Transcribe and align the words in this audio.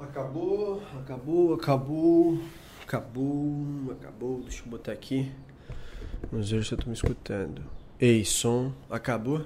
Acabou, 0.00 0.80
acabou, 0.96 1.54
acabou, 1.54 2.38
acabou, 2.84 3.90
acabou. 3.90 4.40
Deixa 4.42 4.62
eu 4.62 4.68
botar 4.68 4.92
aqui. 4.92 5.32
Vamos 6.30 6.48
ver 6.48 6.64
se 6.64 6.70
eu 6.70 6.78
tô 6.78 6.86
me 6.86 6.92
escutando. 6.92 7.64
Ei, 7.98 8.24
som, 8.24 8.72
acabou? 8.88 9.44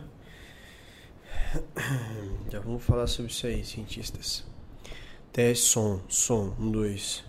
Já 2.52 2.60
vamos 2.60 2.84
falar 2.84 3.06
sobre 3.06 3.32
isso 3.32 3.46
aí, 3.46 3.64
cientistas. 3.64 4.44
Teste 5.32 5.64
som, 5.64 6.02
som, 6.06 6.54
um, 6.60 6.70
dois. 6.70 7.24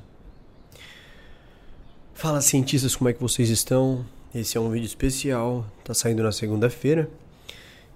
Fala, 2.13 2.41
cientistas, 2.41 2.93
como 2.93 3.09
é 3.09 3.13
que 3.13 3.21
vocês 3.21 3.49
estão? 3.49 4.05
Esse 4.35 4.57
é 4.57 4.59
um 4.59 4.69
vídeo 4.69 4.85
especial, 4.85 5.65
tá 5.81 5.93
saindo 5.93 6.23
na 6.23 6.33
segunda-feira. 6.33 7.09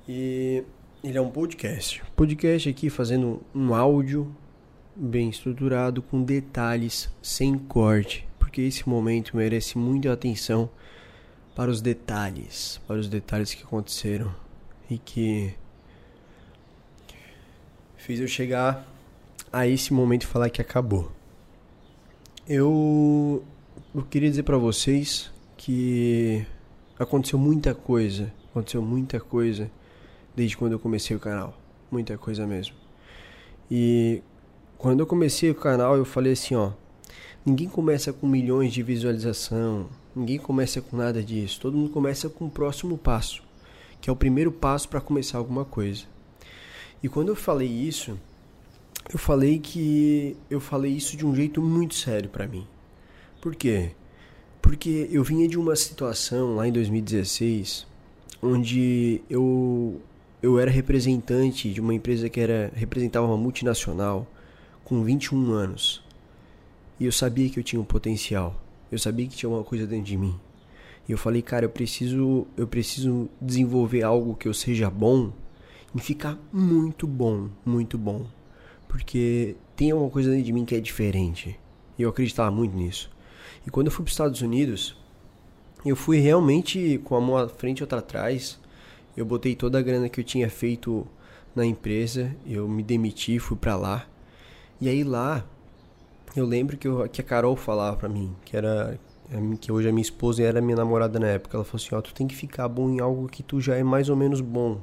E 0.07 0.63
ele 1.03 1.17
é 1.17 1.21
um 1.21 1.29
podcast. 1.29 2.01
Podcast 2.15 2.69
aqui 2.69 2.89
fazendo 2.89 3.41
um 3.53 3.75
áudio 3.75 4.33
bem 4.99 5.29
estruturado, 5.29 6.01
com 6.01 6.23
detalhes, 6.23 7.09
sem 7.21 7.57
corte, 7.57 8.27
porque 8.39 8.61
esse 8.61 8.87
momento 8.89 9.37
merece 9.37 9.77
muita 9.77 10.11
atenção 10.11 10.69
para 11.55 11.69
os 11.69 11.81
detalhes, 11.81 12.81
para 12.87 12.97
os 12.97 13.07
detalhes 13.07 13.53
que 13.53 13.63
aconteceram 13.63 14.33
e 14.89 14.97
que 14.97 15.53
fez 17.95 18.19
eu 18.19 18.27
chegar 18.27 18.87
a 19.51 19.67
esse 19.67 19.93
momento 19.93 20.23
e 20.23 20.27
falar 20.27 20.49
que 20.49 20.61
acabou. 20.61 21.11
Eu, 22.47 23.43
eu 23.93 24.03
queria 24.03 24.29
dizer 24.29 24.43
para 24.43 24.57
vocês 24.57 25.31
que 25.55 26.45
aconteceu 26.97 27.37
muita 27.37 27.75
coisa, 27.75 28.33
aconteceu 28.49 28.81
muita 28.81 29.19
coisa 29.19 29.69
desde 30.35 30.57
quando 30.57 30.73
eu 30.73 30.79
comecei 30.79 31.15
o 31.15 31.19
canal, 31.19 31.55
muita 31.91 32.17
coisa 32.17 32.47
mesmo. 32.47 32.75
E 33.69 34.21
quando 34.77 34.99
eu 34.99 35.07
comecei 35.07 35.49
o 35.49 35.55
canal, 35.55 35.97
eu 35.97 36.05
falei 36.05 36.33
assim, 36.33 36.55
ó, 36.55 36.71
ninguém 37.45 37.67
começa 37.67 38.13
com 38.13 38.27
milhões 38.27 38.71
de 38.71 38.83
visualização, 38.83 39.87
ninguém 40.15 40.37
começa 40.37 40.81
com 40.81 40.95
nada 40.95 41.23
disso. 41.23 41.59
Todo 41.59 41.77
mundo 41.77 41.89
começa 41.89 42.29
com 42.29 42.45
o 42.45 42.49
próximo 42.49 42.97
passo, 42.97 43.41
que 43.99 44.09
é 44.09 44.13
o 44.13 44.15
primeiro 44.15 44.51
passo 44.51 44.87
para 44.87 45.01
começar 45.01 45.37
alguma 45.37 45.65
coisa. 45.65 46.03
E 47.01 47.09
quando 47.09 47.29
eu 47.29 47.35
falei 47.35 47.67
isso, 47.67 48.19
eu 49.11 49.17
falei 49.17 49.59
que 49.59 50.35
eu 50.49 50.59
falei 50.59 50.91
isso 50.91 51.15
de 51.15 51.25
um 51.25 51.35
jeito 51.35 51.61
muito 51.61 51.95
sério 51.95 52.29
para 52.29 52.47
mim. 52.47 52.67
Por 53.41 53.55
quê? 53.55 53.91
Porque 54.61 55.07
eu 55.11 55.23
vinha 55.23 55.47
de 55.47 55.57
uma 55.57 55.75
situação 55.75 56.55
lá 56.55 56.67
em 56.67 56.71
2016 56.71 57.87
onde 58.41 59.21
eu 59.29 59.99
eu 60.41 60.59
era 60.59 60.69
representante 60.69 61.71
de 61.71 61.81
uma 61.81 61.93
empresa 61.93 62.29
que 62.29 62.39
era 62.39 62.71
representava 62.75 63.25
uma 63.25 63.37
multinacional 63.37 64.27
com 64.87 65.03
21 65.03 65.51
anos. 65.51 66.01
E 66.97 67.03
eu 67.03 67.11
sabia 67.11 67.49
que 67.49 67.59
eu 67.59 67.63
tinha 67.63 67.81
um 67.81 67.83
potencial. 67.83 68.55
Eu 68.89 68.97
sabia 68.97 69.27
que 69.27 69.35
tinha 69.35 69.49
uma 69.49 69.61
coisa 69.61 69.85
dentro 69.85 70.05
de 70.05 70.15
mim. 70.15 70.39
E 71.05 71.11
eu 71.11 71.17
falei, 71.17 71.41
cara, 71.41 71.65
eu 71.65 71.69
preciso, 71.69 72.47
eu 72.55 72.65
preciso 72.65 73.27
desenvolver 73.41 74.03
algo 74.03 74.33
que 74.33 74.47
eu 74.47 74.53
seja 74.53 74.89
bom 74.89 75.33
e 75.93 75.99
ficar 75.99 76.39
muito 76.53 77.05
bom, 77.05 77.49
muito 77.65 77.97
bom. 77.97 78.27
Porque 78.87 79.57
tem 79.75 79.91
alguma 79.91 80.09
coisa 80.09 80.29
dentro 80.29 80.45
de 80.45 80.53
mim 80.53 80.63
que 80.63 80.73
é 80.73 80.79
diferente. 80.79 81.59
E 81.99 82.03
eu 82.03 82.09
acreditava 82.09 82.49
muito 82.49 82.73
nisso. 82.73 83.11
E 83.65 83.69
quando 83.69 83.87
eu 83.87 83.91
fui 83.91 84.05
para 84.05 84.09
os 84.09 84.13
Estados 84.13 84.41
Unidos, 84.41 84.95
eu 85.85 85.97
fui 85.97 86.19
realmente 86.19 86.97
com 87.03 87.13
a 87.13 87.19
mão 87.19 87.35
à 87.35 87.49
frente 87.49 87.79
e 87.79 87.83
outra 87.83 87.99
atrás. 87.99 88.57
Eu 89.17 89.25
botei 89.25 89.53
toda 89.53 89.79
a 89.79 89.81
grana 89.81 90.07
que 90.07 90.21
eu 90.21 90.23
tinha 90.23 90.49
feito 90.49 91.05
na 91.53 91.65
empresa, 91.65 92.33
eu 92.45 92.69
me 92.69 92.81
demiti, 92.81 93.37
fui 93.37 93.57
para 93.57 93.75
lá. 93.75 94.07
E 94.79 94.87
aí 94.87 95.03
lá, 95.03 95.43
eu 96.35 96.45
lembro 96.45 96.77
que, 96.77 96.87
eu, 96.87 97.09
que 97.09 97.21
a 97.21 97.23
Carol 97.23 97.55
falava 97.55 97.97
pra 97.97 98.07
mim, 98.07 98.35
que 98.45 98.55
era 98.55 98.99
que 99.59 99.71
hoje 99.71 99.89
é 99.89 99.91
minha 99.91 100.01
esposa 100.01 100.41
e 100.41 100.45
era 100.45 100.61
minha 100.61 100.77
namorada 100.77 101.19
na 101.19 101.27
época. 101.27 101.57
Ela 101.57 101.65
falou 101.65 101.83
assim: 101.83 101.95
Ó, 101.95 102.01
tu 102.01 102.13
tem 102.13 102.27
que 102.27 102.35
ficar 102.35 102.67
bom 102.67 102.89
em 102.89 102.99
algo 102.99 103.27
que 103.27 103.43
tu 103.43 103.59
já 103.59 103.75
é 103.75 103.83
mais 103.83 104.09
ou 104.09 104.15
menos 104.15 104.39
bom. 104.39 104.79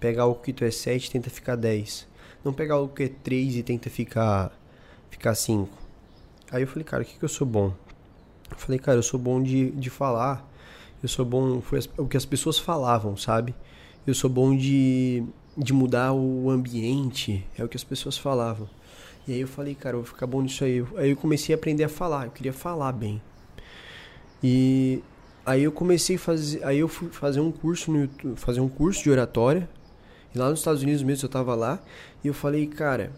Pega 0.00 0.22
algo 0.22 0.40
que 0.40 0.52
tu 0.52 0.64
é 0.64 0.70
7 0.70 1.10
tenta 1.10 1.30
ficar 1.30 1.56
10. 1.56 2.06
Não 2.44 2.52
pegar 2.52 2.74
algo 2.76 2.94
que 2.94 3.04
é 3.04 3.08
3 3.08 3.56
e 3.56 3.62
tenta 3.62 3.90
ficar 3.90 4.52
ficar 5.10 5.34
5. 5.34 5.68
Aí 6.50 6.62
eu 6.62 6.68
falei, 6.68 6.84
cara, 6.84 7.02
o 7.02 7.06
que, 7.06 7.18
que 7.18 7.24
eu 7.24 7.28
sou 7.28 7.46
bom? 7.46 7.72
Eu 8.50 8.56
falei, 8.56 8.78
cara, 8.78 8.98
eu 8.98 9.02
sou 9.02 9.18
bom 9.18 9.42
de, 9.42 9.70
de 9.72 9.90
falar. 9.90 10.48
Eu 11.02 11.08
sou 11.08 11.24
bom. 11.24 11.60
Foi 11.60 11.80
o 11.98 12.06
que 12.06 12.16
as 12.16 12.24
pessoas 12.24 12.58
falavam, 12.58 13.16
sabe? 13.16 13.54
Eu 14.06 14.14
sou 14.14 14.30
bom 14.30 14.56
de, 14.56 15.24
de 15.56 15.72
mudar 15.72 16.12
o 16.12 16.50
ambiente. 16.50 17.46
É 17.56 17.64
o 17.64 17.68
que 17.68 17.76
as 17.76 17.84
pessoas 17.84 18.18
falavam. 18.18 18.68
E 19.26 19.32
aí 19.32 19.40
eu 19.40 19.48
falei, 19.48 19.74
cara, 19.74 19.96
eu 19.96 20.02
vou 20.02 20.06
ficar 20.06 20.26
bom 20.26 20.42
nisso 20.42 20.64
aí. 20.64 20.84
Aí 20.96 21.10
eu 21.10 21.16
comecei 21.16 21.54
a 21.54 21.58
aprender 21.58 21.84
a 21.84 21.88
falar, 21.88 22.26
eu 22.26 22.30
queria 22.30 22.52
falar 22.52 22.92
bem. 22.92 23.22
E 24.42 25.02
aí 25.46 25.62
eu 25.62 25.72
comecei 25.72 26.16
a 26.16 26.18
fazer, 26.18 26.62
aí 26.64 26.78
eu 26.78 26.88
fui 26.88 27.08
fazer 27.08 27.40
um 27.40 27.50
curso 27.50 27.90
no 27.90 28.02
YouTube, 28.02 28.38
fazer 28.38 28.60
um 28.60 28.68
curso 28.68 29.02
de 29.02 29.10
oratória. 29.10 29.68
E 30.34 30.38
lá 30.38 30.50
nos 30.50 30.58
Estados 30.58 30.82
Unidos 30.82 31.02
mesmo 31.02 31.24
eu 31.24 31.30
tava 31.30 31.54
lá, 31.54 31.80
e 32.22 32.26
eu 32.26 32.34
falei, 32.34 32.66
cara, 32.66 33.12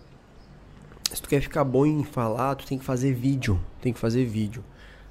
se 1.13 1.23
tu 1.23 1.29
quer 1.29 1.41
ficar 1.41 1.65
bom 1.65 1.87
em 1.87 2.05
falar, 2.05 2.55
tu 2.55 2.67
tem 2.67 2.79
que 2.79 2.85
fazer 2.85 3.15
vídeo, 3.15 3.59
tem 3.81 3.93
que 3.93 3.99
fazer 3.99 4.25
vídeo. 4.27 4.63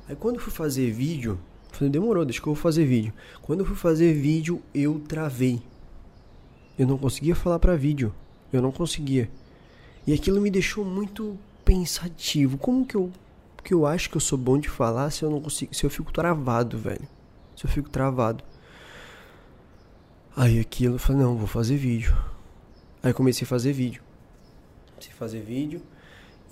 Aí 0.07 0.15
quando 0.15 0.35
eu 0.35 0.41
fui 0.41 0.53
fazer 0.53 0.91
vídeo, 0.91 1.39
eu 1.71 1.75
falei, 1.75 1.91
demorou, 1.91 2.23
deixa 2.23 2.39
que 2.39 2.47
eu 2.47 2.53
vou 2.53 2.61
fazer 2.61 2.85
vídeo. 2.85 3.11
Quando 3.41 3.61
eu 3.61 3.65
fui 3.65 3.75
fazer 3.75 4.13
vídeo, 4.13 4.61
eu 4.73 4.99
travei. 4.99 5.61
Eu 6.77 6.87
não 6.87 6.97
conseguia 6.97 7.35
falar 7.35 7.59
para 7.59 7.75
vídeo. 7.75 8.13
Eu 8.51 8.61
não 8.61 8.71
conseguia. 8.71 9.29
E 10.05 10.13
aquilo 10.13 10.41
me 10.41 10.51
deixou 10.51 10.85
muito 10.85 11.37
pensativo. 11.63 12.57
Como 12.57 12.85
que 12.85 12.95
eu 12.95 13.11
que 13.65 13.73
eu 13.73 13.87
acho 13.87 14.11
que 14.11 14.15
eu 14.15 14.21
sou 14.21 14.37
bom 14.37 14.59
de 14.59 14.69
falar 14.69 15.09
se 15.09 15.23
eu 15.23 15.29
não 15.31 15.41
consigo, 15.41 15.73
se 15.73 15.83
eu 15.83 15.89
fico 15.89 16.13
travado, 16.13 16.77
velho? 16.77 17.07
Se 17.55 17.65
eu 17.65 17.69
fico 17.69 17.89
travado. 17.89 18.43
Aí 20.35 20.59
aquilo 20.59 20.95
eu 20.95 20.99
falei, 20.99 21.23
não, 21.23 21.35
vou 21.35 21.47
fazer 21.47 21.75
vídeo. 21.75 22.15
Aí 23.01 23.11
comecei 23.11 23.43
a 23.43 23.47
fazer 23.47 23.73
vídeo. 23.73 24.03
Comecei 24.91 25.11
a 25.11 25.15
fazer 25.15 25.41
vídeo. 25.41 25.81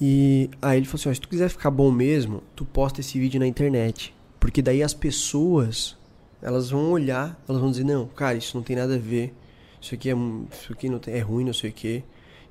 E 0.01 0.49
aí 0.59 0.77
ele 0.77 0.87
falou 0.87 1.01
assim, 1.01 1.09
ó, 1.09 1.13
se 1.13 1.21
tu 1.21 1.29
quiser 1.29 1.49
ficar 1.49 1.69
bom 1.69 1.91
mesmo, 1.91 2.41
tu 2.55 2.65
posta 2.65 2.99
esse 2.99 3.19
vídeo 3.19 3.39
na 3.39 3.45
internet. 3.45 4.13
Porque 4.39 4.61
daí 4.61 4.81
as 4.81 4.93
pessoas, 4.93 5.95
elas 6.41 6.71
vão 6.71 6.91
olhar, 6.91 7.39
elas 7.47 7.61
vão 7.61 7.69
dizer, 7.69 7.83
não, 7.83 8.07
cara, 8.07 8.35
isso 8.35 8.57
não 8.57 8.63
tem 8.63 8.75
nada 8.75 8.95
a 8.95 8.99
ver. 8.99 9.35
Isso 9.83 9.95
aqui 9.95 10.09
é, 10.09 10.13
isso 10.13 10.71
aqui 10.71 10.87
não 10.87 10.97
tem, 10.97 11.13
é 11.13 11.19
ruim, 11.19 11.43
não 11.43 11.51
sei 11.51 11.69
o 11.69 11.73
que. 11.73 12.05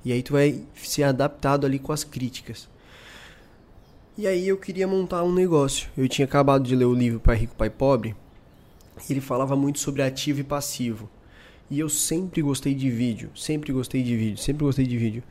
E 0.05 0.13
aí 0.13 0.21
tu 0.21 0.33
vai 0.33 0.61
ser 0.75 1.01
adaptado 1.01 1.65
ali 1.65 1.79
com 1.79 1.91
as 1.91 2.03
críticas. 2.03 2.69
E 4.15 4.27
aí 4.27 4.47
eu 4.47 4.55
queria 4.55 4.87
montar 4.87 5.23
um 5.23 5.33
negócio. 5.33 5.89
Eu 5.97 6.07
tinha 6.07 6.25
acabado 6.25 6.63
de 6.63 6.75
ler 6.75 6.85
o 6.85 6.93
livro 6.93 7.19
Pai 7.19 7.35
Rico, 7.35 7.55
Pai 7.55 7.71
Pobre. 7.71 8.15
Ele 9.09 9.19
falava 9.19 9.55
muito 9.55 9.79
sobre 9.79 10.03
ativo 10.03 10.41
e 10.41 10.43
passivo. 10.43 11.09
E 11.71 11.79
eu 11.79 11.89
sempre 11.89 12.39
gostei 12.43 12.75
de 12.75 12.91
vídeo, 12.91 13.31
sempre 13.35 13.73
gostei 13.73 14.03
de 14.03 14.15
vídeo, 14.15 14.37
sempre 14.37 14.63
gostei 14.63 14.85
de 14.85 14.95
vídeo. 14.95 15.23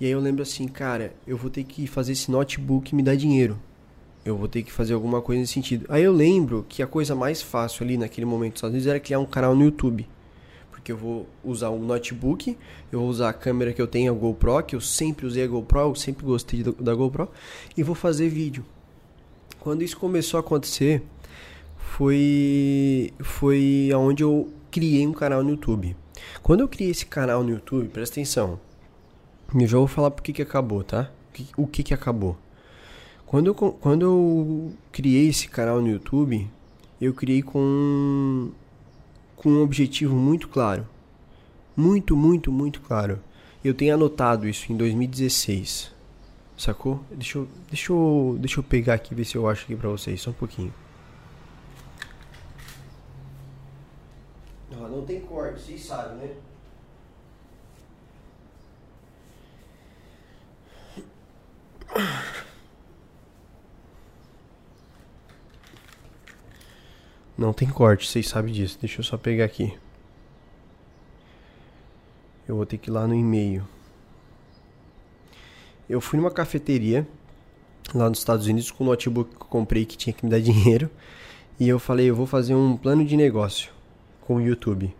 E 0.00 0.06
aí 0.06 0.12
eu 0.12 0.20
lembro 0.20 0.42
assim, 0.42 0.66
cara, 0.66 1.12
eu 1.26 1.36
vou 1.36 1.50
ter 1.50 1.64
que 1.64 1.86
fazer 1.86 2.12
esse 2.12 2.30
notebook 2.30 2.94
me 2.94 3.02
dar 3.02 3.16
dinheiro. 3.16 3.58
Eu 4.24 4.34
vou 4.34 4.48
ter 4.48 4.62
que 4.62 4.72
fazer 4.72 4.94
alguma 4.94 5.20
coisa 5.20 5.42
nesse 5.42 5.52
sentido. 5.52 5.84
Aí 5.90 6.02
eu 6.04 6.12
lembro 6.12 6.64
que 6.66 6.82
a 6.82 6.86
coisa 6.86 7.14
mais 7.14 7.42
fácil 7.42 7.84
ali 7.84 7.98
naquele 7.98 8.24
momento 8.24 8.52
dos 8.52 8.58
Estados 8.60 8.72
Unidos 8.72 8.86
era 8.86 8.98
criar 8.98 9.18
um 9.18 9.26
canal 9.26 9.54
no 9.54 9.64
YouTube 9.64 10.08
porque 10.80 10.92
eu 10.92 10.96
vou 10.96 11.28
usar 11.44 11.68
um 11.70 11.78
notebook, 11.78 12.56
eu 12.90 13.00
vou 13.00 13.08
usar 13.08 13.28
a 13.28 13.32
câmera 13.34 13.72
que 13.72 13.80
eu 13.80 13.86
tenho, 13.86 14.10
a 14.10 14.16
GoPro, 14.16 14.62
que 14.62 14.74
eu 14.74 14.80
sempre 14.80 15.26
usei 15.26 15.44
a 15.44 15.46
GoPro, 15.46 15.80
eu 15.80 15.94
sempre 15.94 16.24
gostei 16.24 16.62
da 16.62 16.94
GoPro, 16.94 17.28
e 17.76 17.82
vou 17.82 17.94
fazer 17.94 18.30
vídeo. 18.30 18.64
Quando 19.60 19.82
isso 19.82 19.98
começou 19.98 20.38
a 20.38 20.40
acontecer, 20.40 21.02
foi 21.76 23.12
foi 23.20 23.90
aonde 23.94 24.22
eu 24.22 24.50
criei 24.70 25.06
um 25.06 25.12
canal 25.12 25.44
no 25.44 25.50
YouTube. 25.50 25.94
Quando 26.42 26.60
eu 26.60 26.68
criei 26.68 26.90
esse 26.90 27.04
canal 27.04 27.44
no 27.44 27.50
YouTube, 27.50 27.88
presta 27.88 28.14
atenção. 28.14 28.58
Eu 29.54 29.66
já 29.66 29.76
vou 29.76 29.86
falar 29.86 30.10
por 30.10 30.22
que 30.22 30.32
que 30.32 30.42
acabou, 30.42 30.82
tá? 30.82 31.10
O 31.58 31.66
que 31.66 31.82
que 31.82 31.92
acabou. 31.92 32.38
Quando 33.26 33.48
eu, 33.48 33.54
quando 33.54 34.02
eu 34.02 34.72
criei 34.90 35.28
esse 35.28 35.46
canal 35.46 35.80
no 35.80 35.88
YouTube, 35.88 36.50
eu 37.00 37.12
criei 37.12 37.42
com 37.42 38.50
com 39.40 39.48
um 39.48 39.62
objetivo 39.62 40.14
muito 40.14 40.48
claro. 40.48 40.86
Muito, 41.74 42.14
muito, 42.14 42.52
muito 42.52 42.82
claro. 42.82 43.18
Eu 43.64 43.72
tenho 43.72 43.94
anotado 43.94 44.46
isso 44.46 44.70
em 44.70 44.76
2016. 44.76 45.90
Sacou? 46.58 47.02
Deixa 47.10 47.38
eu, 47.38 47.48
deixa 47.68 47.90
eu, 47.90 48.36
deixa 48.38 48.60
eu 48.60 48.62
pegar 48.62 48.94
aqui 48.94 49.14
ver 49.14 49.24
se 49.24 49.36
eu 49.36 49.48
acho 49.48 49.64
aqui 49.64 49.74
pra 49.74 49.88
vocês, 49.88 50.20
só 50.20 50.28
um 50.28 50.34
pouquinho. 50.34 50.74
Não, 54.70 54.86
não 54.90 55.06
tem 55.06 55.20
corte, 55.20 55.62
vocês 55.62 55.86
sabem, 55.86 56.18
né? 56.18 56.34
Não 67.40 67.54
tem 67.54 67.70
corte, 67.70 68.06
vocês 68.06 68.28
sabem 68.28 68.52
disso. 68.52 68.76
Deixa 68.78 69.00
eu 69.00 69.02
só 69.02 69.16
pegar 69.16 69.46
aqui. 69.46 69.74
Eu 72.46 72.54
vou 72.54 72.66
ter 72.66 72.76
que 72.76 72.90
ir 72.90 72.92
lá 72.92 73.06
no 73.06 73.14
e-mail. 73.14 73.66
Eu 75.88 76.02
fui 76.02 76.18
numa 76.18 76.30
cafeteria 76.30 77.08
lá 77.94 78.10
nos 78.10 78.18
Estados 78.18 78.46
Unidos 78.46 78.70
com 78.70 78.84
o 78.84 78.86
notebook 78.86 79.34
que 79.34 79.40
eu 79.40 79.46
comprei 79.46 79.86
que 79.86 79.96
tinha 79.96 80.12
que 80.12 80.22
me 80.22 80.30
dar 80.30 80.38
dinheiro. 80.42 80.90
E 81.58 81.66
eu 81.66 81.78
falei, 81.78 82.10
eu 82.10 82.14
vou 82.14 82.26
fazer 82.26 82.54
um 82.54 82.76
plano 82.76 83.06
de 83.06 83.16
negócio 83.16 83.72
com 84.20 84.34
o 84.34 84.40
YouTube. 84.42 84.94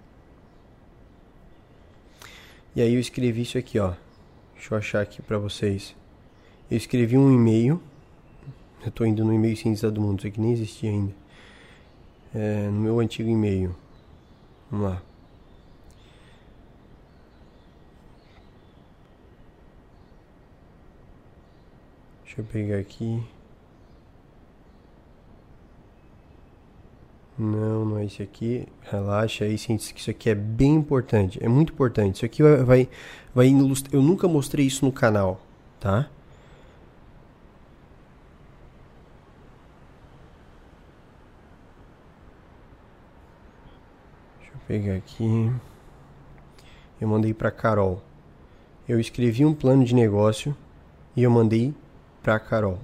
E 2.74 2.80
aí 2.80 2.94
eu 2.94 3.00
escrevi 3.00 3.42
isso 3.42 3.58
aqui, 3.58 3.78
ó. 3.78 3.92
Deixa 4.54 4.72
eu 4.72 4.78
achar 4.78 5.02
aqui 5.02 5.20
pra 5.20 5.36
vocês. 5.36 5.94
Eu 6.70 6.78
escrevi 6.78 7.18
um 7.18 7.30
e-mail. 7.30 7.82
Eu 8.82 8.90
tô 8.90 9.04
indo 9.04 9.26
no 9.26 9.34
e-mail 9.34 9.58
cinza 9.58 9.90
do 9.90 10.00
mundo, 10.00 10.20
isso 10.20 10.28
aqui 10.28 10.40
nem 10.40 10.52
existia 10.52 10.88
ainda. 10.88 11.19
É, 12.34 12.68
no 12.68 12.80
meu 12.80 13.00
antigo 13.00 13.28
e-mail. 13.28 13.74
Vamos 14.70 14.90
lá. 14.90 15.02
Deixa 22.24 22.40
eu 22.40 22.44
pegar 22.44 22.78
aqui. 22.78 23.22
Não, 27.36 27.84
não 27.86 27.98
é 27.98 28.04
esse 28.04 28.22
aqui. 28.22 28.68
Relaxa 28.82 29.44
aí, 29.44 29.56
sente 29.56 29.92
que 29.94 30.00
isso 30.00 30.10
aqui 30.10 30.30
é 30.30 30.34
bem 30.34 30.74
importante. 30.74 31.42
É 31.42 31.48
muito 31.48 31.72
importante. 31.72 32.16
Isso 32.16 32.24
aqui 32.24 32.42
vai, 32.42 32.56
vai, 32.58 32.88
vai 33.34 33.48
ilustrar. 33.48 33.94
Eu 33.94 34.02
nunca 34.02 34.28
mostrei 34.28 34.66
isso 34.66 34.84
no 34.84 34.92
canal, 34.92 35.40
tá? 35.80 36.08
Pegar 44.70 44.94
aqui. 44.94 45.52
Eu 47.00 47.08
mandei 47.08 47.34
para 47.34 47.50
Carol. 47.50 48.00
Eu 48.88 49.00
escrevi 49.00 49.44
um 49.44 49.52
plano 49.52 49.84
de 49.84 49.92
negócio 49.92 50.56
e 51.16 51.24
eu 51.24 51.30
mandei 51.30 51.74
para 52.22 52.38
Carol. 52.38 52.78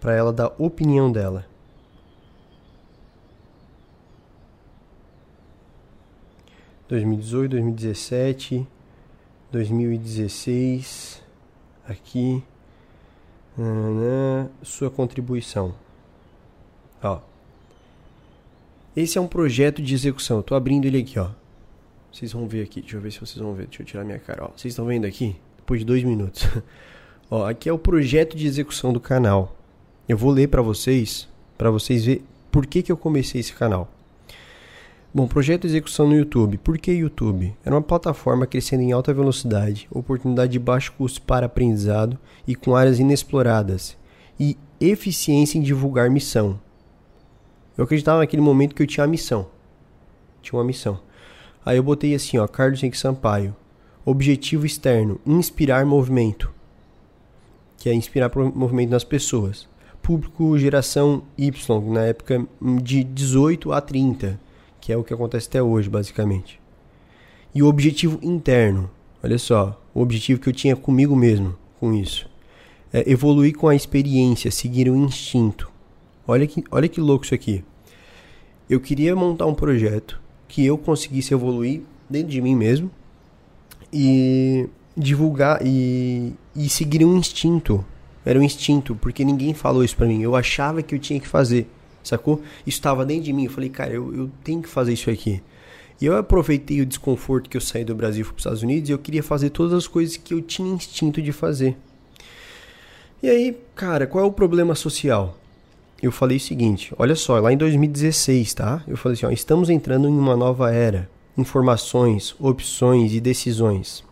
Para 0.00 0.14
ela 0.14 0.32
dar 0.32 0.54
opinião 0.56 1.12
dela. 1.12 1.44
Dois 6.88 7.04
mil 7.04 7.18
e 7.18 7.20
dezoito, 7.20 7.50
dois 7.50 7.62
mil 7.62 7.74
e 7.74 7.76
dezessete, 7.76 8.66
dois 9.52 9.68
mil 9.68 9.92
e 9.92 9.98
dezesseis, 9.98 11.22
aqui, 11.86 12.42
sua 14.62 14.90
contribuição. 14.90 15.74
Ó, 17.02 17.20
esse 18.96 19.16
é 19.18 19.20
um 19.20 19.28
projeto 19.28 19.80
de 19.80 19.94
execução. 19.94 20.38
Eu 20.38 20.42
tô 20.42 20.54
abrindo 20.54 20.84
ele 20.84 20.98
aqui, 20.98 21.18
ó. 21.18 21.28
Vocês 22.12 22.32
vão 22.32 22.48
ver 22.48 22.62
aqui, 22.62 22.80
deixa 22.80 22.96
eu 22.96 23.00
ver 23.00 23.12
se 23.12 23.20
vocês 23.20 23.38
vão 23.38 23.54
ver. 23.54 23.66
Deixa 23.66 23.82
eu 23.82 23.86
tirar 23.86 24.04
minha 24.04 24.18
cara, 24.18 24.44
ó. 24.44 24.48
Vocês 24.48 24.72
estão 24.72 24.86
vendo 24.86 25.06
aqui? 25.06 25.36
Depois 25.56 25.80
de 25.80 25.86
dois 25.86 26.02
minutos. 26.02 26.46
ó, 27.30 27.46
aqui 27.46 27.68
é 27.68 27.72
o 27.72 27.78
projeto 27.78 28.36
de 28.36 28.46
execução 28.46 28.92
do 28.92 29.00
canal. 29.00 29.56
Eu 30.08 30.16
vou 30.16 30.30
ler 30.30 30.48
para 30.48 30.62
vocês, 30.62 31.28
para 31.56 31.70
vocês 31.70 32.04
ver 32.04 32.24
por 32.50 32.66
que, 32.66 32.82
que 32.82 32.90
eu 32.90 32.96
comecei 32.96 33.40
esse 33.40 33.52
canal. 33.52 33.88
Bom, 35.12 35.26
projeto 35.26 35.62
de 35.62 35.68
execução 35.68 36.06
no 36.06 36.14
YouTube. 36.14 36.58
Por 36.58 36.76
que 36.76 36.92
YouTube? 36.92 37.56
Era 37.64 37.74
uma 37.74 37.80
plataforma 37.80 38.46
crescendo 38.46 38.82
em 38.82 38.92
alta 38.92 39.14
velocidade, 39.14 39.88
oportunidade 39.90 40.52
de 40.52 40.58
baixo 40.58 40.92
custo 40.92 41.22
para 41.22 41.46
aprendizado 41.46 42.18
e 42.46 42.54
com 42.54 42.76
áreas 42.76 42.98
inexploradas, 42.98 43.96
e 44.38 44.54
eficiência 44.78 45.56
em 45.56 45.62
divulgar 45.62 46.10
missão. 46.10 46.60
Eu 47.76 47.84
acreditava 47.84 48.18
naquele 48.18 48.42
momento 48.42 48.74
que 48.74 48.82
eu 48.82 48.86
tinha 48.86 49.02
uma 49.02 49.10
missão. 49.10 49.46
Tinha 50.42 50.58
uma 50.58 50.64
missão. 50.64 51.00
Aí 51.64 51.78
eu 51.78 51.82
botei 51.82 52.14
assim, 52.14 52.36
ó, 52.36 52.46
Carlos 52.46 52.82
Henrique 52.82 52.98
Sampaio. 52.98 53.56
Objetivo 54.04 54.66
externo, 54.66 55.18
inspirar 55.24 55.86
movimento. 55.86 56.52
Que 57.78 57.88
é 57.88 57.94
inspirar 57.94 58.30
movimento 58.54 58.90
nas 58.90 59.04
pessoas. 59.04 59.66
Público 60.02 60.58
geração 60.58 61.22
Y, 61.38 61.92
na 61.92 62.02
época 62.02 62.46
de 62.82 63.02
18 63.02 63.72
a 63.72 63.80
30, 63.80 64.38
que 64.88 64.92
é 64.94 64.96
o 64.96 65.04
que 65.04 65.12
acontece 65.12 65.48
até 65.48 65.62
hoje, 65.62 65.86
basicamente. 65.90 66.58
E 67.54 67.62
o 67.62 67.66
objetivo 67.66 68.18
interno, 68.22 68.90
olha 69.22 69.36
só, 69.36 69.78
o 69.92 70.00
objetivo 70.00 70.40
que 70.40 70.48
eu 70.48 70.52
tinha 70.54 70.74
comigo 70.74 71.14
mesmo 71.14 71.54
com 71.78 71.92
isso. 71.92 72.26
É 72.90 73.04
evoluir 73.06 73.54
com 73.54 73.68
a 73.68 73.74
experiência, 73.74 74.50
seguir 74.50 74.88
o 74.88 74.96
instinto. 74.96 75.70
Olha 76.26 76.46
que, 76.46 76.64
olha 76.70 76.88
que 76.88 77.02
louco 77.02 77.26
isso 77.26 77.34
aqui. 77.34 77.62
Eu 78.66 78.80
queria 78.80 79.14
montar 79.14 79.44
um 79.44 79.52
projeto 79.52 80.18
que 80.48 80.64
eu 80.64 80.78
conseguisse 80.78 81.34
evoluir 81.34 81.82
dentro 82.08 82.30
de 82.30 82.40
mim 82.40 82.56
mesmo 82.56 82.90
e 83.92 84.70
divulgar 84.96 85.60
e, 85.62 86.32
e 86.56 86.66
seguir 86.70 87.04
um 87.04 87.14
instinto. 87.14 87.84
Era 88.24 88.38
um 88.38 88.42
instinto, 88.42 88.94
porque 88.94 89.22
ninguém 89.22 89.52
falou 89.52 89.84
isso 89.84 89.96
pra 89.98 90.06
mim. 90.06 90.22
Eu 90.22 90.34
achava 90.34 90.82
que 90.82 90.94
eu 90.94 90.98
tinha 90.98 91.20
que 91.20 91.28
fazer, 91.28 91.68
sacou? 92.02 92.42
Isso 92.66 92.78
estava 92.78 93.04
dentro 93.04 93.24
de 93.24 93.32
mim. 93.32 93.44
Eu 93.44 93.50
falei, 93.50 93.68
cara, 93.68 93.92
eu, 93.92 94.14
eu 94.14 94.30
tenho 94.42 94.62
que 94.62 94.68
fazer 94.68 94.92
isso 94.92 95.10
aqui. 95.10 95.42
E 96.00 96.06
eu 96.06 96.16
aproveitei 96.16 96.80
o 96.80 96.86
desconforto 96.86 97.50
que 97.50 97.56
eu 97.56 97.60
saí 97.60 97.84
do 97.84 97.94
Brasil 97.94 98.24
para 98.24 98.34
os 98.34 98.40
Estados 98.40 98.62
Unidos 98.62 98.88
e 98.88 98.92
eu 98.92 98.98
queria 98.98 99.22
fazer 99.22 99.50
todas 99.50 99.72
as 99.72 99.86
coisas 99.86 100.16
que 100.16 100.32
eu 100.32 100.40
tinha 100.40 100.72
instinto 100.72 101.20
de 101.20 101.32
fazer. 101.32 101.76
E 103.22 103.28
aí, 103.28 103.56
cara, 103.74 104.06
qual 104.06 104.24
é 104.24 104.26
o 104.26 104.32
problema 104.32 104.74
social? 104.74 105.36
eu 106.02 106.12
falei 106.12 106.36
o 106.36 106.40
seguinte: 106.40 106.92
olha 106.98 107.14
só, 107.14 107.38
lá 107.38 107.52
em 107.52 107.56
2016, 107.56 108.54
tá? 108.54 108.82
Eu 108.86 108.96
falei 108.96 109.14
assim: 109.14 109.26
ó, 109.26 109.30
estamos 109.30 109.68
entrando 109.68 110.08
em 110.08 110.16
uma 110.16 110.36
nova 110.36 110.72
era. 110.72 111.08
Informações, 111.36 112.34
opções 112.38 113.12
e 113.12 113.20
decisões. 113.20 114.04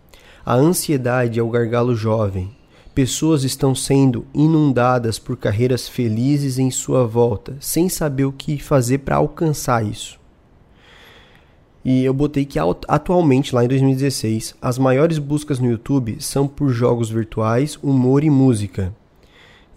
A 0.44 0.54
ansiedade 0.54 1.40
é 1.40 1.42
o 1.42 1.50
gargalo 1.50 1.94
jovem. 1.94 2.55
Pessoas 2.96 3.44
estão 3.44 3.74
sendo 3.74 4.24
inundadas 4.32 5.18
por 5.18 5.36
carreiras 5.36 5.86
felizes 5.86 6.58
em 6.58 6.70
sua 6.70 7.06
volta, 7.06 7.54
sem 7.60 7.90
saber 7.90 8.24
o 8.24 8.32
que 8.32 8.58
fazer 8.58 9.00
para 9.00 9.16
alcançar 9.16 9.84
isso. 9.84 10.18
E 11.84 12.02
eu 12.02 12.14
botei 12.14 12.46
que 12.46 12.58
atualmente, 12.88 13.54
lá 13.54 13.62
em 13.62 13.68
2016, 13.68 14.54
as 14.62 14.78
maiores 14.78 15.18
buscas 15.18 15.58
no 15.58 15.70
YouTube 15.70 16.16
são 16.20 16.48
por 16.48 16.70
jogos 16.70 17.10
virtuais, 17.10 17.78
humor 17.82 18.24
e 18.24 18.30
música. 18.30 18.96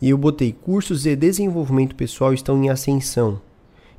E 0.01 0.11
eu 0.11 0.17
botei 0.17 0.53
cursos 0.53 1.03
de 1.03 1.13
desenvolvimento 1.13 1.95
pessoal 1.95 2.33
estão 2.33 2.63
em 2.63 2.69
ascensão. 2.69 3.41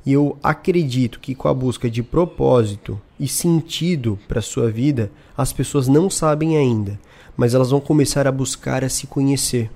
E 0.03 0.13
eu 0.13 0.35
acredito 0.41 1.19
que 1.19 1.35
com 1.35 1.47
a 1.47 1.53
busca 1.53 1.87
de 1.91 2.01
propósito 2.01 2.99
e 3.19 3.27
sentido 3.27 4.17
para 4.27 4.41
sua 4.41 4.71
vida, 4.71 5.11
as 5.37 5.53
pessoas 5.53 5.87
não 5.87 6.09
sabem 6.09 6.57
ainda, 6.57 6.99
mas 7.41 7.55
elas 7.55 7.71
vão 7.71 7.79
começar 7.79 8.27
a 8.27 8.31
buscar 8.31 8.83
a 8.83 8.89
se 8.89 9.07
conhecer. 9.07 9.71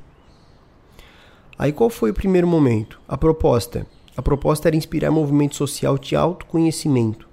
Aí 1.57 1.71
qual 1.71 1.89
foi 1.89 2.11
o 2.11 2.13
primeiro 2.13 2.45
momento? 2.45 3.01
A 3.07 3.17
proposta. 3.17 3.87
A 4.15 4.21
proposta 4.21 4.69
era 4.69 4.75
inspirar 4.75 5.09
movimento 5.09 5.55
social 5.55 5.97
de 5.97 6.15
autoconhecimento, 6.15 7.27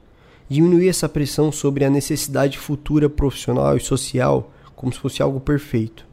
diminuir 0.48 0.88
essa 0.88 1.06
pressão 1.06 1.52
sobre 1.52 1.84
a 1.84 1.90
necessidade 1.90 2.56
futura 2.56 3.10
profissional 3.10 3.76
e 3.76 3.80
social 3.80 4.50
como 4.74 4.90
se 4.90 4.98
fosse 4.98 5.22
algo 5.22 5.38
perfeito. 5.38 6.06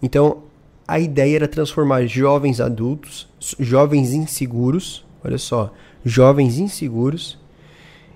Então, 0.00 0.44
a 0.88 0.98
ideia 0.98 1.36
era 1.36 1.46
transformar 1.46 2.06
jovens 2.06 2.62
adultos, 2.62 3.28
jovens 3.60 4.14
inseguros, 4.14 5.04
olha 5.22 5.36
só, 5.36 5.70
jovens 6.02 6.58
inseguros, 6.58 7.38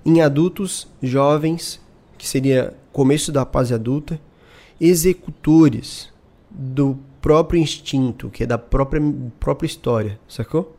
em 0.03 0.21
adultos 0.21 0.87
jovens, 1.03 1.79
que 2.17 2.27
seria 2.27 2.73
começo 2.91 3.31
da 3.31 3.45
fase 3.45 3.75
adulta, 3.75 4.19
executores 4.79 6.11
do 6.49 6.97
próprio 7.21 7.59
instinto, 7.59 8.29
que 8.29 8.43
é 8.43 8.45
da 8.45 8.57
própria, 8.57 9.01
própria 9.39 9.67
história, 9.67 10.19
sacou? 10.27 10.75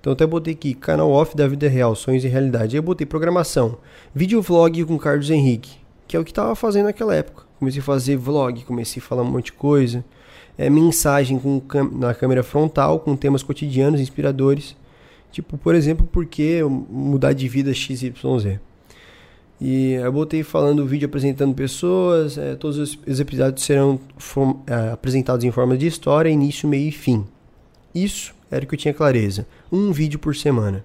Então 0.00 0.12
até 0.12 0.26
botei 0.26 0.54
aqui, 0.54 0.74
canal 0.74 1.10
off 1.10 1.36
da 1.36 1.46
vida 1.46 1.68
real, 1.68 1.94
sonhos 1.94 2.24
e 2.24 2.28
realidade. 2.28 2.74
Aí 2.74 2.78
eu 2.78 2.82
botei 2.82 3.06
programação, 3.06 3.78
vídeo 4.14 4.40
vlog 4.40 4.84
com 4.84 4.98
Carlos 4.98 5.30
Henrique, 5.30 5.78
que 6.08 6.16
é 6.16 6.20
o 6.20 6.24
que 6.24 6.30
estava 6.30 6.54
fazendo 6.54 6.86
naquela 6.86 7.14
época. 7.14 7.44
Comecei 7.58 7.80
a 7.80 7.84
fazer 7.84 8.16
vlog, 8.16 8.64
comecei 8.64 9.02
a 9.02 9.04
falar 9.04 9.22
um 9.22 9.30
monte 9.30 9.46
de 9.46 9.52
coisa 9.52 10.04
é, 10.60 10.68
mensagem 10.68 11.38
com 11.38 11.62
na 11.92 12.12
câmera 12.12 12.42
frontal, 12.42 13.00
com 13.00 13.16
temas 13.16 13.42
cotidianos 13.42 13.98
inspiradores. 13.98 14.76
Tipo, 15.32 15.56
por 15.56 15.74
exemplo, 15.74 16.06
por 16.06 16.26
que 16.26 16.62
mudar 16.62 17.32
de 17.32 17.48
vida 17.48 17.72
XYZ? 17.72 18.60
E 19.60 19.92
eu 19.92 20.10
botei 20.10 20.42
falando 20.42 20.80
o 20.80 20.86
vídeo 20.86 21.06
apresentando 21.06 21.54
pessoas, 21.54 22.38
é, 22.38 22.54
todos 22.54 22.78
os, 22.78 22.98
os, 23.06 23.20
episódios 23.20 23.62
serão 23.62 24.00
é, 24.66 24.92
apresentados 24.92 25.44
em 25.44 25.50
forma 25.50 25.76
de 25.76 25.86
história, 25.86 26.30
início, 26.30 26.66
meio 26.66 26.88
e 26.88 26.92
fim. 26.92 27.26
Isso 27.94 28.34
era 28.50 28.64
o 28.64 28.68
que 28.68 28.74
eu 28.74 28.78
tinha 28.78 28.94
clareza. 28.94 29.46
Um 29.70 29.92
vídeo 29.92 30.18
por 30.18 30.34
semana. 30.34 30.82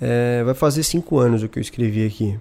É, 0.00 0.44
vai 0.44 0.54
fazer 0.54 0.84
cinco 0.84 1.18
anos 1.18 1.42
o 1.42 1.48
que 1.48 1.58
eu 1.58 1.60
escrevi 1.60 2.06
aqui. 2.06 2.38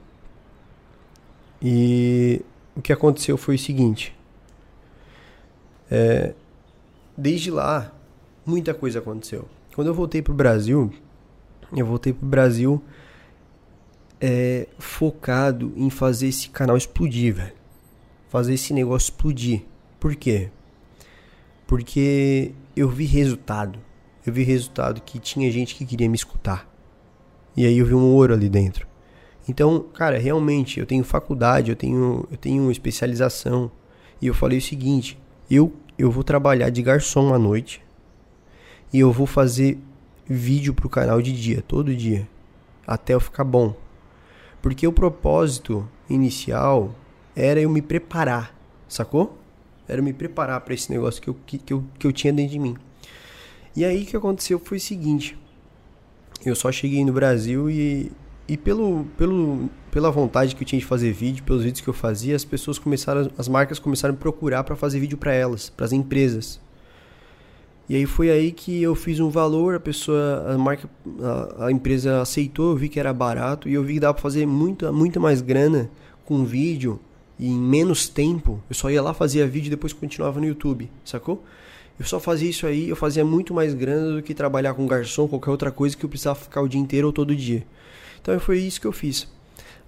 E 1.60 2.42
o 2.76 2.82
que 2.82 2.94
aconteceu 2.94 3.36
foi 3.36 3.56
o 3.56 3.60
seguinte. 3.60 4.16
É, 5.90 6.36
desde 7.18 7.50
lá, 7.50 7.92
muita 8.46 8.76
coisa 8.76 9.00
aconteceu. 9.00 9.48
Quando 9.74 9.88
eu 9.88 9.94
voltei 9.94 10.22
pro 10.22 10.36
Brasil, 10.36 10.94
eu 11.76 11.86
voltei 11.86 12.14
pro 12.14 12.28
Brasil 12.28 12.80
é, 14.20 14.68
focado 14.80 15.74
em 15.76 15.90
fazer 15.90 16.28
esse 16.28 16.50
canal 16.50 16.78
explodir, 16.78 17.36
velho. 17.36 17.54
Fazer 18.30 18.54
esse 18.54 18.74
negócio 18.74 19.12
explodir. 19.12 19.62
Por 20.00 20.16
quê? 20.16 20.50
Porque 21.66 22.52
eu 22.76 22.90
vi 22.90 23.06
resultado. 23.06 23.80
Eu 24.26 24.34
vi 24.34 24.44
resultado 24.44 25.02
que 25.02 25.20
tinha 25.20 25.50
gente 25.52 25.76
que 25.76 25.86
queria 25.86 26.10
me 26.10 26.16
escutar. 26.16 26.68
E 27.56 27.66
aí 27.66 27.78
eu 27.78 27.86
vi 27.86 27.94
um 27.94 28.14
ouro 28.14 28.34
ali 28.34 28.50
dentro. 28.50 28.88
Então, 29.48 29.80
cara, 29.80 30.18
realmente, 30.18 30.80
eu 30.80 30.86
tenho 30.86 31.04
faculdade, 31.04 31.72
eu 31.72 31.76
tenho, 31.76 32.28
eu 32.30 32.38
tenho 32.38 32.70
especialização. 32.70 33.72
E 34.22 34.28
eu 34.28 34.34
falei 34.34 34.58
o 34.58 34.62
seguinte: 34.62 35.18
eu, 35.50 35.74
eu 35.98 36.12
vou 36.12 36.24
trabalhar 36.24 36.70
de 36.70 36.82
garçom 36.82 37.34
à 37.34 37.40
noite. 37.40 37.82
E 38.92 39.00
eu 39.00 39.12
vou 39.12 39.26
fazer 39.26 39.78
vídeo 40.26 40.74
pro 40.74 40.90
canal 40.90 41.22
de 41.22 41.32
dia, 41.32 41.64
todo 41.66 41.96
dia. 41.96 42.28
Até 42.86 43.14
eu 43.14 43.20
ficar 43.20 43.44
bom. 43.44 43.76
Porque 44.68 44.86
o 44.86 44.92
propósito 44.92 45.88
inicial 46.10 46.94
era 47.34 47.58
eu 47.58 47.70
me 47.70 47.82
preparar, 47.82 48.54
sacou? 48.86 49.38
Era 49.88 50.02
me 50.02 50.12
preparar 50.12 50.60
para 50.60 50.74
esse 50.74 50.92
negócio 50.92 51.22
que 51.22 51.30
eu, 51.30 51.38
que, 51.46 51.58
que, 51.58 51.72
eu, 51.72 51.86
que 51.98 52.06
eu 52.06 52.12
tinha 52.12 52.34
dentro 52.34 52.52
de 52.52 52.60
mim. 52.60 52.76
E 53.74 53.86
aí 53.86 54.04
o 54.04 54.06
que 54.06 54.18
aconteceu 54.18 54.60
foi 54.60 54.78
o 54.78 54.82
seguinte: 54.82 55.38
eu 56.46 56.54
só 56.54 56.70
cheguei 56.70 57.06
no 57.06 57.14
Brasil 57.14 57.70
e, 57.70 58.12
e 58.46 58.58
pelo, 58.58 59.06
pelo, 59.18 59.70
pela 59.90 60.12
vontade 60.12 60.54
que 60.54 60.64
eu 60.64 60.68
tinha 60.68 60.82
de 60.82 60.86
fazer 60.86 61.14
vídeo, 61.14 61.46
pelos 61.46 61.64
vídeos 61.64 61.80
que 61.80 61.88
eu 61.88 61.94
fazia, 61.94 62.36
as 62.36 62.44
pessoas 62.44 62.78
começaram, 62.78 63.32
as 63.38 63.48
marcas 63.48 63.80
começaram 63.80 64.16
a 64.16 64.18
procurar 64.18 64.66
para 64.66 64.76
fazer 64.76 65.00
vídeo 65.00 65.18
para 65.18 65.32
elas, 65.32 65.70
para 65.70 65.86
as 65.86 65.94
empresas. 65.94 66.60
E 67.90 67.96
aí 67.96 68.06
foi 68.06 68.30
aí 68.30 68.52
que 68.52 68.82
eu 68.82 68.94
fiz 68.96 69.20
um 69.20 69.30
valor, 69.30 69.76
a 69.76 69.80
pessoa, 69.80 70.46
a 70.54 70.58
marca, 70.58 70.90
a, 71.22 71.68
a 71.68 71.72
empresa 71.72 72.22
aceitou, 72.22 72.72
eu 72.72 72.76
vi 72.76 72.90
que 72.90 73.00
era 73.00 73.14
barato 73.14 73.70
e 73.70 73.74
eu 73.74 73.84
vi 73.84 73.94
que 73.94 74.00
dava 74.02 74.14
para 74.14 74.22
fazer 74.22 74.46
muito, 74.46 74.92
muito 74.92 75.22
mais 75.22 75.42
grana 75.42 75.90
com 76.26 76.44
vídeo 76.44 77.00
e 77.40 77.48
em 77.48 77.58
menos 77.58 78.10
tempo. 78.10 78.62
Eu 78.70 78.76
só 78.76 78.92
ia 78.92 79.02
lá, 79.02 79.14
fazia 79.14 79.48
vídeo 79.48 79.68
e 79.68 79.70
depois 79.70 79.94
continuava 79.94 80.40
no 80.40 80.46
YouTube, 80.46 80.90
sacou? 81.06 81.44
Eu 81.98 82.06
só 82.06 82.20
fazia 82.20 82.50
isso 82.50 82.68
aí, 82.68 82.90
eu 82.90 82.96
fazia 82.96 83.24
muito 83.24 83.54
mais 83.54 83.74
grana 83.74 84.18
do 84.18 84.22
que 84.22 84.34
trabalhar 84.34 84.74
com 84.74 84.86
garçom, 84.86 85.28
qualquer 85.28 85.50
outra 85.50 85.72
coisa 85.72 85.96
que 85.96 86.04
eu 86.04 86.10
precisava 86.10 86.38
ficar 86.38 86.62
o 86.62 86.68
dia 86.68 86.80
inteiro 86.80 87.08
ou 87.08 87.14
todo 87.14 87.36
dia. 87.36 87.66
Então 88.22 88.38
foi 88.40 88.60
isso 88.60 88.82
que 88.82 88.86
eu 88.86 88.92
fiz. 88.92 89.28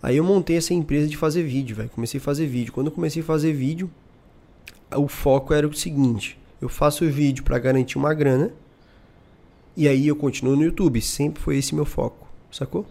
Aí 0.01 0.15
eu 0.15 0.24
montei 0.24 0.56
essa 0.56 0.74
empresa 0.74 1.08
de 1.08 1.18
fazer 1.18 1.44
vídeo, 1.44 1.75
velho. 1.75 1.89
Comecei 1.89 2.20
a 2.20 2.24
fazer 2.24 2.48
vídeo. 2.48 2.72
Quando 2.72 2.88
eu 2.88 2.94
comecei 2.94 3.22
a 3.22 3.25
fazer 3.25 3.51
vídeo, 3.51 3.91
o 4.96 5.08
foco 5.08 5.53
era 5.53 5.68
o 5.68 5.74
seguinte: 5.74 6.39
eu 6.62 6.68
faço 6.70 7.06
vídeo 7.10 7.44
para 7.44 7.60
garantir 7.60 7.98
uma 7.98 8.13
grana. 8.13 8.51
E 9.75 9.88
aí 9.88 10.08
eu 10.08 10.16
continuo 10.16 10.56
no 10.56 10.63
YouTube. 10.63 11.01
Sempre 11.01 11.42
foi 11.42 11.58
esse 11.58 11.74
meu 11.74 11.86
foco, 11.86 12.28
sacou? 12.51 12.86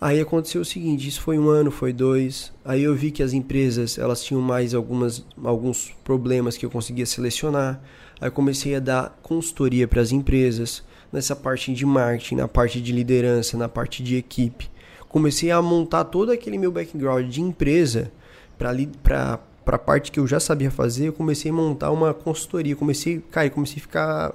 Aí 0.00 0.20
aconteceu 0.20 0.60
o 0.60 0.64
seguinte, 0.64 1.08
isso 1.08 1.20
foi 1.20 1.36
um 1.38 1.48
ano, 1.48 1.72
foi 1.72 1.92
dois. 1.92 2.52
Aí 2.64 2.84
eu 2.84 2.94
vi 2.94 3.10
que 3.10 3.20
as 3.22 3.32
empresas 3.32 3.98
elas 3.98 4.22
tinham 4.22 4.40
mais 4.40 4.72
algumas, 4.72 5.26
alguns 5.42 5.92
problemas 6.04 6.56
que 6.56 6.64
eu 6.64 6.70
conseguia 6.70 7.04
selecionar. 7.04 7.82
Aí 8.20 8.30
comecei 8.30 8.76
a 8.76 8.80
dar 8.80 9.18
consultoria 9.22 9.88
para 9.88 10.00
as 10.00 10.12
empresas 10.12 10.84
nessa 11.12 11.34
parte 11.34 11.72
de 11.74 11.84
marketing, 11.84 12.36
na 12.36 12.46
parte 12.46 12.80
de 12.80 12.92
liderança, 12.92 13.56
na 13.56 13.68
parte 13.68 14.00
de 14.00 14.14
equipe. 14.14 14.70
Comecei 15.08 15.50
a 15.50 15.60
montar 15.60 16.04
todo 16.04 16.30
aquele 16.30 16.58
meu 16.58 16.70
background 16.70 17.28
de 17.28 17.40
empresa 17.40 18.12
para 18.56 19.40
para 19.68 19.76
a 19.76 19.78
parte 19.78 20.10
que 20.10 20.18
eu 20.18 20.26
já 20.26 20.40
sabia 20.40 20.70
fazer, 20.70 21.08
eu 21.08 21.12
comecei 21.12 21.50
a 21.50 21.54
montar 21.54 21.90
uma 21.90 22.14
consultoria, 22.14 22.74
comecei, 22.74 23.20
cara, 23.30 23.50
comecei 23.50 23.76
a 23.76 23.80
ficar 23.82 24.34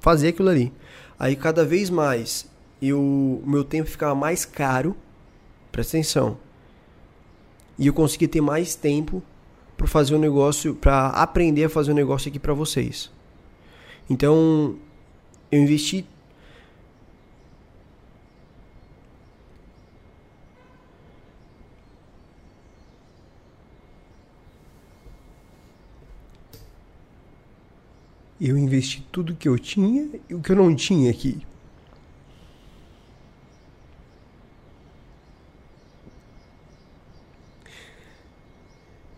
fazer 0.00 0.30
aquilo 0.30 0.48
ali. 0.48 0.72
Aí 1.16 1.36
cada 1.36 1.64
vez 1.64 1.88
mais 1.88 2.44
eu 2.82 2.98
o 3.00 3.44
meu 3.46 3.62
tempo 3.62 3.88
ficava 3.88 4.12
mais 4.12 4.44
caro. 4.44 4.96
Presta 5.70 5.96
atenção. 5.96 6.36
E 7.78 7.86
eu 7.86 7.94
consegui 7.94 8.26
ter 8.26 8.40
mais 8.40 8.74
tempo 8.74 9.22
para 9.76 9.86
fazer 9.86 10.16
um 10.16 10.18
negócio, 10.18 10.74
para 10.74 11.10
aprender 11.10 11.66
a 11.66 11.68
fazer 11.68 11.92
um 11.92 11.94
negócio 11.94 12.28
aqui 12.28 12.40
para 12.40 12.52
vocês. 12.52 13.12
Então, 14.10 14.74
eu 15.52 15.62
investi 15.62 16.04
eu 28.48 28.58
investi 28.58 29.00
tudo 29.10 29.34
que 29.34 29.48
eu 29.48 29.58
tinha 29.58 30.20
e 30.28 30.34
o 30.34 30.40
que 30.40 30.52
eu 30.52 30.56
não 30.56 30.74
tinha 30.74 31.10
aqui. 31.10 31.40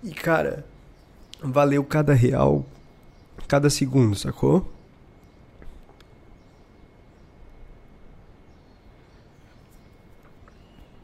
E 0.05 0.11
cara, 0.13 0.65
valeu 1.43 1.83
cada 1.83 2.15
real, 2.15 2.65
cada 3.49 3.69
segundo, 3.69 4.15
sacou? 4.15 4.71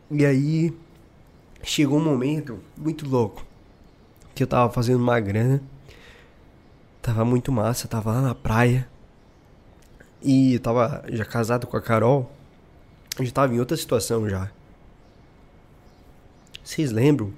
E 0.08 0.24
aí 0.24 0.72
chegou 1.64 1.98
um 1.98 2.04
momento 2.04 2.60
muito 2.76 3.08
louco 3.08 3.44
que 4.34 4.42
eu 4.42 4.46
tava 4.46 4.72
fazendo 4.72 5.00
uma 5.02 5.18
grana 5.18 5.60
Tava 7.02 7.24
muito 7.24 7.50
massa, 7.50 7.88
tava 7.88 8.12
lá 8.12 8.22
na 8.22 8.34
praia. 8.34 8.88
E 10.22 10.60
tava 10.60 11.04
já 11.10 11.24
casado 11.24 11.66
com 11.66 11.76
a 11.76 11.82
Carol. 11.82 12.30
A 13.18 13.22
gente 13.22 13.34
tava 13.34 13.52
em 13.52 13.58
outra 13.58 13.76
situação 13.76 14.30
já. 14.30 14.48
Vocês 16.62 16.92
lembram? 16.92 17.32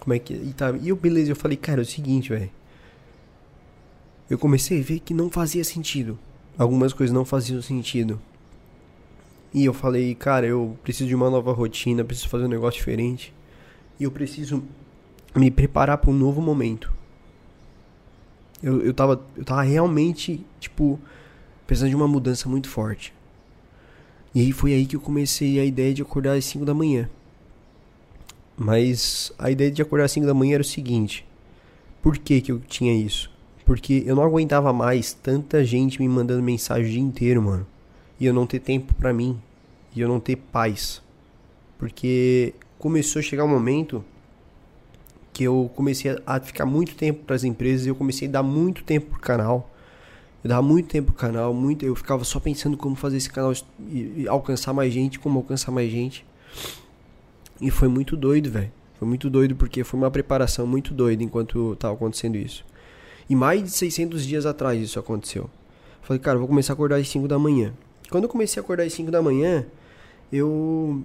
Como 0.00 0.12
é 0.12 0.18
que. 0.18 0.34
E, 0.34 0.52
tava, 0.52 0.78
e 0.78 0.88
eu, 0.88 0.96
beleza, 0.96 1.30
eu 1.30 1.36
falei, 1.36 1.56
cara, 1.56 1.80
é 1.80 1.82
o 1.82 1.86
seguinte, 1.86 2.30
velho. 2.30 2.50
Eu 4.28 4.36
comecei 4.36 4.80
a 4.80 4.82
ver 4.82 4.98
que 4.98 5.14
não 5.14 5.30
fazia 5.30 5.62
sentido. 5.62 6.18
Algumas 6.58 6.92
coisas 6.92 7.14
não 7.14 7.24
faziam 7.24 7.62
sentido. 7.62 8.20
E 9.54 9.64
eu 9.64 9.72
falei, 9.72 10.14
cara, 10.16 10.44
eu 10.44 10.76
preciso 10.82 11.08
de 11.08 11.14
uma 11.14 11.30
nova 11.30 11.52
rotina, 11.52 12.04
preciso 12.04 12.28
fazer 12.28 12.46
um 12.46 12.48
negócio 12.48 12.78
diferente. 12.78 13.32
E 13.98 14.04
eu 14.04 14.10
preciso 14.10 14.64
me 15.34 15.50
preparar 15.52 15.98
para 15.98 16.10
um 16.10 16.14
novo 16.14 16.42
momento. 16.42 16.95
Eu, 18.62 18.82
eu, 18.82 18.94
tava, 18.94 19.22
eu 19.36 19.44
tava 19.44 19.62
realmente, 19.62 20.44
tipo, 20.58 20.98
precisando 21.66 21.90
de 21.90 21.96
uma 21.96 22.08
mudança 22.08 22.48
muito 22.48 22.68
forte. 22.68 23.12
E 24.34 24.40
aí 24.40 24.52
foi 24.52 24.72
aí 24.72 24.86
que 24.86 24.96
eu 24.96 25.00
comecei 25.00 25.58
a 25.58 25.64
ideia 25.64 25.94
de 25.94 26.02
acordar 26.02 26.36
às 26.36 26.44
5 26.44 26.64
da 26.64 26.74
manhã. 26.74 27.08
Mas 28.56 29.32
a 29.38 29.50
ideia 29.50 29.70
de 29.70 29.82
acordar 29.82 30.04
às 30.04 30.12
5 30.12 30.26
da 30.26 30.34
manhã 30.34 30.54
era 30.54 30.62
o 30.62 30.64
seguinte: 30.64 31.26
por 32.02 32.16
que, 32.18 32.40
que 32.40 32.52
eu 32.52 32.60
tinha 32.60 32.94
isso? 32.94 33.30
Porque 33.64 34.04
eu 34.06 34.14
não 34.14 34.22
aguentava 34.22 34.72
mais 34.72 35.12
tanta 35.12 35.64
gente 35.64 36.00
me 36.00 36.08
mandando 36.08 36.42
mensagem 36.42 36.86
o 36.86 36.90
dia 36.92 37.00
inteiro, 37.00 37.42
mano. 37.42 37.66
E 38.18 38.24
eu 38.24 38.32
não 38.32 38.46
ter 38.46 38.60
tempo 38.60 38.94
para 38.94 39.12
mim. 39.12 39.38
E 39.94 40.00
eu 40.00 40.08
não 40.08 40.20
ter 40.20 40.36
paz. 40.36 41.02
Porque 41.78 42.54
começou 42.78 43.20
a 43.20 43.22
chegar 43.22 43.44
um 43.44 43.48
momento 43.48 44.04
que 45.36 45.44
eu 45.44 45.70
comecei 45.76 46.18
a 46.26 46.40
ficar 46.40 46.64
muito 46.64 46.94
tempo 46.94 47.22
para 47.24 47.36
as 47.36 47.44
empresas 47.44 47.84
e 47.84 47.90
eu 47.90 47.94
comecei 47.94 48.26
a 48.26 48.30
dar 48.30 48.42
muito 48.42 48.82
tempo 48.82 49.10
pro 49.10 49.20
canal. 49.20 49.70
Eu 50.42 50.48
dava 50.48 50.62
muito 50.62 50.88
tempo 50.88 51.12
pro 51.12 51.20
canal, 51.20 51.52
muito, 51.52 51.84
eu 51.84 51.94
ficava 51.94 52.24
só 52.24 52.40
pensando 52.40 52.74
como 52.74 52.96
fazer 52.96 53.18
esse 53.18 53.28
canal 53.28 53.52
alcançar 54.30 54.72
mais 54.72 54.90
gente, 54.94 55.18
como 55.18 55.38
alcançar 55.38 55.70
mais 55.70 55.90
gente. 55.90 56.24
E 57.60 57.70
foi 57.70 57.86
muito 57.86 58.16
doido, 58.16 58.50
velho. 58.50 58.72
Foi 58.98 59.06
muito 59.06 59.28
doido 59.28 59.54
porque 59.54 59.84
foi 59.84 60.00
uma 60.00 60.10
preparação 60.10 60.66
muito 60.66 60.94
doida 60.94 61.22
enquanto 61.22 61.76
tava 61.76 61.92
acontecendo 61.92 62.36
isso. 62.36 62.64
E 63.28 63.36
mais 63.36 63.62
de 63.62 63.70
600 63.72 64.24
dias 64.24 64.46
atrás 64.46 64.80
isso 64.80 64.98
aconteceu. 64.98 65.50
Falei, 66.00 66.18
cara, 66.18 66.38
vou 66.38 66.48
começar 66.48 66.72
a 66.72 66.74
acordar 66.74 66.96
às 66.96 67.06
5 67.10 67.28
da 67.28 67.38
manhã. 67.38 67.74
Quando 68.08 68.24
eu 68.24 68.30
comecei 68.30 68.58
a 68.58 68.64
acordar 68.64 68.84
às 68.84 68.92
5 68.94 69.10
da 69.10 69.20
manhã, 69.20 69.66
eu 70.32 71.02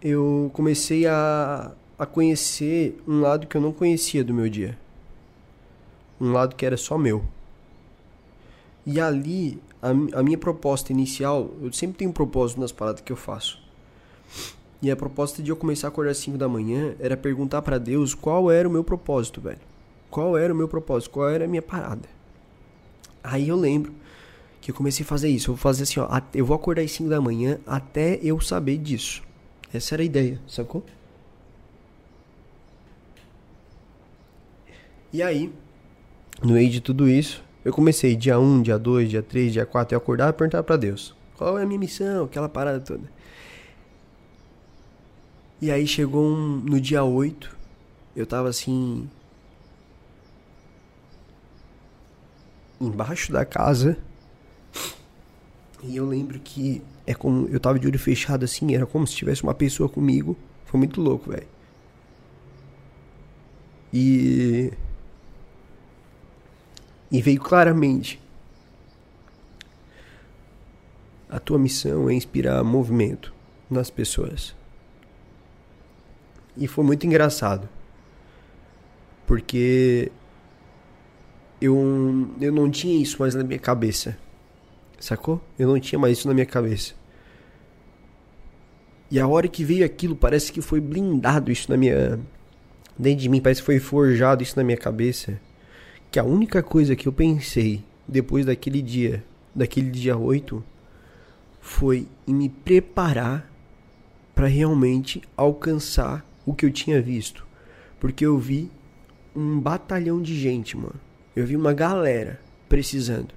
eu 0.00 0.50
comecei 0.54 1.06
a 1.06 1.72
a 2.00 2.06
conhecer 2.06 2.98
um 3.06 3.20
lado 3.20 3.46
que 3.46 3.54
eu 3.54 3.60
não 3.60 3.72
conhecia 3.72 4.24
do 4.24 4.32
meu 4.32 4.48
dia. 4.48 4.78
Um 6.18 6.32
lado 6.32 6.56
que 6.56 6.64
era 6.64 6.78
só 6.78 6.96
meu. 6.96 7.22
E 8.86 8.98
ali, 8.98 9.60
a, 9.82 9.90
a 9.90 10.22
minha 10.22 10.38
proposta 10.38 10.92
inicial, 10.92 11.50
eu 11.60 11.70
sempre 11.74 11.98
tenho 11.98 12.08
um 12.08 12.14
propósito 12.14 12.58
nas 12.58 12.72
paradas 12.72 13.02
que 13.02 13.12
eu 13.12 13.16
faço. 13.16 13.62
E 14.80 14.90
a 14.90 14.96
proposta 14.96 15.42
de 15.42 15.50
eu 15.50 15.56
começar 15.56 15.88
a 15.88 15.90
acordar 15.90 16.12
às 16.12 16.16
5 16.16 16.38
da 16.38 16.48
manhã 16.48 16.94
era 16.98 17.18
perguntar 17.18 17.60
para 17.60 17.76
Deus 17.76 18.14
qual 18.14 18.50
era 18.50 18.66
o 18.66 18.72
meu 18.72 18.82
propósito, 18.82 19.38
velho. 19.38 19.60
Qual 20.10 20.38
era 20.38 20.54
o 20.54 20.56
meu 20.56 20.68
propósito? 20.68 21.10
Qual 21.10 21.28
era 21.28 21.44
a 21.44 21.48
minha 21.48 21.60
parada? 21.60 22.08
Aí 23.22 23.50
eu 23.50 23.56
lembro 23.56 23.92
que 24.58 24.70
eu 24.70 24.74
comecei 24.74 25.04
a 25.04 25.06
fazer 25.06 25.28
isso. 25.28 25.50
Eu 25.50 25.54
vou 25.54 25.60
fazer 25.60 25.82
assim, 25.82 26.00
ó. 26.00 26.08
Eu 26.32 26.46
vou 26.46 26.56
acordar 26.56 26.80
às 26.80 26.92
5 26.92 27.10
da 27.10 27.20
manhã 27.20 27.60
até 27.66 28.18
eu 28.22 28.40
saber 28.40 28.78
disso. 28.78 29.22
Essa 29.70 29.96
era 29.96 30.02
a 30.02 30.06
ideia, 30.06 30.40
sacou? 30.48 30.82
E 35.12 35.22
aí, 35.22 35.52
no 36.42 36.52
meio 36.52 36.70
de 36.70 36.80
tudo 36.80 37.08
isso, 37.08 37.42
eu 37.64 37.72
comecei 37.72 38.14
dia 38.14 38.38
1, 38.38 38.62
dia 38.62 38.78
2, 38.78 39.10
dia 39.10 39.22
3, 39.22 39.52
dia 39.52 39.66
4, 39.66 39.94
eu 39.94 39.98
acordava 39.98 40.30
e 40.30 40.32
perguntava 40.34 40.62
pra 40.62 40.76
Deus: 40.76 41.14
qual 41.36 41.58
é 41.58 41.62
a 41.62 41.66
minha 41.66 41.80
missão, 41.80 42.24
aquela 42.24 42.48
parada 42.48 42.80
toda. 42.80 43.10
E 45.60 45.70
aí 45.70 45.86
chegou 45.86 46.24
um, 46.24 46.56
no 46.56 46.80
dia 46.80 47.04
8, 47.04 47.56
eu 48.16 48.24
tava 48.26 48.48
assim. 48.48 49.08
Embaixo 52.80 53.30
da 53.32 53.44
casa. 53.44 53.98
E 55.82 55.96
eu 55.96 56.06
lembro 56.06 56.38
que 56.38 56.82
é 57.06 57.14
como 57.14 57.48
eu 57.48 57.58
tava 57.58 57.78
de 57.78 57.86
olho 57.86 57.98
fechado 57.98 58.44
assim, 58.44 58.74
era 58.74 58.86
como 58.86 59.06
se 59.06 59.16
tivesse 59.16 59.42
uma 59.42 59.54
pessoa 59.54 59.88
comigo. 59.88 60.36
Foi 60.64 60.78
muito 60.78 61.00
louco, 61.00 61.30
velho. 61.30 61.46
E 63.92 64.72
e 67.10 67.20
veio 67.20 67.40
claramente 67.40 68.20
a 71.28 71.38
tua 71.38 71.58
missão 71.58 72.10
é 72.10 72.14
inspirar 72.14 72.62
movimento 72.64 73.32
nas 73.70 73.88
pessoas. 73.88 74.54
E 76.56 76.66
foi 76.66 76.84
muito 76.84 77.06
engraçado. 77.06 77.68
Porque 79.26 80.10
eu, 81.60 82.28
eu 82.40 82.52
não 82.52 82.68
tinha 82.68 83.00
isso 83.00 83.16
mais 83.20 83.34
na 83.34 83.44
minha 83.44 83.60
cabeça. 83.60 84.18
Sacou? 84.98 85.40
Eu 85.58 85.68
não 85.68 85.78
tinha 85.78 85.98
mais 85.98 86.18
isso 86.18 86.26
na 86.26 86.34
minha 86.34 86.46
cabeça. 86.46 86.94
E 89.10 89.18
a 89.18 89.26
hora 89.26 89.48
que 89.48 89.64
veio 89.64 89.84
aquilo, 89.84 90.16
parece 90.16 90.52
que 90.52 90.60
foi 90.60 90.80
blindado 90.80 91.50
isso 91.50 91.70
na 91.70 91.76
minha. 91.76 92.18
Dentro 92.98 93.22
de 93.22 93.28
mim, 93.28 93.40
parece 93.40 93.60
que 93.60 93.66
foi 93.66 93.78
forjado 93.78 94.42
isso 94.42 94.56
na 94.56 94.64
minha 94.64 94.76
cabeça. 94.76 95.40
Que 96.10 96.18
a 96.18 96.24
única 96.24 96.62
coisa 96.62 96.96
que 96.96 97.06
eu 97.06 97.12
pensei 97.12 97.84
depois 98.06 98.44
daquele 98.44 98.82
dia, 98.82 99.24
daquele 99.54 99.90
dia 99.90 100.16
8, 100.16 100.62
foi 101.60 102.08
em 102.26 102.34
me 102.34 102.48
preparar 102.48 103.50
para 104.34 104.46
realmente 104.46 105.22
alcançar 105.36 106.26
o 106.44 106.54
que 106.54 106.66
eu 106.66 106.72
tinha 106.72 107.00
visto. 107.00 107.46
Porque 108.00 108.26
eu 108.26 108.38
vi 108.38 108.70
um 109.36 109.60
batalhão 109.60 110.20
de 110.20 110.36
gente, 110.38 110.76
mano. 110.76 110.98
Eu 111.36 111.46
vi 111.46 111.56
uma 111.56 111.72
galera 111.72 112.40
precisando. 112.68 113.32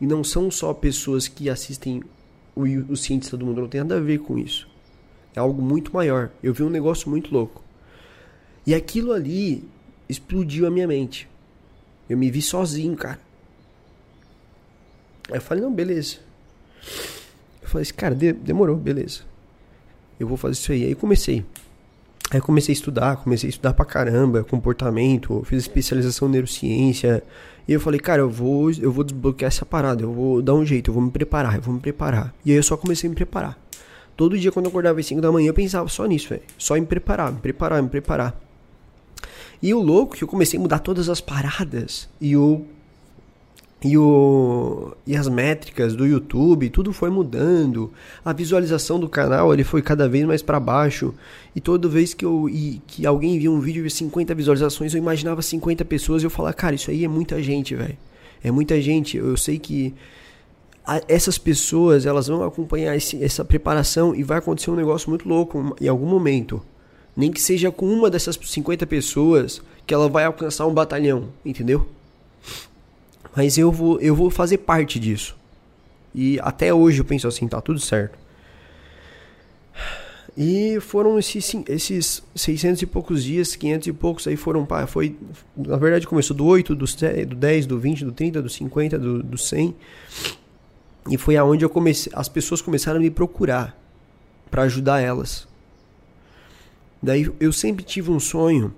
E 0.00 0.06
não 0.06 0.22
são 0.22 0.50
só 0.50 0.74
pessoas 0.74 1.28
que 1.28 1.48
assistem 1.48 2.02
o, 2.54 2.62
o 2.92 2.96
cientista 2.96 3.36
do 3.36 3.46
mundo, 3.46 3.62
não 3.62 3.68
tem 3.68 3.80
nada 3.80 3.96
a 3.96 4.00
ver 4.00 4.18
com 4.18 4.36
isso. 4.38 4.68
É 5.34 5.40
algo 5.40 5.62
muito 5.62 5.92
maior. 5.94 6.30
Eu 6.42 6.52
vi 6.52 6.62
um 6.62 6.70
negócio 6.70 7.08
muito 7.08 7.32
louco. 7.32 7.64
E 8.66 8.74
aquilo 8.74 9.12
ali 9.12 9.64
explodiu 10.08 10.66
a 10.66 10.70
minha 10.70 10.86
mente. 10.86 11.28
Eu 12.10 12.18
me 12.18 12.28
vi 12.28 12.42
sozinho, 12.42 12.96
cara. 12.96 13.20
Aí 15.30 15.36
eu 15.36 15.40
falei, 15.40 15.62
não, 15.62 15.72
beleza. 15.72 16.16
Eu 17.62 17.68
falei 17.68 17.82
assim, 17.82 17.94
cara, 17.94 18.16
de, 18.16 18.32
demorou, 18.32 18.74
beleza. 18.74 19.20
Eu 20.18 20.26
vou 20.26 20.36
fazer 20.36 20.54
isso 20.54 20.72
aí. 20.72 20.86
Aí 20.86 20.94
comecei. 20.96 21.44
Aí 22.32 22.40
comecei 22.40 22.72
a 22.72 22.74
estudar, 22.74 23.16
comecei 23.18 23.48
a 23.48 23.50
estudar 23.50 23.74
pra 23.74 23.84
caramba, 23.84 24.42
comportamento, 24.42 25.40
fiz 25.44 25.62
especialização 25.62 26.26
em 26.26 26.32
neurociência. 26.32 27.22
E 27.68 27.72
eu 27.72 27.78
falei, 27.78 28.00
cara, 28.00 28.22
eu 28.22 28.28
vou, 28.28 28.72
eu 28.72 28.90
vou 28.90 29.04
desbloquear 29.04 29.46
essa 29.48 29.64
parada, 29.64 30.02
eu 30.02 30.12
vou 30.12 30.42
dar 30.42 30.54
um 30.54 30.66
jeito, 30.66 30.90
eu 30.90 30.94
vou 30.94 31.02
me 31.02 31.12
preparar, 31.12 31.54
eu 31.54 31.62
vou 31.62 31.74
me 31.74 31.80
preparar. 31.80 32.34
E 32.44 32.50
aí 32.50 32.56
eu 32.56 32.62
só 32.64 32.76
comecei 32.76 33.06
a 33.06 33.10
me 33.10 33.14
preparar. 33.14 33.56
Todo 34.16 34.36
dia 34.36 34.50
quando 34.50 34.66
eu 34.66 34.70
acordava 34.70 34.98
às 34.98 35.06
5 35.06 35.20
da 35.20 35.30
manhã 35.30 35.48
eu 35.48 35.54
pensava 35.54 35.88
só 35.88 36.06
nisso, 36.06 36.30
velho. 36.30 36.42
Só 36.58 36.76
em 36.76 36.84
preparar, 36.84 37.32
me 37.32 37.38
preparar, 37.38 37.80
me 37.80 37.88
preparar. 37.88 38.49
E 39.62 39.74
o 39.74 39.80
louco 39.80 40.14
é 40.14 40.18
que 40.18 40.24
eu 40.24 40.28
comecei 40.28 40.58
a 40.58 40.62
mudar 40.62 40.78
todas 40.78 41.08
as 41.08 41.20
paradas. 41.20 42.08
E 42.20 42.36
o 42.36 42.64
e, 43.82 43.96
o, 43.96 44.94
e 45.06 45.16
as 45.16 45.26
métricas 45.26 45.96
do 45.96 46.06
YouTube, 46.06 46.68
tudo 46.68 46.92
foi 46.92 47.08
mudando. 47.08 47.90
A 48.22 48.32
visualização 48.32 49.00
do 49.00 49.08
canal 49.08 49.54
ele 49.54 49.64
foi 49.64 49.80
cada 49.80 50.06
vez 50.06 50.26
mais 50.26 50.42
para 50.42 50.60
baixo. 50.60 51.14
E 51.56 51.60
toda 51.60 51.88
vez 51.88 52.12
que, 52.12 52.24
eu, 52.24 52.48
e, 52.48 52.82
que 52.86 53.06
alguém 53.06 53.38
via 53.38 53.50
um 53.50 53.58
vídeo 53.58 53.82
de 53.82 53.90
50 53.90 54.34
visualizações, 54.34 54.92
eu 54.92 54.98
imaginava 54.98 55.40
50 55.40 55.82
pessoas 55.86 56.22
e 56.22 56.26
eu 56.26 56.30
falava, 56.30 56.52
cara, 56.52 56.74
isso 56.74 56.90
aí 56.90 57.04
é 57.04 57.08
muita 57.08 57.42
gente, 57.42 57.74
velho. 57.74 57.96
É 58.44 58.50
muita 58.50 58.80
gente. 58.82 59.16
Eu 59.16 59.36
sei 59.36 59.58
que 59.58 59.94
essas 61.08 61.38
pessoas 61.38 62.04
elas 62.04 62.26
vão 62.26 62.42
acompanhar 62.42 62.94
esse, 62.94 63.22
essa 63.22 63.44
preparação 63.44 64.14
e 64.14 64.22
vai 64.22 64.38
acontecer 64.38 64.70
um 64.70 64.76
negócio 64.76 65.08
muito 65.08 65.26
louco 65.26 65.74
em 65.80 65.88
algum 65.88 66.06
momento. 66.06 66.62
Nem 67.16 67.30
que 67.30 67.40
seja 67.40 67.70
com 67.70 67.86
uma 67.86 68.08
dessas 68.08 68.38
50 68.40 68.86
pessoas 68.86 69.62
que 69.86 69.92
ela 69.92 70.08
vai 70.08 70.24
alcançar 70.24 70.66
um 70.66 70.74
batalhão, 70.74 71.28
entendeu? 71.44 71.88
Mas 73.36 73.58
eu 73.58 73.70
vou, 73.70 74.00
eu 74.00 74.14
vou 74.14 74.30
fazer 74.30 74.58
parte 74.58 74.98
disso. 74.98 75.36
E 76.14 76.38
até 76.40 76.72
hoje 76.72 77.00
eu 77.00 77.04
penso 77.04 77.28
assim, 77.28 77.46
tá 77.46 77.60
tudo 77.60 77.78
certo. 77.78 78.18
E 80.36 80.78
foram 80.80 81.18
esses, 81.18 81.54
esses 81.68 82.22
600 82.34 82.82
e 82.82 82.86
poucos 82.86 83.24
dias, 83.24 83.56
500 83.56 83.88
e 83.88 83.92
poucos, 83.92 84.26
aí 84.26 84.36
foram, 84.36 84.64
pá, 84.64 84.86
foi, 84.86 85.16
na 85.56 85.76
verdade 85.76 86.06
começou 86.06 86.36
do 86.36 86.46
8, 86.46 86.74
do 86.74 86.86
10, 86.86 87.66
do 87.66 87.78
20, 87.78 88.04
do 88.04 88.12
30, 88.12 88.42
do 88.42 88.48
50, 88.48 88.98
do, 88.98 89.22
do 89.22 89.36
100. 89.36 89.74
E 91.10 91.18
foi 91.18 91.36
aonde 91.36 91.64
eu 91.64 91.70
comecei, 91.70 92.12
as 92.14 92.28
pessoas 92.28 92.62
começaram 92.62 92.98
a 92.98 93.02
me 93.02 93.10
procurar 93.10 93.76
para 94.50 94.62
ajudar 94.62 95.00
elas. 95.00 95.48
Daí 97.02 97.30
eu 97.40 97.52
sempre 97.52 97.84
tive 97.84 98.10
um 98.10 98.20
sonho 98.20 98.74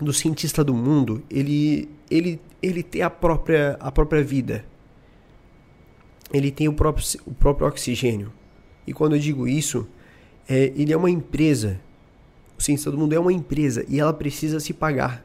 do 0.00 0.12
cientista 0.12 0.64
do 0.64 0.74
mundo, 0.74 1.22
ele 1.30 1.88
ele 2.10 2.40
ele 2.62 2.82
tem 2.82 3.02
a 3.02 3.10
própria, 3.10 3.76
a 3.80 3.90
própria 3.90 4.22
vida. 4.22 4.64
Ele 6.32 6.50
tem 6.50 6.68
o 6.68 6.72
próprio, 6.72 7.04
o 7.26 7.34
próprio 7.34 7.66
oxigênio. 7.66 8.32
E 8.86 8.92
quando 8.92 9.16
eu 9.16 9.18
digo 9.18 9.48
isso, 9.48 9.86
é, 10.48 10.72
ele 10.76 10.92
é 10.92 10.96
uma 10.96 11.10
empresa. 11.10 11.80
O 12.58 12.62
cientista 12.62 12.90
do 12.90 12.98
mundo 12.98 13.14
é 13.14 13.18
uma 13.18 13.32
empresa 13.32 13.84
e 13.88 13.98
ela 13.98 14.12
precisa 14.12 14.60
se 14.60 14.72
pagar. 14.72 15.24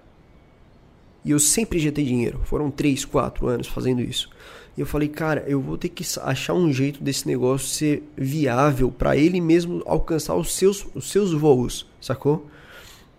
E 1.24 1.32
eu 1.32 1.40
sempre 1.40 1.92
tenho 1.92 2.08
dinheiro. 2.08 2.40
Foram 2.44 2.72
3, 2.72 3.04
4 3.06 3.48
anos 3.48 3.68
fazendo 3.68 4.02
isso. 4.02 4.30
E 4.78 4.82
eu 4.82 4.86
falei, 4.86 5.08
cara, 5.08 5.44
eu 5.48 5.60
vou 5.62 5.78
ter 5.78 5.90
que 5.90 6.04
achar 6.22 6.54
um 6.54 6.72
jeito 6.72 7.04
desse 7.04 7.28
negócio 7.28 7.68
ser 7.68 8.04
viável 8.16 8.92
para 8.92 9.16
ele 9.16 9.40
mesmo 9.42 9.82
alcançar 9.86 10.36
os 10.36 10.54
seus, 10.54 10.86
os 10.94 11.10
seus 11.10 11.34
voos, 11.34 11.88
sacou? 12.06 12.48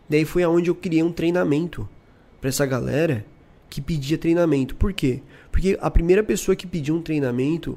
Daí 0.08 0.24
foi 0.24 0.42
aonde 0.42 0.70
eu 0.70 0.74
criei 0.74 1.02
um 1.02 1.12
treinamento 1.12 1.88
para 2.40 2.48
essa 2.48 2.64
galera 2.64 3.26
que 3.68 3.80
pedia 3.80 4.16
treinamento. 4.16 4.76
Por 4.76 4.92
quê? 4.92 5.22
Porque 5.50 5.76
a 5.80 5.90
primeira 5.90 6.22
pessoa 6.22 6.54
que 6.54 6.66
pediu 6.66 6.94
um 6.94 7.02
treinamento, 7.02 7.76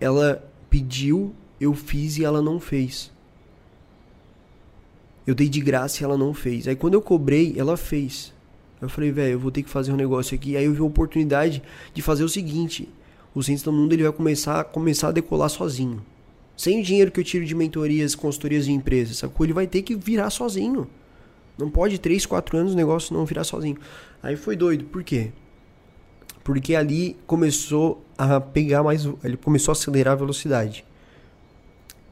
ela 0.00 0.42
pediu, 0.70 1.34
eu 1.60 1.74
fiz 1.74 2.16
e 2.16 2.24
ela 2.24 2.40
não 2.40 2.58
fez. 2.58 3.12
Eu 5.26 5.34
dei 5.34 5.48
de 5.48 5.60
graça 5.60 6.02
e 6.02 6.04
ela 6.04 6.16
não 6.16 6.32
fez. 6.32 6.66
Aí 6.66 6.74
quando 6.74 6.94
eu 6.94 7.02
cobrei, 7.02 7.54
ela 7.58 7.76
fez. 7.76 8.32
Eu 8.80 8.88
falei, 8.88 9.12
velho, 9.12 9.32
eu 9.32 9.38
vou 9.38 9.50
ter 9.50 9.62
que 9.62 9.68
fazer 9.68 9.92
um 9.92 9.96
negócio 9.96 10.34
aqui. 10.34 10.56
Aí 10.56 10.64
eu 10.64 10.72
vi 10.72 10.80
a 10.80 10.84
oportunidade 10.84 11.62
de 11.92 12.00
fazer 12.00 12.24
o 12.24 12.28
seguinte: 12.28 12.88
o 13.34 13.42
Ciência 13.42 13.66
do 13.66 13.72
Mundo 13.72 13.92
ele 13.92 14.04
vai 14.04 14.12
começar, 14.12 14.64
começar 14.64 15.08
a 15.08 15.12
decolar 15.12 15.50
sozinho. 15.50 16.02
Sem 16.60 16.78
o 16.78 16.82
dinheiro 16.82 17.10
que 17.10 17.18
eu 17.18 17.24
tiro 17.24 17.46
de 17.46 17.54
mentorias, 17.54 18.14
consultorias 18.14 18.66
de 18.66 18.72
empresas, 18.72 19.16
sacou? 19.16 19.46
Ele 19.46 19.54
vai 19.54 19.66
ter 19.66 19.80
que 19.80 19.94
virar 19.94 20.28
sozinho. 20.28 20.86
Não 21.56 21.70
pode 21.70 21.98
3, 21.98 22.26
4 22.26 22.58
anos 22.58 22.74
o 22.74 22.76
negócio 22.76 23.16
não 23.16 23.24
virar 23.24 23.44
sozinho. 23.44 23.78
Aí 24.22 24.36
foi 24.36 24.56
doido. 24.56 24.84
Por 24.84 25.02
quê? 25.02 25.32
Porque 26.44 26.74
ali 26.74 27.16
começou 27.26 28.04
a 28.18 28.38
pegar 28.38 28.82
mais. 28.82 29.08
Ele 29.24 29.38
começou 29.38 29.72
a 29.72 29.74
acelerar 29.74 30.12
a 30.12 30.16
velocidade. 30.16 30.84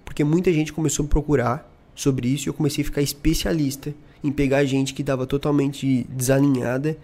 Porque 0.03 0.25
muita 0.25 0.51
gente 0.51 0.73
começou 0.73 1.05
a 1.05 1.09
procurar 1.09 1.71
sobre 1.95 2.29
isso 2.29 2.49
e 2.49 2.49
eu 2.49 2.55
comecei 2.55 2.81
a 2.81 2.87
ficar 2.87 3.03
especialista 3.03 3.95
em 4.25 4.33
pegar 4.33 4.65
gente 4.65 4.95
que 4.95 5.03
estava 5.03 5.27
totalmente 5.27 6.07
desalinhada 6.09 6.97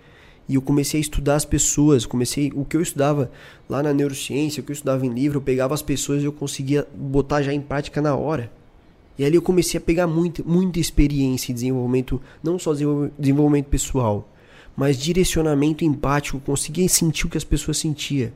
e 0.48 0.56
eu 0.56 0.62
comecei 0.62 0.98
a 0.98 1.00
estudar 1.00 1.36
as 1.36 1.44
pessoas, 1.44 2.04
comecei 2.04 2.52
o 2.54 2.64
que 2.64 2.76
eu 2.76 2.82
estudava 2.82 3.30
lá 3.68 3.82
na 3.82 3.92
neurociência, 3.94 4.60
o 4.60 4.64
que 4.64 4.72
eu 4.72 4.74
estudava 4.74 5.06
em 5.06 5.08
livro, 5.08 5.38
eu 5.38 5.42
pegava 5.42 5.72
as 5.72 5.82
pessoas 5.82 6.22
e 6.22 6.26
eu 6.26 6.32
conseguia 6.32 6.86
botar 6.94 7.42
já 7.42 7.52
em 7.52 7.60
prática 7.60 8.02
na 8.02 8.14
hora. 8.14 8.52
E 9.18 9.24
ali 9.24 9.36
eu 9.36 9.42
comecei 9.42 9.78
a 9.78 9.80
pegar 9.80 10.06
muita, 10.06 10.42
muita 10.42 10.78
experiência 10.78 11.52
em 11.52 11.54
desenvolvimento, 11.54 12.20
não 12.42 12.58
só 12.58 12.72
desenvolvimento 12.74 13.66
pessoal, 13.66 14.28
mas 14.76 14.98
direcionamento 14.98 15.84
empático, 15.84 16.40
conseguia 16.40 16.88
sentir 16.88 17.26
o 17.26 17.30
que 17.30 17.38
as 17.38 17.44
pessoas 17.44 17.78
sentiam. 17.78 18.30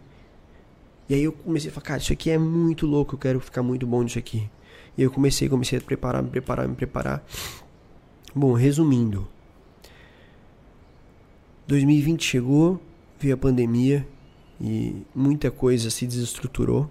E 1.09 1.15
aí 1.15 1.25
eu 1.25 1.33
comecei 1.33 1.71
a 1.71 1.73
falar, 1.73 1.85
cara, 1.85 2.01
isso 2.01 2.13
aqui 2.13 2.31
é 2.31 2.39
muito 2.39 2.87
louco, 2.87 3.15
eu 3.15 3.19
quero 3.19 3.41
ficar 3.41 3.63
muito 3.63 3.87
bom 3.87 4.03
nisso 4.03 4.19
aqui. 4.19 4.49
E 4.97 5.03
eu 5.03 5.11
comecei, 5.11 5.49
comecei 5.49 5.79
a 5.79 5.83
preparar, 5.83 6.23
me 6.23 6.29
preparar, 6.29 6.69
me 6.69 6.75
preparar. 6.75 7.25
Bom, 8.35 8.53
resumindo. 8.53 9.27
2020 11.69 12.25
chegou, 12.25 12.81
veio 13.21 13.35
a 13.35 13.37
pandemia 13.37 14.09
e 14.59 15.03
muita 15.15 15.51
coisa 15.51 15.91
se 15.91 16.07
desestruturou. 16.07 16.91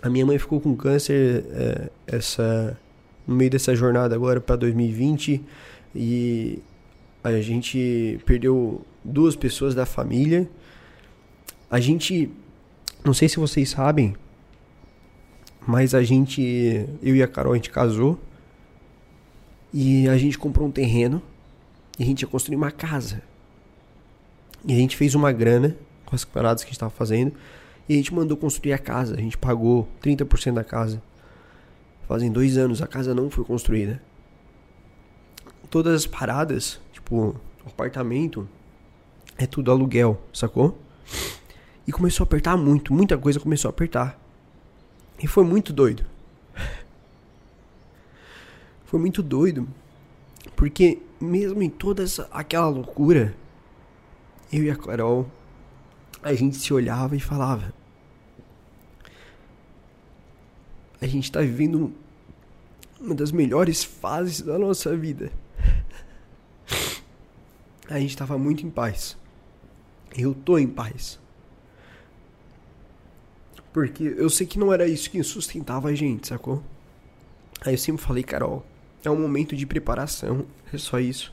A 0.00 0.08
minha 0.08 0.24
mãe 0.24 0.38
ficou 0.38 0.60
com 0.60 0.76
câncer 0.76 1.44
é, 1.50 1.90
essa 2.06 2.78
no 3.26 3.34
meio 3.34 3.50
dessa 3.50 3.74
jornada 3.74 4.14
agora 4.14 4.40
para 4.40 4.54
2020 4.54 5.42
e 5.96 6.60
a 7.24 7.40
gente 7.40 8.20
perdeu 8.24 8.86
duas 9.04 9.34
pessoas 9.34 9.74
da 9.74 9.84
família. 9.84 10.48
A 11.68 11.80
gente, 11.80 12.30
não 13.04 13.12
sei 13.12 13.28
se 13.28 13.36
vocês 13.36 13.70
sabem, 13.70 14.14
mas 15.66 15.92
a 15.92 16.04
gente, 16.04 16.86
eu 17.02 17.16
e 17.16 17.22
a 17.22 17.26
Carol, 17.26 17.52
a 17.52 17.56
gente 17.56 17.70
casou. 17.70 18.16
E 19.74 20.06
a 20.08 20.16
gente 20.18 20.38
comprou 20.38 20.68
um 20.68 20.70
terreno 20.70 21.20
e 21.98 22.02
a 22.02 22.06
gente 22.06 22.22
ia 22.22 22.28
construir 22.28 22.56
uma 22.56 22.70
casa. 22.70 23.22
E 24.66 24.72
a 24.72 24.76
gente 24.76 24.96
fez 24.96 25.14
uma 25.14 25.32
grana 25.32 25.76
com 26.06 26.14
as 26.14 26.24
paradas 26.24 26.62
que 26.62 26.68
a 26.68 26.70
gente 26.70 26.76
estava 26.76 26.90
fazendo 26.90 27.32
e 27.88 27.94
a 27.94 27.96
gente 27.96 28.14
mandou 28.14 28.36
construir 28.36 28.72
a 28.72 28.78
casa. 28.78 29.14
A 29.14 29.20
gente 29.20 29.36
pagou 29.36 29.88
30% 30.02 30.54
da 30.54 30.64
casa. 30.64 31.02
Fazem 32.06 32.30
dois 32.30 32.56
anos 32.56 32.82
a 32.82 32.86
casa 32.86 33.14
não 33.14 33.30
foi 33.30 33.44
construída. 33.44 34.00
Todas 35.70 35.94
as 35.94 36.06
paradas, 36.06 36.80
tipo, 36.92 37.34
apartamento, 37.66 38.46
é 39.38 39.46
tudo 39.46 39.70
aluguel, 39.70 40.20
sacou? 40.32 40.78
E 41.86 41.92
começou 41.92 42.24
a 42.24 42.26
apertar 42.26 42.56
muito, 42.56 42.92
muita 42.92 43.16
coisa 43.16 43.40
começou 43.40 43.68
a 43.68 43.72
apertar. 43.72 44.18
E 45.20 45.26
foi 45.26 45.44
muito 45.44 45.72
doido. 45.72 46.04
Foi 48.84 49.00
muito 49.00 49.22
doido. 49.22 49.66
Porque 50.54 51.00
mesmo 51.20 51.62
em 51.62 51.70
toda 51.70 52.02
essa, 52.02 52.28
aquela 52.30 52.68
loucura, 52.68 53.34
eu 54.52 54.64
e 54.64 54.70
a 54.70 54.76
Carol, 54.76 55.30
a 56.22 56.34
gente 56.34 56.56
se 56.56 56.72
olhava 56.74 57.16
e 57.16 57.20
falava: 57.20 57.72
A 61.00 61.06
gente 61.06 61.32
tá 61.32 61.40
vivendo 61.40 61.92
uma 63.00 63.14
das 63.14 63.32
melhores 63.32 63.82
fases 63.82 64.42
da 64.42 64.58
nossa 64.58 64.96
vida. 64.96 65.32
A 67.88 67.98
gente 67.98 68.16
tava 68.16 68.38
muito 68.38 68.64
em 68.64 68.70
paz. 68.70 69.16
Eu 70.16 70.34
tô 70.34 70.58
em 70.58 70.68
paz. 70.68 71.18
Porque 73.72 74.14
eu 74.16 74.28
sei 74.28 74.46
que 74.46 74.58
não 74.58 74.72
era 74.72 74.86
isso 74.86 75.10
que 75.10 75.22
sustentava 75.22 75.88
a 75.88 75.94
gente, 75.94 76.28
sacou? 76.28 76.62
Aí 77.62 77.74
eu 77.74 77.78
sempre 77.78 78.02
falei, 78.02 78.22
Carol, 78.22 78.64
é 79.02 79.10
um 79.10 79.20
momento 79.20 79.56
de 79.56 79.66
preparação, 79.66 80.46
é 80.72 80.78
só 80.78 81.00
isso. 81.00 81.32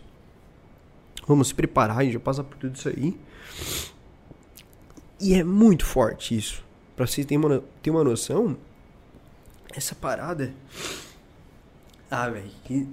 Vamos 1.30 1.50
se 1.50 1.54
preparar, 1.54 2.00
a 2.00 2.04
gente 2.04 2.14
vai 2.14 2.24
passar 2.24 2.44
por 2.44 2.58
tudo 2.58 2.76
isso 2.76 2.90
aí. 2.90 3.16
E 5.20 5.36
é 5.36 5.44
muito 5.44 5.86
forte 5.86 6.36
isso. 6.36 6.66
Pra 6.96 7.06
vocês 7.06 7.24
terem 7.24 7.46
uma, 7.46 7.64
ter 7.84 7.92
uma 7.92 8.04
noção, 8.04 8.58
essa 9.72 9.94
parada. 9.94 10.52
Ah, 12.10 12.28
velho, 12.30 12.50
que. 12.64 12.88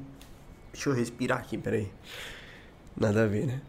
Deixa 0.71 0.91
eu 0.91 0.95
respirar 0.95 1.39
aqui, 1.39 1.57
peraí. 1.57 1.91
Nada 2.95 3.25
a 3.25 3.27
ver, 3.27 3.47
né? 3.47 3.63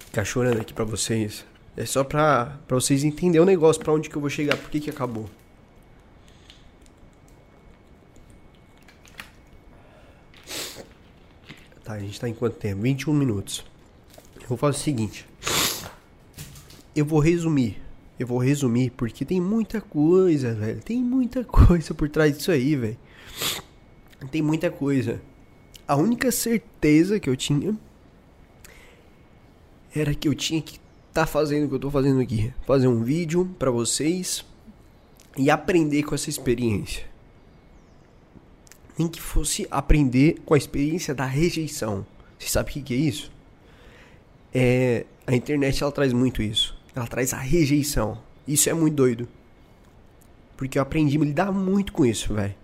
Ficar 0.00 0.26
chorando 0.26 0.60
aqui 0.60 0.74
pra 0.74 0.84
vocês. 0.84 1.46
É 1.74 1.86
só 1.86 2.04
pra, 2.04 2.58
pra 2.68 2.74
vocês 2.74 3.02
entenderem 3.02 3.40
o 3.40 3.46
negócio, 3.46 3.82
pra 3.82 3.94
onde 3.94 4.10
que 4.10 4.16
eu 4.16 4.20
vou 4.20 4.28
chegar, 4.28 4.54
por 4.58 4.68
que 4.68 4.80
que 4.80 4.90
acabou. 4.90 5.30
Tá, 11.92 11.96
a 11.96 11.98
gente 11.98 12.20
tá 12.20 12.28
em 12.28 12.32
quanto 12.32 12.56
tempo? 12.56 12.80
21 12.80 13.12
minutos. 13.12 13.64
Eu 14.40 14.48
vou 14.48 14.56
fazer 14.56 14.78
o 14.78 14.80
seguinte. 14.80 15.26
Eu 16.96 17.04
vou 17.04 17.18
resumir. 17.18 17.80
Eu 18.18 18.26
vou 18.26 18.38
resumir 18.38 18.90
porque 18.90 19.24
tem 19.24 19.40
muita 19.40 19.80
coisa, 19.80 20.54
velho. 20.54 20.80
Tem 20.80 21.02
muita 21.02 21.44
coisa 21.44 21.92
por 21.92 22.08
trás 22.08 22.36
disso 22.36 22.50
aí, 22.50 22.76
velho. 22.76 22.98
Tem 24.30 24.40
muita 24.40 24.70
coisa. 24.70 25.20
A 25.86 25.96
única 25.96 26.30
certeza 26.30 27.20
que 27.20 27.28
eu 27.28 27.36
tinha 27.36 27.76
era 29.94 30.14
que 30.14 30.28
eu 30.28 30.34
tinha 30.34 30.62
que 30.62 30.80
tá 31.12 31.26
fazendo 31.26 31.66
o 31.66 31.68
que 31.68 31.74
eu 31.74 31.80
tô 31.80 31.90
fazendo 31.90 32.20
aqui. 32.20 32.54
Fazer 32.66 32.88
um 32.88 33.02
vídeo 33.02 33.54
para 33.58 33.70
vocês 33.70 34.46
e 35.36 35.50
aprender 35.50 36.04
com 36.04 36.14
essa 36.14 36.30
experiência. 36.30 37.11
Nem 39.02 39.08
que 39.08 39.20
fosse 39.20 39.66
aprender 39.68 40.40
com 40.46 40.54
a 40.54 40.56
experiência 40.56 41.12
da 41.12 41.24
rejeição. 41.24 42.06
Você 42.38 42.48
sabe 42.48 42.70
o 42.70 42.72
que, 42.72 42.82
que 42.82 42.94
é 42.94 42.96
isso? 42.96 43.32
É, 44.54 45.06
a 45.26 45.34
internet 45.34 45.82
ela 45.82 45.90
traz 45.90 46.12
muito 46.12 46.40
isso. 46.40 46.76
Ela 46.94 47.08
traz 47.08 47.34
a 47.34 47.38
rejeição. 47.38 48.18
Isso 48.46 48.70
é 48.70 48.72
muito 48.72 48.94
doido. 48.94 49.26
Porque 50.56 50.78
eu 50.78 50.82
aprendi 50.82 51.16
a 51.16 51.20
lidar 51.20 51.50
muito 51.50 51.92
com 51.92 52.06
isso, 52.06 52.32
velho. 52.32 52.54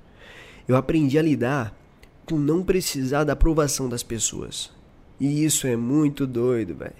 Eu 0.68 0.76
aprendi 0.76 1.18
a 1.18 1.22
lidar 1.22 1.76
com 2.24 2.38
não 2.38 2.62
precisar 2.62 3.24
da 3.24 3.32
aprovação 3.32 3.88
das 3.88 4.04
pessoas. 4.04 4.70
E 5.18 5.44
isso 5.44 5.66
é 5.66 5.74
muito 5.74 6.24
doido, 6.24 6.76
velho. 6.76 6.94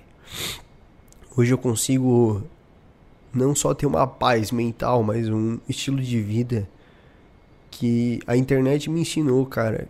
Hoje 1.37 1.55
eu 1.55 1.59
consigo 1.59 2.42
não 3.33 3.55
só 3.55 3.72
ter 3.72 3.87
uma 3.87 4.05
paz 4.05 4.51
mental, 4.51 5.05
mas 5.05 5.29
um 5.29 5.61
estilo 5.68 6.03
de 6.03 6.20
vida 6.20 6.68
que 7.70 8.20
a 8.26 8.37
internet 8.37 8.90
me 8.90 9.00
ensinou, 9.00 9.44
cara, 9.46 9.88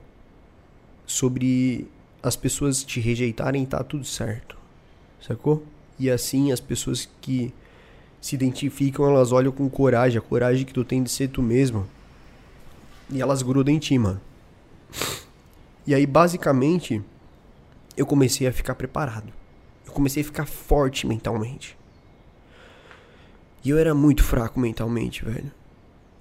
sobre 1.06 1.86
as 2.22 2.36
pessoas 2.36 2.82
te 2.82 3.00
rejeitarem 3.00 3.64
tá 3.64 3.82
tudo 3.82 4.04
certo. 4.04 4.56
Sacou? 5.20 5.64
E 5.98 6.10
assim 6.10 6.52
as 6.52 6.60
pessoas 6.60 7.08
que 7.20 7.52
se 8.20 8.34
identificam, 8.34 9.06
elas 9.06 9.32
olham 9.32 9.52
com 9.52 9.68
coragem, 9.68 10.18
a 10.18 10.22
coragem 10.22 10.64
que 10.64 10.72
tu 10.72 10.84
tem 10.84 11.02
de 11.02 11.10
ser 11.10 11.28
tu 11.28 11.42
mesmo. 11.42 11.86
E 13.10 13.20
elas 13.20 13.42
grudam 13.42 13.74
em 13.74 13.78
ti, 13.78 13.98
mano. 13.98 14.20
E 15.86 15.94
aí, 15.94 16.06
basicamente, 16.06 17.02
eu 17.96 18.04
comecei 18.04 18.46
a 18.46 18.52
ficar 18.52 18.74
preparado 18.74 19.32
eu 19.88 19.94
comecei 19.94 20.22
a 20.22 20.24
ficar 20.24 20.44
forte 20.44 21.06
mentalmente. 21.06 21.76
E 23.64 23.70
eu 23.70 23.78
era 23.78 23.94
muito 23.94 24.22
fraco 24.22 24.60
mentalmente, 24.60 25.24
velho. 25.24 25.50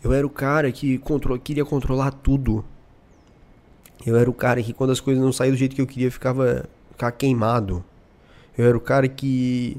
Eu 0.08 0.14
era 0.14 0.26
o 0.26 0.30
cara 0.30 0.72
que 0.72 0.98
contro 1.00 1.38
queria 1.38 1.66
controlar 1.66 2.12
tudo. 2.12 2.64
Eu 4.06 4.16
era 4.16 4.30
o 4.30 4.34
cara 4.34 4.64
que 4.64 4.72
quando 4.72 4.92
as 4.92 5.02
coisas 5.02 5.22
não 5.22 5.34
saíam 5.34 5.52
do 5.52 5.58
jeito 5.58 5.76
que 5.76 5.82
eu 5.82 5.86
queria, 5.86 6.10
ficava, 6.10 6.64
ficava 6.92 7.12
queimado. 7.12 7.84
Eu 8.58 8.66
era 8.66 8.78
o 8.78 8.80
cara 8.80 9.10
que 9.10 9.76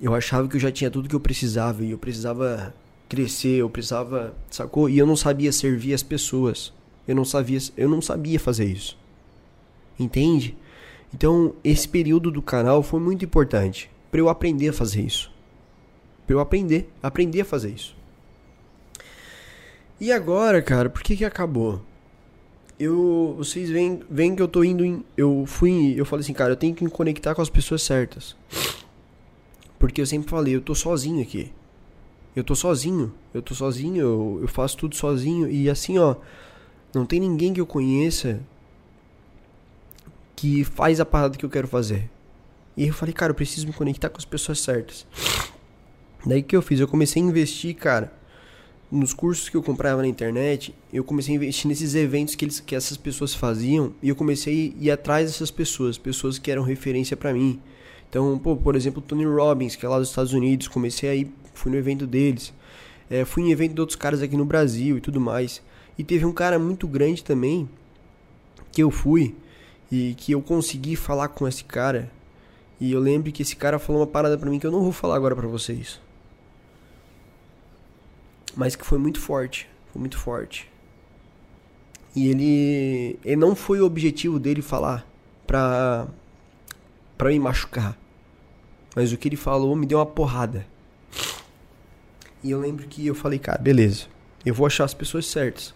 eu 0.00 0.12
achava 0.12 0.48
que 0.48 0.56
eu 0.56 0.60
já 0.60 0.72
tinha 0.72 0.90
tudo 0.90 1.08
que 1.08 1.14
eu 1.14 1.20
precisava 1.20 1.84
e 1.84 1.92
eu 1.92 1.98
precisava 1.98 2.74
crescer, 3.08 3.60
eu 3.60 3.70
precisava, 3.70 4.34
sacou? 4.50 4.90
E 4.90 4.98
eu 4.98 5.06
não 5.06 5.14
sabia 5.14 5.52
servir 5.52 5.94
as 5.94 6.02
pessoas. 6.02 6.72
Eu 7.06 7.14
não 7.14 7.24
sabia, 7.24 7.60
eu 7.76 7.88
não 7.88 8.02
sabia 8.02 8.40
fazer 8.40 8.64
isso. 8.64 8.98
Entende? 9.96 10.58
Então, 11.14 11.54
esse 11.62 11.88
período 11.88 12.28
do 12.28 12.42
canal 12.42 12.82
foi 12.82 12.98
muito 12.98 13.24
importante 13.24 13.88
para 14.10 14.18
eu 14.18 14.28
aprender 14.28 14.70
a 14.70 14.72
fazer 14.72 15.02
isso. 15.02 15.30
Para 16.26 16.34
eu 16.34 16.40
aprender, 16.40 16.90
aprender 17.00 17.42
a 17.42 17.44
fazer 17.44 17.70
isso. 17.70 17.94
E 20.04 20.12
agora, 20.12 20.60
cara, 20.60 20.90
por 20.90 21.02
que 21.02 21.16
que 21.16 21.24
acabou? 21.24 21.80
Eu, 22.78 23.36
vocês 23.38 23.70
veem, 23.70 24.02
veem 24.10 24.36
que 24.36 24.42
eu 24.42 24.46
tô 24.46 24.62
indo 24.62 24.84
em, 24.84 25.02
eu 25.16 25.44
fui, 25.46 25.98
eu 25.98 26.04
falei 26.04 26.22
assim, 26.22 26.34
cara, 26.34 26.52
eu 26.52 26.56
tenho 26.56 26.74
que 26.74 26.84
me 26.84 26.90
conectar 26.90 27.34
com 27.34 27.40
as 27.40 27.48
pessoas 27.48 27.80
certas. 27.80 28.36
Porque 29.78 30.02
eu 30.02 30.04
sempre 30.04 30.28
falei, 30.28 30.54
eu 30.54 30.60
tô 30.60 30.74
sozinho 30.74 31.22
aqui. 31.22 31.50
Eu 32.36 32.44
tô 32.44 32.54
sozinho, 32.54 33.14
eu 33.32 33.40
tô 33.40 33.54
sozinho, 33.54 33.96
eu, 33.96 34.38
eu 34.42 34.46
faço 34.46 34.76
tudo 34.76 34.94
sozinho 34.94 35.48
e 35.50 35.70
assim, 35.70 35.96
ó, 35.96 36.16
não 36.94 37.06
tem 37.06 37.18
ninguém 37.18 37.54
que 37.54 37.60
eu 37.62 37.66
conheça 37.66 38.42
que 40.36 40.64
faz 40.64 41.00
a 41.00 41.06
parada 41.06 41.38
que 41.38 41.46
eu 41.46 41.50
quero 41.50 41.66
fazer. 41.66 42.10
E 42.76 42.86
eu 42.88 42.92
falei, 42.92 43.14
cara, 43.14 43.30
eu 43.30 43.34
preciso 43.34 43.66
me 43.66 43.72
conectar 43.72 44.10
com 44.10 44.18
as 44.18 44.26
pessoas 44.26 44.60
certas. 44.60 45.06
Daí 46.26 46.42
que 46.42 46.54
eu 46.54 46.60
fiz? 46.60 46.78
Eu 46.78 46.88
comecei 46.88 47.22
a 47.22 47.24
investir, 47.24 47.74
cara, 47.74 48.12
nos 48.90 49.12
cursos 49.12 49.48
que 49.48 49.56
eu 49.56 49.62
comprava 49.62 50.02
na 50.02 50.08
internet. 50.08 50.74
Eu 50.92 51.04
comecei 51.04 51.34
a 51.34 51.36
investir 51.36 51.68
nesses 51.68 51.94
eventos 51.94 52.34
que, 52.34 52.44
eles, 52.44 52.60
que 52.60 52.74
essas 52.74 52.96
pessoas 52.96 53.34
faziam. 53.34 53.92
E 54.02 54.08
eu 54.08 54.16
comecei 54.16 54.74
a 54.78 54.84
ir 54.84 54.90
atrás 54.90 55.30
dessas 55.30 55.50
pessoas, 55.50 55.98
pessoas 55.98 56.38
que 56.38 56.50
eram 56.50 56.62
referência 56.62 57.16
para 57.16 57.32
mim. 57.32 57.60
Então, 58.08 58.38
pô, 58.38 58.56
por 58.56 58.76
exemplo, 58.76 59.02
Tony 59.02 59.24
Robbins, 59.24 59.74
que 59.76 59.84
é 59.84 59.88
lá 59.88 59.98
dos 59.98 60.08
Estados 60.08 60.32
Unidos. 60.32 60.68
Comecei 60.68 61.08
a 61.08 61.14
ir, 61.14 61.32
fui 61.52 61.70
no 61.72 61.78
evento 61.78 62.06
deles. 62.06 62.52
É, 63.10 63.24
fui 63.24 63.42
em 63.42 63.50
evento 63.50 63.74
de 63.74 63.80
outros 63.80 63.96
caras 63.96 64.22
aqui 64.22 64.36
no 64.36 64.44
Brasil 64.44 64.96
e 64.96 65.00
tudo 65.00 65.20
mais. 65.20 65.62
E 65.98 66.04
teve 66.04 66.24
um 66.24 66.32
cara 66.32 66.58
muito 66.58 66.86
grande 66.86 67.22
também 67.22 67.68
que 68.72 68.82
eu 68.82 68.90
fui 68.90 69.34
e 69.90 70.14
que 70.14 70.32
eu 70.32 70.40
consegui 70.40 70.96
falar 70.96 71.28
com 71.28 71.46
esse 71.46 71.64
cara. 71.64 72.10
E 72.80 72.92
eu 72.92 73.00
lembro 73.00 73.30
que 73.30 73.42
esse 73.42 73.54
cara 73.54 73.78
falou 73.78 74.02
uma 74.02 74.06
parada 74.06 74.36
pra 74.36 74.50
mim 74.50 74.58
que 74.58 74.66
eu 74.66 74.72
não 74.72 74.82
vou 74.82 74.92
falar 74.92 75.16
agora 75.16 75.36
pra 75.36 75.46
vocês. 75.46 76.00
Mas 78.56 78.76
que 78.76 78.84
foi 78.84 78.98
muito 78.98 79.20
forte. 79.20 79.68
Foi 79.92 80.00
muito 80.00 80.18
forte. 80.18 80.70
E 82.14 82.28
ele. 82.28 83.18
Ele 83.24 83.36
não 83.36 83.54
foi 83.54 83.80
o 83.80 83.86
objetivo 83.86 84.38
dele 84.38 84.62
falar 84.62 85.06
pra. 85.46 86.06
pra 87.18 87.28
me 87.30 87.38
machucar. 87.38 87.98
Mas 88.94 89.12
o 89.12 89.16
que 89.16 89.28
ele 89.28 89.36
falou 89.36 89.74
me 89.74 89.86
deu 89.86 89.98
uma 89.98 90.06
porrada. 90.06 90.66
E 92.42 92.50
eu 92.50 92.60
lembro 92.60 92.86
que 92.86 93.06
eu 93.06 93.14
falei, 93.14 93.38
cara, 93.38 93.58
beleza. 93.58 94.06
Eu 94.44 94.54
vou 94.54 94.66
achar 94.66 94.84
as 94.84 94.94
pessoas 94.94 95.26
certas. 95.26 95.74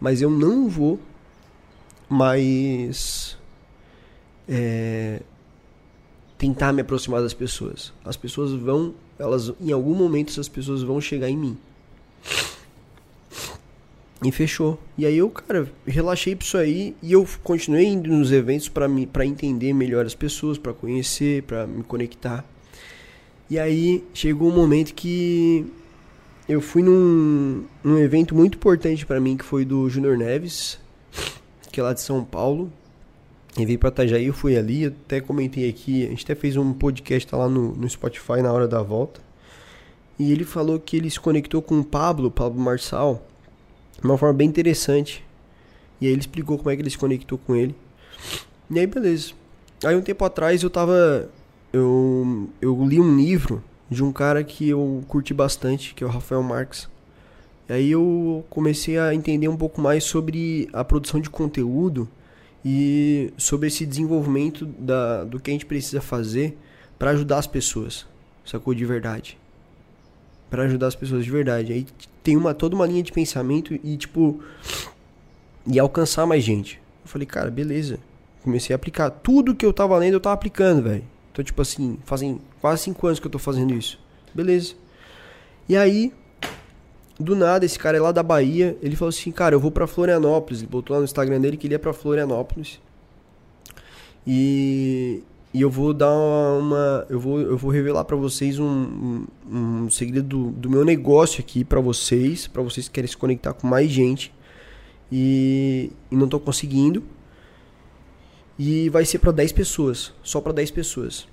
Mas 0.00 0.20
eu 0.22 0.30
não 0.30 0.68
vou 0.68 0.98
mais 2.08 3.36
é, 4.48 5.20
tentar 6.38 6.72
me 6.72 6.80
aproximar 6.80 7.22
das 7.22 7.34
pessoas. 7.34 7.92
As 8.04 8.16
pessoas 8.16 8.52
vão, 8.52 8.94
elas, 9.18 9.52
em 9.60 9.72
algum 9.72 9.94
momento 9.94 10.30
essas 10.30 10.48
pessoas 10.48 10.82
vão 10.82 11.00
chegar 11.00 11.28
em 11.28 11.36
mim. 11.36 11.58
E 14.24 14.32
fechou. 14.32 14.78
E 14.96 15.04
aí 15.04 15.18
eu, 15.18 15.28
cara, 15.28 15.70
relaxei 15.86 16.34
pra 16.34 16.44
isso 16.44 16.56
aí 16.56 16.96
e 17.02 17.12
eu 17.12 17.26
continuei 17.42 17.86
indo 17.86 18.08
nos 18.10 18.32
eventos 18.32 18.68
para 18.68 19.26
entender 19.26 19.72
melhor 19.72 20.06
as 20.06 20.14
pessoas, 20.14 20.56
para 20.56 20.72
conhecer, 20.72 21.42
para 21.42 21.66
me 21.66 21.82
conectar. 21.82 22.44
E 23.48 23.58
aí 23.58 24.02
chegou 24.14 24.50
um 24.50 24.54
momento 24.54 24.94
que 24.94 25.66
eu 26.48 26.60
fui 26.60 26.82
num, 26.82 27.64
num 27.84 27.98
evento 27.98 28.34
muito 28.34 28.56
importante 28.56 29.04
para 29.04 29.20
mim 29.20 29.36
que 29.36 29.44
foi 29.44 29.64
do 29.64 29.88
Júnior 29.88 30.16
Neves, 30.16 30.78
que 31.70 31.78
é 31.78 31.82
lá 31.82 31.92
de 31.92 32.00
São 32.00 32.24
Paulo. 32.24 32.72
Ele 33.56 33.66
veio 33.66 33.78
pra 33.78 33.88
Itajaí, 33.88 34.26
eu 34.26 34.34
fui 34.34 34.56
ali, 34.56 34.84
eu 34.84 34.92
até 35.04 35.20
comentei 35.20 35.68
aqui, 35.68 36.06
a 36.06 36.10
gente 36.10 36.24
até 36.24 36.34
fez 36.34 36.56
um 36.56 36.72
podcast 36.72 37.34
lá 37.34 37.48
no, 37.48 37.74
no 37.74 37.88
Spotify 37.88 38.42
na 38.42 38.52
hora 38.52 38.66
da 38.66 38.82
volta. 38.82 39.25
E 40.18 40.32
ele 40.32 40.44
falou 40.44 40.80
que 40.80 40.96
ele 40.96 41.10
se 41.10 41.20
conectou 41.20 41.60
com 41.60 41.80
o 41.80 41.84
Pablo, 41.84 42.30
Pablo 42.30 42.60
Marçal, 42.60 43.26
de 44.00 44.06
uma 44.06 44.16
forma 44.16 44.34
bem 44.34 44.48
interessante. 44.48 45.22
E 46.00 46.06
aí 46.06 46.12
ele 46.12 46.20
explicou 46.20 46.56
como 46.56 46.70
é 46.70 46.76
que 46.76 46.82
ele 46.82 46.90
se 46.90 46.98
conectou 46.98 47.38
com 47.38 47.54
ele. 47.54 47.74
E 48.70 48.78
aí, 48.78 48.86
beleza. 48.86 49.32
Aí 49.84 49.94
um 49.94 50.02
tempo 50.02 50.24
atrás 50.24 50.62
eu 50.62 50.70
tava. 50.70 51.28
Eu, 51.72 52.48
eu 52.60 52.84
li 52.86 52.98
um 52.98 53.16
livro 53.16 53.62
de 53.90 54.02
um 54.02 54.10
cara 54.10 54.42
que 54.42 54.68
eu 54.70 55.04
curti 55.06 55.34
bastante, 55.34 55.94
que 55.94 56.02
é 56.02 56.06
o 56.06 56.10
Rafael 56.10 56.42
Marques. 56.42 56.88
E 57.68 57.72
aí 57.72 57.90
eu 57.90 58.44
comecei 58.48 58.98
a 58.98 59.14
entender 59.14 59.48
um 59.48 59.56
pouco 59.56 59.80
mais 59.80 60.04
sobre 60.04 60.68
a 60.72 60.82
produção 60.82 61.20
de 61.20 61.28
conteúdo 61.28 62.08
e 62.64 63.32
sobre 63.36 63.68
esse 63.68 63.84
desenvolvimento 63.84 64.64
da, 64.64 65.24
do 65.24 65.38
que 65.38 65.50
a 65.50 65.52
gente 65.52 65.66
precisa 65.66 66.00
fazer 66.00 66.56
para 66.98 67.10
ajudar 67.10 67.38
as 67.38 67.46
pessoas, 67.46 68.06
sacou 68.44 68.72
de 68.72 68.84
verdade 68.84 69.36
para 70.50 70.64
ajudar 70.64 70.88
as 70.88 70.94
pessoas 70.94 71.24
de 71.24 71.30
verdade. 71.30 71.72
Aí 71.72 71.86
tem 72.22 72.36
uma 72.36 72.54
toda 72.54 72.74
uma 72.74 72.86
linha 72.86 73.02
de 73.02 73.12
pensamento 73.12 73.78
e 73.82 73.96
tipo 73.96 74.40
e 75.66 75.78
alcançar 75.78 76.26
mais 76.26 76.44
gente. 76.44 76.80
Eu 77.04 77.08
falei, 77.08 77.26
cara, 77.26 77.50
beleza. 77.50 77.98
Comecei 78.42 78.72
a 78.72 78.76
aplicar 78.76 79.10
tudo 79.10 79.54
que 79.54 79.66
eu 79.66 79.72
tava 79.72 79.96
lendo, 79.98 80.14
eu 80.14 80.20
tava 80.20 80.34
aplicando, 80.34 80.82
velho. 80.82 81.04
Então, 81.32 81.44
tipo 81.44 81.60
assim, 81.60 81.98
fazem 82.04 82.40
quase 82.60 82.82
cinco 82.82 83.06
anos 83.06 83.18
que 83.18 83.26
eu 83.26 83.30
tô 83.30 83.38
fazendo 83.38 83.74
isso. 83.74 83.98
Beleza. 84.32 84.74
E 85.68 85.76
aí, 85.76 86.12
do 87.18 87.34
nada, 87.34 87.64
esse 87.64 87.78
cara 87.78 87.96
é 87.96 88.00
lá 88.00 88.12
da 88.12 88.22
Bahia, 88.22 88.78
ele 88.80 88.94
falou 88.94 89.08
assim, 89.08 89.32
cara, 89.32 89.54
eu 89.54 89.60
vou 89.60 89.70
para 89.70 89.86
Florianópolis. 89.86 90.60
Ele 90.60 90.70
botou 90.70 90.94
lá 90.94 91.00
no 91.00 91.04
Instagram 91.04 91.40
dele 91.40 91.56
que 91.56 91.66
ele 91.66 91.74
ia 91.74 91.78
para 91.78 91.92
Florianópolis. 91.92 92.80
E 94.26 95.22
e 95.56 95.62
eu 95.62 95.70
vou 95.70 95.94
dar 95.94 96.12
uma. 96.12 97.06
Eu 97.08 97.18
vou, 97.18 97.40
eu 97.40 97.56
vou 97.56 97.70
revelar 97.70 98.04
para 98.04 98.14
vocês 98.14 98.58
um, 98.58 98.66
um, 98.66 99.26
um, 99.50 99.88
segredo 99.88 100.28
do, 100.28 100.50
do 100.50 100.68
meu 100.68 100.84
negócio 100.84 101.40
aqui 101.40 101.64
para 101.64 101.80
vocês. 101.80 102.46
para 102.46 102.60
vocês 102.60 102.88
que 102.88 102.92
querem 102.92 103.08
se 103.08 103.16
conectar 103.16 103.54
com 103.54 103.66
mais 103.66 103.90
gente. 103.90 104.30
E, 105.10 105.90
e 106.10 106.14
não 106.14 106.28
tô 106.28 106.38
conseguindo. 106.38 107.02
E 108.58 108.90
vai 108.90 109.06
ser 109.06 109.18
para 109.18 109.32
10 109.32 109.52
pessoas. 109.52 110.12
Só 110.22 110.42
para 110.42 110.52
10 110.52 110.72
pessoas. 110.72 111.26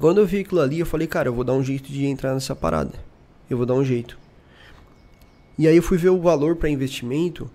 Quando 0.00 0.18
eu 0.18 0.26
vi 0.26 0.40
aquilo 0.40 0.60
ali, 0.60 0.80
eu 0.80 0.86
falei, 0.86 1.06
cara, 1.06 1.28
eu 1.28 1.32
vou 1.32 1.44
dar 1.44 1.52
um 1.52 1.62
jeito 1.62 1.92
de 1.92 2.06
entrar 2.06 2.34
nessa 2.34 2.56
parada. 2.56 2.94
Eu 3.48 3.56
vou 3.56 3.64
dar 3.64 3.74
um 3.74 3.84
jeito. 3.84 4.18
E 5.56 5.68
aí 5.68 5.76
eu 5.76 5.82
fui 5.82 5.96
ver 5.96 6.10
o 6.10 6.20
valor 6.20 6.56
para 6.56 6.68
investimento. 6.68 7.48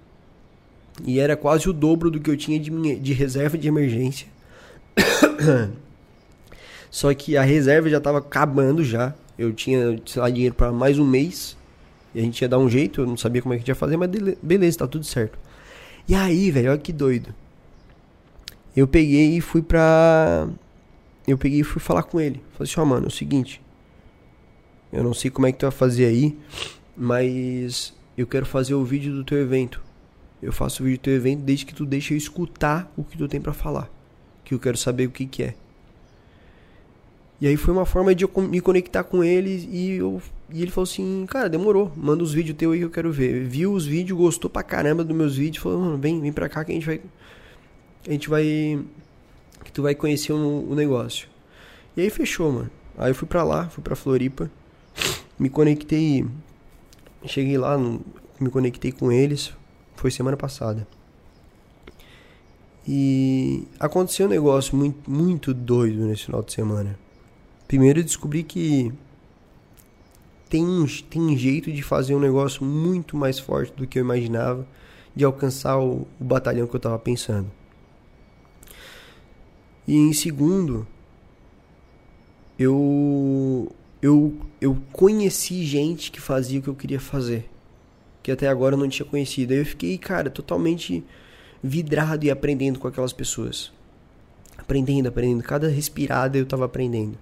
E 1.03 1.19
era 1.19 1.35
quase 1.35 1.69
o 1.69 1.73
dobro 1.73 2.09
do 2.09 2.21
que 2.21 2.29
eu 2.29 2.37
tinha 2.37 2.57
de, 2.57 2.71
minha, 2.71 2.97
de 2.97 3.11
reserva 3.11 3.57
de 3.57 3.67
emergência. 3.67 4.31
Só 6.89 7.13
que 7.13 7.35
a 7.37 7.41
reserva 7.41 7.89
já 7.89 7.99
tava 7.99 8.19
acabando 8.19 8.83
já. 8.83 9.13
Eu 9.37 9.51
tinha, 9.51 9.99
sei 10.05 10.21
lá, 10.21 10.29
dinheiro 10.29 10.53
para 10.53 10.71
mais 10.71 10.99
um 10.99 11.05
mês. 11.05 11.57
E 12.13 12.19
a 12.19 12.21
gente 12.21 12.41
ia 12.41 12.47
dar 12.47 12.59
um 12.59 12.69
jeito, 12.69 13.01
eu 13.01 13.07
não 13.07 13.17
sabia 13.17 13.41
como 13.41 13.53
é 13.53 13.57
que 13.57 13.61
a 13.61 13.61
gente 13.61 13.69
ia 13.69 13.75
fazer, 13.75 13.97
mas 13.97 14.09
beleza, 14.41 14.77
tá 14.77 14.87
tudo 14.87 15.03
certo. 15.03 15.37
E 16.07 16.13
aí, 16.13 16.51
velho, 16.51 16.69
olha 16.69 16.77
que 16.77 16.93
doido. 16.93 17.33
Eu 18.75 18.87
peguei 18.87 19.37
e 19.37 19.41
fui 19.41 19.63
pra. 19.63 20.47
Eu 21.27 21.37
peguei 21.37 21.61
e 21.61 21.63
fui 21.63 21.81
falar 21.81 22.03
com 22.03 22.19
ele. 22.19 22.43
Falei 22.51 22.71
assim, 22.71 22.79
ó, 22.79 22.83
oh, 22.83 22.85
mano, 22.85 23.05
é 23.05 23.07
o 23.07 23.11
seguinte. 23.11 23.59
Eu 24.91 25.03
não 25.03 25.13
sei 25.13 25.31
como 25.31 25.47
é 25.47 25.51
que 25.51 25.57
tu 25.57 25.63
vai 25.63 25.71
fazer 25.71 26.05
aí, 26.05 26.37
mas 26.95 27.93
eu 28.15 28.27
quero 28.27 28.45
fazer 28.45 28.75
o 28.75 28.85
vídeo 28.85 29.11
do 29.15 29.23
teu 29.23 29.39
evento. 29.39 29.81
Eu 30.41 30.53
faço 30.53 30.83
o 30.83 30.85
vídeo 30.85 30.99
do 30.99 31.03
teu 31.03 31.15
evento 31.15 31.41
desde 31.41 31.65
que 31.65 31.73
tu 31.73 31.85
deixe 31.85 32.13
eu 32.13 32.17
escutar 32.17 32.91
o 32.95 33.03
que 33.03 33.17
tu 33.17 33.27
tem 33.27 33.41
para 33.41 33.53
falar 33.53 33.89
que 34.43 34.53
eu 34.53 34.59
quero 34.59 34.77
saber 34.77 35.07
o 35.07 35.11
que, 35.11 35.25
que 35.25 35.43
é. 35.43 35.55
E 37.43 37.47
aí 37.47 37.57
foi 37.57 37.73
uma 37.73 37.85
forma 37.85 38.15
de 38.15 38.23
eu 38.23 38.31
me 38.41 38.61
conectar 38.61 39.03
com 39.03 39.21
ele 39.21 39.67
e, 39.69 39.97
eu, 39.97 40.21
e 40.49 40.61
ele 40.61 40.71
falou 40.71 40.83
assim, 40.89 41.25
cara, 41.27 41.49
demorou, 41.49 41.91
manda 41.95 42.23
os 42.23 42.33
vídeos 42.33 42.55
teu 42.57 42.71
aí 42.71 42.79
que 42.79 42.85
eu 42.85 42.89
quero 42.89 43.11
ver. 43.11 43.43
Viu 43.45 43.73
os 43.73 43.85
vídeos, 43.85 44.17
gostou 44.17 44.49
pra 44.49 44.63
caramba 44.63 45.03
dos 45.03 45.15
meus 45.15 45.35
vídeos, 45.35 45.61
falou, 45.61 45.81
mano, 45.81 45.97
vem, 45.97 46.21
vem 46.21 46.31
pra 46.31 46.47
cá 46.47 46.63
que 46.63 46.71
a 46.71 46.75
gente 46.75 46.85
vai. 46.85 47.01
A 48.07 48.11
gente 48.11 48.29
vai. 48.29 48.79
Que 49.63 49.71
tu 49.73 49.81
vai 49.81 49.93
conhecer 49.93 50.31
o, 50.31 50.69
o 50.69 50.73
negócio. 50.73 51.27
E 51.97 52.01
aí 52.01 52.09
fechou, 52.09 52.51
mano. 52.51 52.71
Aí 52.97 53.11
eu 53.11 53.15
fui 53.15 53.27
pra 53.27 53.43
lá, 53.43 53.67
fui 53.67 53.83
pra 53.83 53.95
Floripa, 53.95 54.49
me 55.37 55.49
conectei. 55.49 56.25
Cheguei 57.25 57.57
lá, 57.57 57.77
me 57.77 58.49
conectei 58.49 58.91
com 58.93 59.11
eles. 59.11 59.53
Foi 59.95 60.11
semana 60.11 60.37
passada. 60.37 60.87
E 62.87 63.65
aconteceu 63.79 64.25
um 64.25 64.29
negócio 64.29 64.75
muito, 64.75 65.09
muito 65.09 65.53
doido 65.53 66.05
nesse 66.05 66.25
final 66.25 66.43
de 66.43 66.51
semana. 66.51 66.99
Primeiro 67.67 67.99
eu 67.99 68.03
descobri 68.03 68.43
que 68.43 68.91
tem, 70.49 70.65
tem 71.09 71.37
jeito 71.37 71.71
de 71.71 71.81
fazer 71.81 72.13
um 72.13 72.19
negócio 72.19 72.63
muito 72.63 73.15
mais 73.15 73.39
forte 73.39 73.73
do 73.73 73.87
que 73.87 73.97
eu 73.97 74.03
imaginava 74.03 74.67
de 75.15 75.23
alcançar 75.23 75.79
o, 75.79 76.07
o 76.19 76.23
batalhão 76.23 76.67
que 76.67 76.75
eu 76.75 76.77
estava 76.77 76.99
pensando. 76.99 77.49
E 79.87 79.95
em 79.95 80.13
segundo, 80.13 80.87
eu, 82.57 83.71
eu, 84.01 84.35
eu 84.61 84.77
conheci 84.91 85.65
gente 85.65 86.11
que 86.11 86.21
fazia 86.21 86.59
o 86.59 86.63
que 86.63 86.69
eu 86.69 86.75
queria 86.75 86.99
fazer. 86.99 87.49
Que 88.21 88.31
até 88.31 88.47
agora 88.47 88.75
eu 88.75 88.79
não 88.79 88.87
tinha 88.87 89.05
conhecido. 89.05 89.51
Aí 89.51 89.59
eu 89.59 89.65
fiquei, 89.65 89.97
cara, 89.97 90.29
totalmente 90.29 91.03
vidrado 91.63 92.25
e 92.25 92.29
aprendendo 92.29 92.77
com 92.77 92.87
aquelas 92.87 93.13
pessoas. 93.13 93.71
Aprendendo, 94.57 95.07
aprendendo. 95.07 95.41
Cada 95.41 95.69
respirada 95.69 96.37
eu 96.37 96.45
tava 96.45 96.65
aprendendo. 96.65 97.17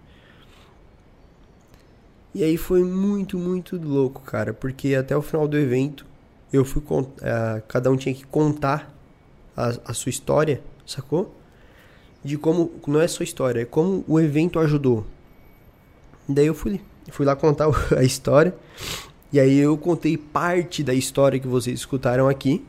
E 2.34 2.43
aí 2.43 2.58
foi 2.58 2.84
muito, 2.84 3.38
muito 3.38 3.77
louco, 3.77 4.21
cara, 4.21 4.54
porque 4.54 4.95
até 4.95 5.15
o 5.15 5.21
final 5.21 5.47
do 5.47 5.58
evento 5.58 6.06
eu 6.51 6.65
fui 6.65 6.82
uh, 6.82 7.08
cada 7.67 7.91
um 7.91 7.97
tinha 7.97 8.15
que 8.15 8.25
contar 8.25 8.93
a, 9.56 9.73
a 9.86 9.93
sua 9.93 10.10
história, 10.10 10.62
sacou? 10.86 11.36
De 12.23 12.38
como 12.38 12.71
não 12.88 13.01
é 13.01 13.08
sua 13.08 13.23
história, 13.23 13.62
é 13.62 13.65
como 13.65 14.04
o 14.08 14.19
evento 14.19 14.60
ajudou. 14.60 15.06
Daí 16.27 16.47
eu 16.47 16.54
fui, 16.54 16.80
fui 17.10 17.25
lá 17.25 17.36
contar 17.36 17.67
a 17.97 18.04
história. 18.04 18.56
E 19.34 19.39
aí 19.39 19.58
eu 19.58 19.77
contei 19.77 20.17
parte 20.17 20.84
da 20.84 20.93
história 20.93 21.39
que 21.39 21.47
vocês 21.47 21.80
escutaram 21.80 22.27
aqui 22.30 22.63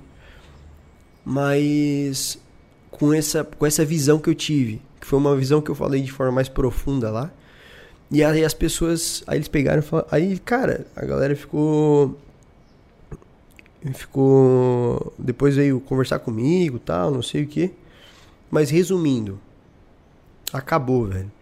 mas 1.24 2.38
com 2.90 3.12
essa, 3.12 3.44
com 3.44 3.66
essa 3.66 3.84
visão 3.84 4.18
que 4.18 4.28
eu 4.28 4.34
tive, 4.34 4.80
que 5.00 5.06
foi 5.06 5.18
uma 5.18 5.36
visão 5.36 5.60
que 5.60 5.70
eu 5.70 5.74
falei 5.74 6.02
de 6.02 6.12
forma 6.12 6.32
mais 6.32 6.48
profunda 6.48 7.10
lá. 7.10 7.30
E 8.10 8.22
aí 8.22 8.44
as 8.44 8.54
pessoas, 8.54 9.24
aí 9.26 9.38
eles 9.38 9.48
pegaram 9.48 9.82
aí, 10.10 10.38
cara, 10.38 10.86
a 10.94 11.04
galera 11.04 11.34
ficou 11.34 12.18
ficou 13.94 15.12
depois 15.18 15.56
veio 15.56 15.80
conversar 15.80 16.20
comigo, 16.20 16.78
tal, 16.78 17.10
não 17.10 17.22
sei 17.22 17.42
o 17.44 17.46
que. 17.46 17.72
Mas 18.50 18.70
resumindo, 18.70 19.40
acabou, 20.52 21.06
velho. 21.06 21.32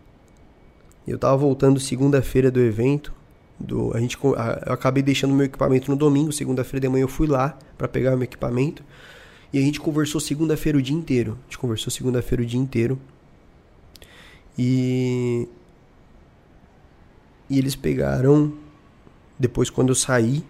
Eu 1.07 1.19
tava 1.19 1.37
voltando 1.37 1.81
segunda-feira 1.81 2.51
do 2.51 2.61
evento, 2.61 3.13
do 3.59 3.93
a 3.95 4.01
gente 4.01 4.17
eu 4.23 4.35
acabei 4.73 5.03
deixando 5.03 5.35
meu 5.35 5.47
equipamento 5.47 5.91
no 5.91 5.97
domingo, 5.97 6.33
segunda-feira 6.33 6.81
de 6.81 6.89
manhã 6.89 7.03
eu 7.03 7.09
fui 7.09 7.27
lá 7.27 7.59
para 7.77 7.89
pegar 7.89 8.13
meu 8.13 8.23
equipamento. 8.23 8.85
E 9.53 9.59
a 9.59 9.63
gente 9.63 9.81
conversou 9.81 10.21
segunda-feira 10.21 10.79
o 10.79 10.83
dia 10.83 10.95
inteiro. 10.95 11.37
A 11.41 11.45
gente 11.45 11.59
conversou 11.59 11.91
segunda-feira 11.91 12.43
o 12.43 12.47
dia 12.47 12.61
inteiro. 12.61 12.99
E. 14.57 15.49
E 17.49 17.59
eles 17.59 17.75
pegaram. 17.75 18.53
Depois, 19.39 19.69
quando 19.69 19.89
eu 19.89 19.95
saí. 19.95 20.45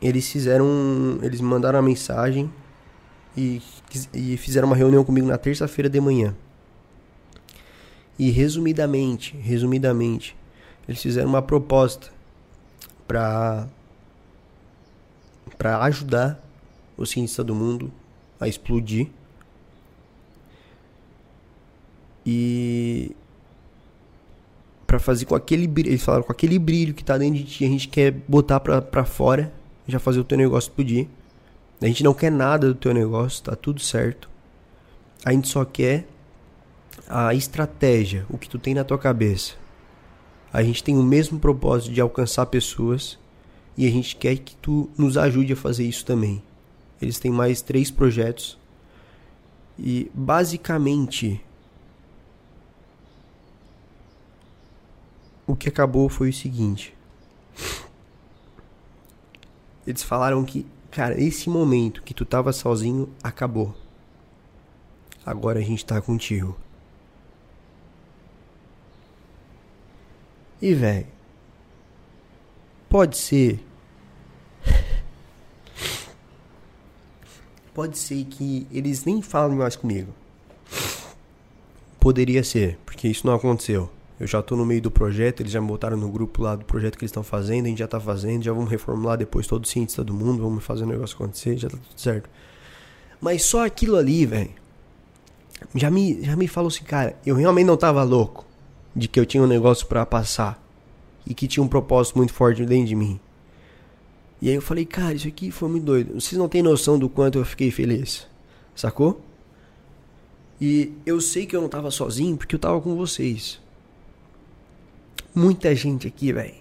Eles 0.00 0.30
fizeram. 0.30 1.18
Eles 1.22 1.40
mandaram 1.40 1.80
uma 1.80 1.86
mensagem. 1.86 2.52
E, 3.36 3.60
e 4.14 4.36
fizeram 4.36 4.66
uma 4.66 4.76
reunião 4.76 5.04
comigo 5.04 5.26
na 5.26 5.38
terça-feira 5.38 5.88
de 5.88 6.00
manhã. 6.00 6.34
E 8.18 8.30
resumidamente, 8.30 9.36
resumidamente, 9.36 10.36
eles 10.88 11.00
fizeram 11.00 11.28
uma 11.28 11.42
proposta 11.42 12.10
para 13.06 13.68
para 15.56 15.82
ajudar 15.84 16.47
o 16.98 17.06
cientista 17.06 17.42
do 17.42 17.54
mundo 17.54 17.90
a 18.38 18.48
explodir. 18.48 19.08
E 22.26 23.16
para 24.86 24.98
fazer 24.98 25.24
com 25.24 25.34
aquele 25.34 25.66
brilho, 25.66 25.90
eles 25.90 26.02
falaram 26.02 26.24
com 26.24 26.32
aquele 26.32 26.58
brilho 26.58 26.92
que 26.92 27.04
tá 27.04 27.16
dentro 27.16 27.38
de 27.38 27.44
ti, 27.44 27.64
a 27.64 27.68
gente 27.68 27.88
quer 27.88 28.10
botar 28.10 28.60
pra, 28.60 28.82
pra 28.82 29.04
fora 29.04 29.52
já 29.86 29.98
fazer 29.98 30.20
o 30.20 30.24
teu 30.24 30.36
negócio 30.36 30.68
explodir. 30.68 31.06
A 31.80 31.86
gente 31.86 32.02
não 32.02 32.12
quer 32.12 32.30
nada 32.30 32.68
do 32.68 32.74
teu 32.74 32.92
negócio, 32.92 33.42
tá 33.44 33.54
tudo 33.54 33.80
certo. 33.80 34.28
A 35.24 35.32
gente 35.32 35.48
só 35.48 35.64
quer 35.64 36.06
a 37.08 37.32
estratégia, 37.32 38.26
o 38.28 38.36
que 38.36 38.48
tu 38.48 38.58
tem 38.58 38.74
na 38.74 38.84
tua 38.84 38.98
cabeça. 38.98 39.54
A 40.52 40.62
gente 40.62 40.82
tem 40.82 40.96
o 40.96 41.02
mesmo 41.02 41.38
propósito 41.38 41.92
de 41.92 42.00
alcançar 42.00 42.46
pessoas 42.46 43.18
e 43.76 43.86
a 43.86 43.90
gente 43.90 44.16
quer 44.16 44.36
que 44.36 44.56
tu 44.56 44.90
nos 44.98 45.16
ajude 45.16 45.52
a 45.52 45.56
fazer 45.56 45.84
isso 45.84 46.04
também. 46.04 46.42
Eles 47.00 47.18
têm 47.18 47.30
mais 47.30 47.62
três 47.62 47.90
projetos 47.90 48.58
e 49.78 50.10
basicamente 50.12 51.40
o 55.46 55.54
que 55.54 55.68
acabou 55.68 56.08
foi 56.08 56.30
o 56.30 56.32
seguinte. 56.32 56.94
Eles 59.86 60.02
falaram 60.02 60.44
que, 60.44 60.66
cara, 60.90 61.18
esse 61.18 61.48
momento 61.48 62.02
que 62.02 62.12
tu 62.12 62.24
tava 62.26 62.52
sozinho 62.52 63.08
acabou. 63.22 63.74
Agora 65.24 65.58
a 65.58 65.62
gente 65.62 65.84
tá 65.84 66.00
contigo. 66.00 66.58
E, 70.60 70.74
velho, 70.74 71.06
pode 72.88 73.16
ser. 73.16 73.64
Pode 77.78 77.96
ser 77.96 78.24
que 78.24 78.66
eles 78.72 79.04
nem 79.04 79.22
falem 79.22 79.56
mais 79.56 79.76
comigo. 79.76 80.12
Poderia 82.00 82.42
ser, 82.42 82.76
porque 82.84 83.06
isso 83.06 83.24
não 83.24 83.32
aconteceu. 83.34 83.88
Eu 84.18 84.26
já 84.26 84.42
tô 84.42 84.56
no 84.56 84.66
meio 84.66 84.82
do 84.82 84.90
projeto, 84.90 85.42
eles 85.42 85.52
já 85.52 85.60
me 85.60 85.68
botaram 85.68 85.96
no 85.96 86.10
grupo 86.10 86.42
lá 86.42 86.56
do 86.56 86.64
projeto 86.64 86.98
que 86.98 87.04
eles 87.04 87.10
estão 87.12 87.22
fazendo, 87.22 87.66
a 87.66 87.68
gente 87.68 87.78
já 87.78 87.86
tá 87.86 88.00
fazendo, 88.00 88.42
já 88.42 88.52
vamos 88.52 88.68
reformular 88.68 89.16
depois 89.16 89.46
todo 89.46 89.62
o 89.62 89.68
cientista 89.68 90.02
do 90.02 90.12
mundo, 90.12 90.42
vamos 90.42 90.64
fazer 90.64 90.82
o 90.82 90.86
negócio 90.88 91.14
acontecer, 91.14 91.56
já 91.56 91.70
tá 91.70 91.76
tudo 91.76 92.00
certo. 92.00 92.28
Mas 93.20 93.44
só 93.44 93.64
aquilo 93.64 93.94
ali, 93.94 94.26
velho, 94.26 94.50
já 95.72 95.88
me, 95.88 96.20
já 96.20 96.34
me 96.34 96.48
falou 96.48 96.66
assim, 96.66 96.82
cara, 96.82 97.16
eu 97.24 97.36
realmente 97.36 97.66
não 97.66 97.76
tava 97.76 98.02
louco 98.02 98.44
de 98.92 99.06
que 99.06 99.20
eu 99.20 99.24
tinha 99.24 99.40
um 99.40 99.46
negócio 99.46 99.86
para 99.86 100.04
passar 100.04 100.60
e 101.24 101.32
que 101.32 101.46
tinha 101.46 101.62
um 101.62 101.68
propósito 101.68 102.18
muito 102.18 102.32
forte 102.32 102.66
dentro 102.66 102.86
de 102.88 102.96
mim. 102.96 103.20
E 104.40 104.48
aí 104.48 104.54
eu 104.54 104.62
falei, 104.62 104.84
cara, 104.84 105.14
isso 105.14 105.26
aqui 105.26 105.50
foi 105.50 105.68
muito 105.68 105.84
doido. 105.84 106.20
Vocês 106.20 106.38
não 106.38 106.48
têm 106.48 106.62
noção 106.62 106.98
do 106.98 107.08
quanto 107.08 107.38
eu 107.38 107.44
fiquei 107.44 107.70
feliz. 107.70 108.26
Sacou? 108.74 109.20
E 110.60 110.92
eu 111.04 111.20
sei 111.20 111.46
que 111.46 111.56
eu 111.56 111.60
não 111.60 111.68
tava 111.68 111.90
sozinho 111.90 112.36
porque 112.36 112.54
eu 112.54 112.58
tava 112.58 112.80
com 112.80 112.96
vocês. 112.96 113.60
Muita 115.34 115.74
gente 115.74 116.06
aqui, 116.06 116.32
velho. 116.32 116.54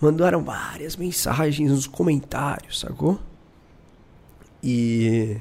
Mandaram 0.00 0.42
várias 0.42 0.96
mensagens 0.96 1.70
nos 1.70 1.86
comentários, 1.86 2.80
sacou? 2.80 3.20
E 4.62 5.36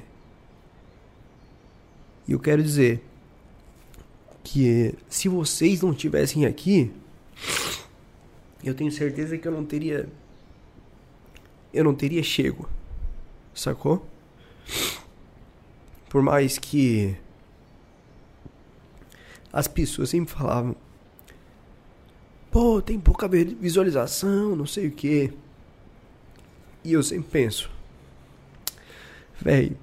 eu 2.27 2.39
quero 2.39 2.61
dizer, 2.61 3.01
que 4.51 4.95
se 5.07 5.29
vocês 5.29 5.81
não 5.81 5.93
tivessem 5.93 6.45
aqui, 6.45 6.91
eu 8.63 8.73
tenho 8.73 8.91
certeza 8.91 9.37
que 9.37 9.47
eu 9.47 9.51
não 9.51 9.63
teria 9.63 10.09
eu 11.73 11.83
não 11.83 11.93
teria 11.93 12.23
chego. 12.23 12.69
Sacou? 13.53 14.05
Por 16.09 16.21
mais 16.21 16.57
que 16.57 17.15
as 19.51 19.67
pessoas 19.67 20.09
sempre 20.09 20.33
falavam 20.33 20.75
Pô, 22.51 22.81
tem 22.81 22.99
pouca 22.99 23.27
visualização, 23.27 24.55
não 24.55 24.65
sei 24.65 24.87
o 24.87 24.91
que. 24.91 25.31
E 26.83 26.93
eu 26.93 27.03
sempre 27.03 27.29
penso, 27.29 27.69
velho, 29.39 29.77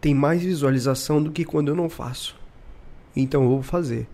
tem 0.00 0.14
mais 0.14 0.40
visualização 0.42 1.22
do 1.22 1.30
que 1.30 1.44
quando 1.44 1.68
eu 1.68 1.74
não 1.74 1.90
faço. 1.90 2.36
Então 3.14 3.42
eu 3.42 3.48
vou 3.50 3.62
fazer. 3.62 4.08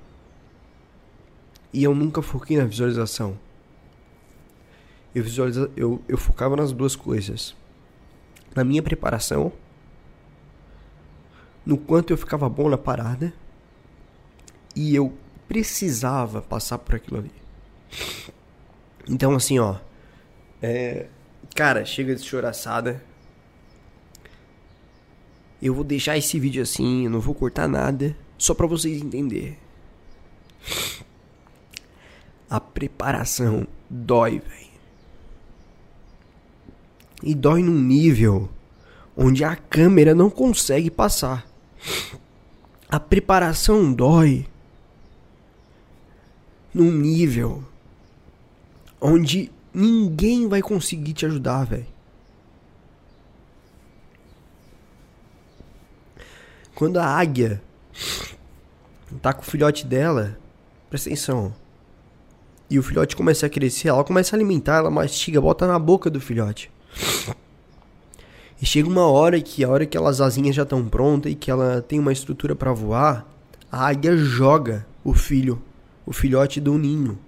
E 1.73 1.85
eu 1.85 1.95
nunca 1.95 2.21
foquei 2.21 2.57
na 2.57 2.65
visualização. 2.65 3.39
Eu, 5.19 5.25
visualiza, 5.25 5.71
eu, 5.77 6.01
eu 6.07 6.17
focava 6.17 6.55
nas 6.55 6.71
duas 6.71 6.95
coisas. 6.95 7.57
Na 8.55 8.63
minha 8.63 8.81
preparação, 8.81 9.53
no 11.67 11.77
quanto 11.77 12.13
eu 12.13 12.17
ficava 12.17 12.49
bom 12.49 12.69
na 12.69 12.79
parada, 12.79 13.33
e 14.77 14.95
eu 14.95 15.13
precisava 15.49 16.41
passar 16.41 16.79
por 16.79 16.95
aquilo 16.95 17.19
ali. 17.19 17.33
Então, 19.09 19.35
assim, 19.35 19.59
ó. 19.59 19.77
É, 20.63 21.09
cara, 21.53 21.85
chega 21.85 22.15
de 22.15 22.23
choraçada. 22.23 23.03
Eu 25.61 25.75
vou 25.75 25.83
deixar 25.83 26.17
esse 26.17 26.39
vídeo 26.39 26.63
assim, 26.63 27.07
eu 27.07 27.11
não 27.11 27.19
vou 27.19 27.35
cortar 27.35 27.67
nada, 27.67 28.17
só 28.37 28.55
para 28.55 28.69
vocês 28.69 29.03
entenderem. 29.03 29.59
A 32.49 32.61
preparação 32.61 33.67
dói, 33.91 34.39
velho. 34.39 34.68
E 37.23 37.35
dói 37.35 37.63
num 37.63 37.81
nível 37.81 38.49
onde 39.17 39.45
a 39.45 39.57
câmera 39.57 40.15
não 40.15 40.31
consegue 40.31 40.91
passar. 40.91 41.47
A 42.89 43.01
preparação 43.01 43.93
dói 43.93 44.47
num 46.73 46.93
nível 46.93 47.65
onde 49.01 49.51
ninguém 49.75 50.49
vai 50.49 50.63
conseguir 50.63 51.13
te 51.13 51.27
ajudar, 51.27 51.65
velho. 51.65 51.87
Quando 56.75 56.99
a 56.99 57.05
águia 57.05 57.61
tá 59.21 59.33
com 59.33 59.43
o 59.43 59.45
filhote 59.45 59.85
dela, 59.85 60.39
presta 60.89 61.09
atenção. 61.09 61.53
E 62.71 62.79
o 62.79 62.83
filhote 62.83 63.17
começa 63.17 63.47
a 63.47 63.51
crescer, 63.51 63.89
ela 63.89 64.05
começa 64.05 64.35
a 64.35 64.37
alimentar, 64.37 64.77
ela 64.77 64.91
mastiga, 64.91 65.41
bota 65.41 65.67
na 65.67 65.79
boca 65.79 66.09
do 66.09 66.21
filhote. 66.21 66.71
E 68.61 68.67
chega 68.67 68.89
uma 68.89 69.07
hora 69.07 69.41
que 69.41 69.63
a 69.63 69.69
hora 69.69 69.87
que 69.87 69.97
as 69.97 70.21
asinhas 70.21 70.57
já 70.57 70.65
estão 70.65 70.85
prontas 70.85 71.31
e 71.31 71.35
que 71.35 71.51
ela 71.51 71.81
tem 71.81 71.99
uma 71.99 72.13
estrutura 72.13 72.57
para 72.57 72.73
voar, 72.73 73.27
a 73.71 73.87
águia 73.87 74.17
joga 74.17 74.87
o 75.05 75.15
filho, 75.15 75.63
o 76.05 76.13
filhote 76.13 76.61
do 76.61 76.77
ninho. 76.77 77.19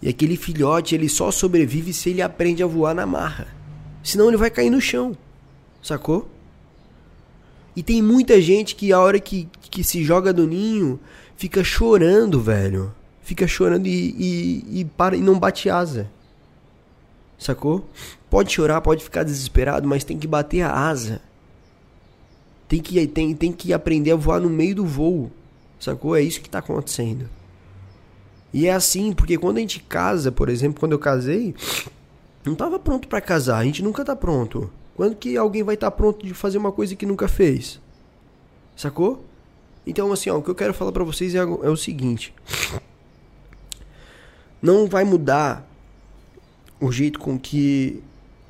E 0.00 0.08
aquele 0.08 0.36
filhote, 0.36 0.94
ele 0.94 1.08
só 1.08 1.30
sobrevive 1.30 1.92
se 1.92 2.10
ele 2.10 2.22
aprende 2.22 2.62
a 2.62 2.66
voar 2.66 2.94
na 2.94 3.06
marra. 3.06 3.48
Senão 4.02 4.28
ele 4.28 4.36
vai 4.36 4.50
cair 4.50 4.70
no 4.70 4.80
chão. 4.80 5.16
Sacou? 5.82 6.28
E 7.74 7.82
tem 7.82 8.02
muita 8.02 8.40
gente 8.40 8.74
que 8.74 8.92
a 8.92 9.00
hora 9.00 9.18
que, 9.18 9.48
que 9.60 9.82
se 9.82 10.04
joga 10.04 10.32
do 10.32 10.46
ninho 10.46 11.00
fica 11.36 11.64
chorando, 11.64 12.40
velho. 12.40 12.92
Fica 13.22 13.46
chorando 13.46 13.86
e, 13.86 14.10
e, 14.18 14.80
e, 14.80 14.84
para, 14.84 15.16
e 15.16 15.20
não 15.20 15.38
bate 15.38 15.70
asa. 15.70 16.10
Sacou? 17.42 17.84
Pode 18.30 18.52
chorar, 18.52 18.80
pode 18.80 19.02
ficar 19.02 19.24
desesperado, 19.24 19.86
mas 19.88 20.04
tem 20.04 20.16
que 20.16 20.28
bater 20.28 20.62
a 20.62 20.72
asa. 20.72 21.20
Tem 22.68 22.80
que, 22.80 23.04
tem, 23.08 23.34
tem 23.34 23.52
que 23.52 23.72
aprender 23.72 24.12
a 24.12 24.16
voar 24.16 24.40
no 24.40 24.48
meio 24.48 24.76
do 24.76 24.86
voo. 24.86 25.28
Sacou? 25.80 26.14
É 26.14 26.22
isso 26.22 26.40
que 26.40 26.46
está 26.46 26.60
acontecendo. 26.60 27.28
E 28.52 28.68
é 28.68 28.72
assim, 28.72 29.12
porque 29.12 29.36
quando 29.36 29.56
a 29.56 29.60
gente 29.60 29.80
casa, 29.80 30.30
por 30.30 30.48
exemplo, 30.48 30.78
quando 30.78 30.92
eu 30.92 31.00
casei, 31.00 31.52
não 32.44 32.52
estava 32.52 32.78
pronto 32.78 33.08
para 33.08 33.20
casar. 33.20 33.58
A 33.58 33.64
gente 33.64 33.82
nunca 33.82 34.04
tá 34.04 34.14
pronto. 34.14 34.70
Quando 34.94 35.16
que 35.16 35.36
alguém 35.36 35.64
vai 35.64 35.74
estar 35.74 35.90
tá 35.90 35.96
pronto 35.96 36.24
de 36.24 36.32
fazer 36.34 36.58
uma 36.58 36.70
coisa 36.70 36.94
que 36.94 37.04
nunca 37.04 37.26
fez? 37.26 37.80
Sacou? 38.76 39.24
Então, 39.84 40.12
assim, 40.12 40.30
ó, 40.30 40.38
o 40.38 40.42
que 40.42 40.50
eu 40.50 40.54
quero 40.54 40.72
falar 40.72 40.92
para 40.92 41.02
vocês 41.02 41.34
é, 41.34 41.38
é 41.38 41.42
o 41.42 41.76
seguinte: 41.76 42.32
não 44.62 44.86
vai 44.86 45.02
mudar 45.02 45.71
o 46.82 46.90
jeito 46.90 47.20
com 47.20 47.38
que 47.38 48.02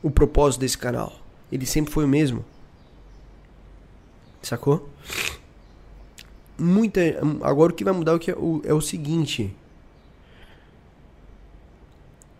o 0.02 0.10
propósito 0.10 0.60
desse 0.62 0.78
canal. 0.78 1.20
Ele 1.52 1.66
sempre 1.66 1.92
foi 1.92 2.06
o 2.06 2.08
mesmo. 2.08 2.42
Sacou? 4.40 4.88
Muita. 6.58 7.00
Agora 7.42 7.72
o 7.72 7.74
que 7.74 7.84
vai 7.84 7.92
mudar 7.92 8.12
é 8.12 8.32
o, 8.32 8.62
é 8.64 8.72
o 8.72 8.80
seguinte. 8.80 9.54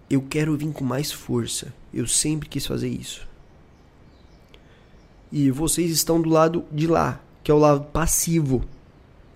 Eu 0.09 0.23
quero 0.23 0.57
vir 0.57 0.73
com 0.73 0.83
mais 0.83 1.13
força. 1.13 1.75
Eu 1.93 2.07
sempre 2.07 2.49
quis 2.49 2.67
fazer 2.67 2.89
isso. 2.89 3.29
E 5.31 5.51
vocês 5.51 5.91
estão 5.91 6.23
do 6.23 6.31
lado 6.31 6.65
de 6.73 6.87
lá, 6.87 7.21
que 7.45 7.51
é 7.51 7.55
o 7.55 7.59
lado 7.59 7.85
passivo. 7.85 8.65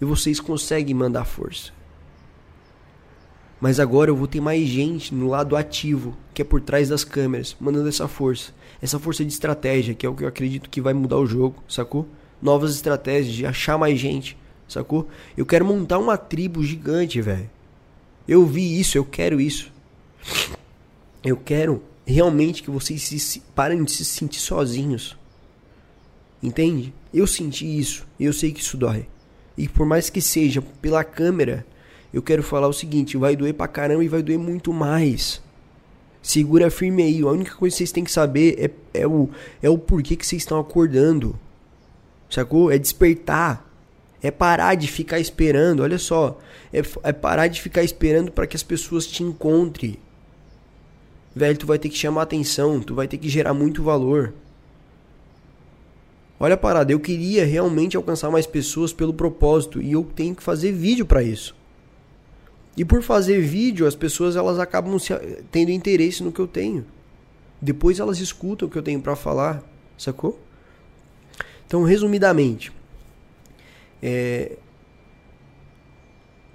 E 0.00 0.06
vocês 0.06 0.40
conseguem 0.40 0.94
mandar 0.94 1.26
força. 1.26 1.75
Mas 3.60 3.80
agora 3.80 4.10
eu 4.10 4.16
vou 4.16 4.26
ter 4.26 4.40
mais 4.40 4.66
gente 4.66 5.14
no 5.14 5.28
lado 5.28 5.56
ativo, 5.56 6.16
que 6.34 6.42
é 6.42 6.44
por 6.44 6.60
trás 6.60 6.88
das 6.88 7.04
câmeras, 7.04 7.56
mandando 7.58 7.88
essa 7.88 8.06
força. 8.06 8.52
Essa 8.80 8.98
força 8.98 9.24
de 9.24 9.32
estratégia, 9.32 9.94
que 9.94 10.04
é 10.04 10.08
o 10.08 10.14
que 10.14 10.24
eu 10.24 10.28
acredito 10.28 10.68
que 10.68 10.80
vai 10.80 10.92
mudar 10.92 11.16
o 11.16 11.26
jogo, 11.26 11.62
sacou? 11.68 12.06
Novas 12.40 12.74
estratégias 12.74 13.34
de 13.34 13.46
achar 13.46 13.78
mais 13.78 13.98
gente, 13.98 14.36
sacou? 14.68 15.08
Eu 15.36 15.46
quero 15.46 15.64
montar 15.64 15.98
uma 15.98 16.18
tribo 16.18 16.62
gigante, 16.62 17.20
velho. 17.20 17.48
Eu 18.28 18.44
vi 18.44 18.78
isso, 18.78 18.98
eu 18.98 19.04
quero 19.04 19.40
isso. 19.40 19.72
Eu 21.24 21.36
quero 21.36 21.82
realmente 22.04 22.62
que 22.62 22.70
vocês 22.70 23.02
se, 23.02 23.42
parem 23.54 23.82
de 23.82 23.90
se 23.90 24.04
sentir 24.04 24.40
sozinhos. 24.40 25.16
Entende? 26.42 26.92
Eu 27.12 27.26
senti 27.26 27.78
isso. 27.78 28.06
Eu 28.20 28.32
sei 28.32 28.52
que 28.52 28.60
isso 28.60 28.76
dói. 28.76 29.08
E 29.56 29.66
por 29.66 29.86
mais 29.86 30.10
que 30.10 30.20
seja 30.20 30.60
pela 30.82 31.02
câmera, 31.02 31.66
eu 32.12 32.22
quero 32.22 32.42
falar 32.42 32.68
o 32.68 32.72
seguinte: 32.72 33.16
vai 33.16 33.36
doer 33.36 33.54
pra 33.54 33.68
caramba 33.68 34.04
e 34.04 34.08
vai 34.08 34.22
doer 34.22 34.38
muito 34.38 34.72
mais. 34.72 35.42
Segura 36.22 36.70
firme 36.70 37.02
aí. 37.02 37.20
A 37.20 37.26
única 37.26 37.54
coisa 37.54 37.74
que 37.74 37.78
vocês 37.78 37.92
têm 37.92 38.02
que 38.04 38.10
saber 38.10 38.56
é, 38.92 39.00
é, 39.02 39.06
o, 39.06 39.30
é 39.62 39.70
o 39.70 39.78
porquê 39.78 40.16
que 40.16 40.26
vocês 40.26 40.42
estão 40.42 40.58
acordando. 40.58 41.38
Sacou? 42.28 42.70
É 42.70 42.78
despertar. 42.78 43.64
É 44.20 44.30
parar 44.30 44.74
de 44.74 44.88
ficar 44.88 45.20
esperando. 45.20 45.84
Olha 45.84 45.98
só. 45.98 46.40
É, 46.72 46.82
é 47.04 47.12
parar 47.12 47.46
de 47.46 47.62
ficar 47.62 47.84
esperando 47.84 48.32
para 48.32 48.46
que 48.46 48.56
as 48.56 48.62
pessoas 48.62 49.06
te 49.06 49.22
encontrem. 49.22 49.98
Velho, 51.34 51.58
tu 51.58 51.66
vai 51.66 51.78
ter 51.78 51.88
que 51.88 51.96
chamar 51.96 52.22
atenção. 52.22 52.80
Tu 52.80 52.94
vai 52.94 53.06
ter 53.06 53.18
que 53.18 53.28
gerar 53.28 53.54
muito 53.54 53.82
valor. 53.82 54.34
Olha 56.38 56.54
a 56.54 56.58
parada, 56.58 56.92
eu 56.92 57.00
queria 57.00 57.46
realmente 57.46 57.96
alcançar 57.96 58.30
mais 58.30 58.46
pessoas 58.46 58.92
pelo 58.92 59.14
propósito 59.14 59.80
e 59.80 59.92
eu 59.92 60.04
tenho 60.04 60.34
que 60.34 60.42
fazer 60.42 60.70
vídeo 60.70 61.06
para 61.06 61.22
isso. 61.22 61.54
E 62.76 62.84
por 62.84 63.02
fazer 63.02 63.40
vídeo, 63.40 63.86
as 63.86 63.94
pessoas 63.94 64.36
elas 64.36 64.58
acabam 64.58 64.98
se, 64.98 65.14
tendo 65.50 65.70
interesse 65.70 66.22
no 66.22 66.30
que 66.30 66.40
eu 66.40 66.46
tenho. 66.46 66.84
Depois 67.60 67.98
elas 67.98 68.18
escutam 68.18 68.68
o 68.68 68.70
que 68.70 68.76
eu 68.76 68.82
tenho 68.82 69.00
para 69.00 69.16
falar, 69.16 69.62
sacou? 69.96 70.38
Então, 71.66 71.82
resumidamente, 71.82 72.70
é, 74.02 74.56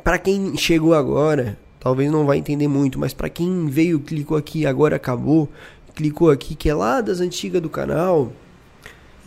para 0.03 0.19
quem 0.19 0.55
chegou 0.55 0.93
agora, 0.93 1.57
talvez 1.79 2.11
não 2.11 2.25
vai 2.25 2.37
entender 2.37 2.67
muito, 2.67 2.99
mas 2.99 3.13
para 3.13 3.29
quem 3.29 3.67
veio, 3.67 3.99
clicou 3.99 4.37
aqui, 4.37 4.65
agora 4.65 4.95
acabou, 4.95 5.49
clicou 5.95 6.29
aqui 6.29 6.55
que 6.55 6.69
é 6.69 6.73
lá 6.73 7.01
das 7.01 7.19
antigas 7.19 7.61
do 7.61 7.69
canal, 7.69 8.31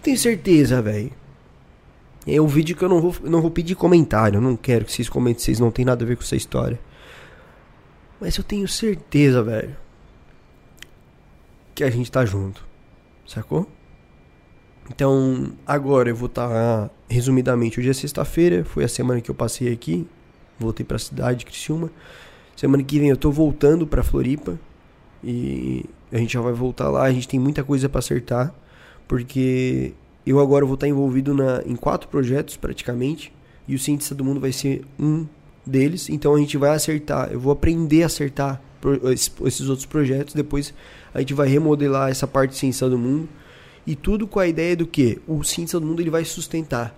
tenho 0.02 0.16
certeza, 0.16 0.80
velho. 0.80 1.10
É 2.26 2.40
um 2.40 2.46
vídeo 2.46 2.76
que 2.76 2.82
eu 2.82 2.88
não 2.88 3.00
vou, 3.00 3.14
não 3.24 3.40
vou 3.40 3.50
pedir 3.50 3.74
comentário. 3.74 4.38
Eu 4.38 4.40
não 4.40 4.56
quero 4.56 4.84
que 4.84 4.92
vocês 4.92 5.08
comentem, 5.08 5.42
vocês 5.42 5.60
não 5.60 5.70
tem 5.70 5.84
nada 5.84 6.04
a 6.04 6.08
ver 6.08 6.16
com 6.16 6.22
essa 6.22 6.36
história. 6.36 6.80
Mas 8.20 8.36
eu 8.36 8.44
tenho 8.44 8.66
certeza, 8.66 9.42
velho. 9.42 9.76
Que 11.74 11.84
a 11.84 11.90
gente 11.90 12.10
tá 12.10 12.24
junto. 12.24 12.64
Sacou? 13.26 13.68
Então, 14.90 15.52
agora 15.66 16.08
eu 16.08 16.16
vou 16.16 16.26
estar. 16.26 16.48
Tá, 16.48 16.90
resumidamente, 17.08 17.78
hoje 17.80 17.90
é 17.90 17.92
sexta-feira. 17.92 18.64
Foi 18.64 18.84
a 18.84 18.88
semana 18.88 19.20
que 19.20 19.30
eu 19.30 19.34
passei 19.34 19.72
aqui. 19.72 20.06
Voltei 20.58 20.84
pra 20.84 20.98
cidade, 20.98 21.44
Criciúma. 21.44 21.90
Semana 22.56 22.82
que 22.82 22.98
vem 22.98 23.10
eu 23.10 23.16
tô 23.16 23.30
voltando 23.30 23.86
pra 23.86 24.02
Floripa. 24.02 24.58
E 25.22 25.84
a 26.12 26.16
gente 26.18 26.32
já 26.32 26.40
vai 26.40 26.52
voltar 26.52 26.88
lá. 26.88 27.02
A 27.02 27.12
gente 27.12 27.28
tem 27.28 27.40
muita 27.40 27.64
coisa 27.64 27.88
para 27.88 27.98
acertar 27.98 28.54
porque 29.06 29.92
eu 30.26 30.40
agora 30.40 30.64
vou 30.64 30.74
estar 30.74 30.88
envolvido 30.88 31.34
na, 31.34 31.62
em 31.66 31.76
quatro 31.76 32.08
projetos 32.08 32.56
praticamente, 32.56 33.32
e 33.66 33.74
o 33.74 33.78
Cientista 33.78 34.14
do 34.14 34.24
Mundo 34.24 34.40
vai 34.40 34.52
ser 34.52 34.84
um 34.98 35.26
deles, 35.66 36.08
então 36.08 36.34
a 36.34 36.38
gente 36.38 36.56
vai 36.56 36.70
acertar, 36.70 37.30
eu 37.32 37.40
vou 37.40 37.52
aprender 37.52 38.02
a 38.02 38.06
acertar 38.06 38.60
esses 39.42 39.68
outros 39.68 39.86
projetos, 39.86 40.34
depois 40.34 40.74
a 41.14 41.20
gente 41.20 41.32
vai 41.32 41.48
remodelar 41.48 42.10
essa 42.10 42.26
parte 42.26 42.50
de 42.50 42.56
Ciência 42.58 42.88
do 42.88 42.98
Mundo, 42.98 43.28
e 43.86 43.94
tudo 43.94 44.26
com 44.26 44.38
a 44.40 44.46
ideia 44.46 44.76
do 44.76 44.86
que? 44.86 45.20
O 45.26 45.42
Ciência 45.42 45.78
do 45.78 45.86
Mundo 45.86 46.00
ele 46.00 46.10
vai 46.10 46.24
sustentar, 46.24 46.94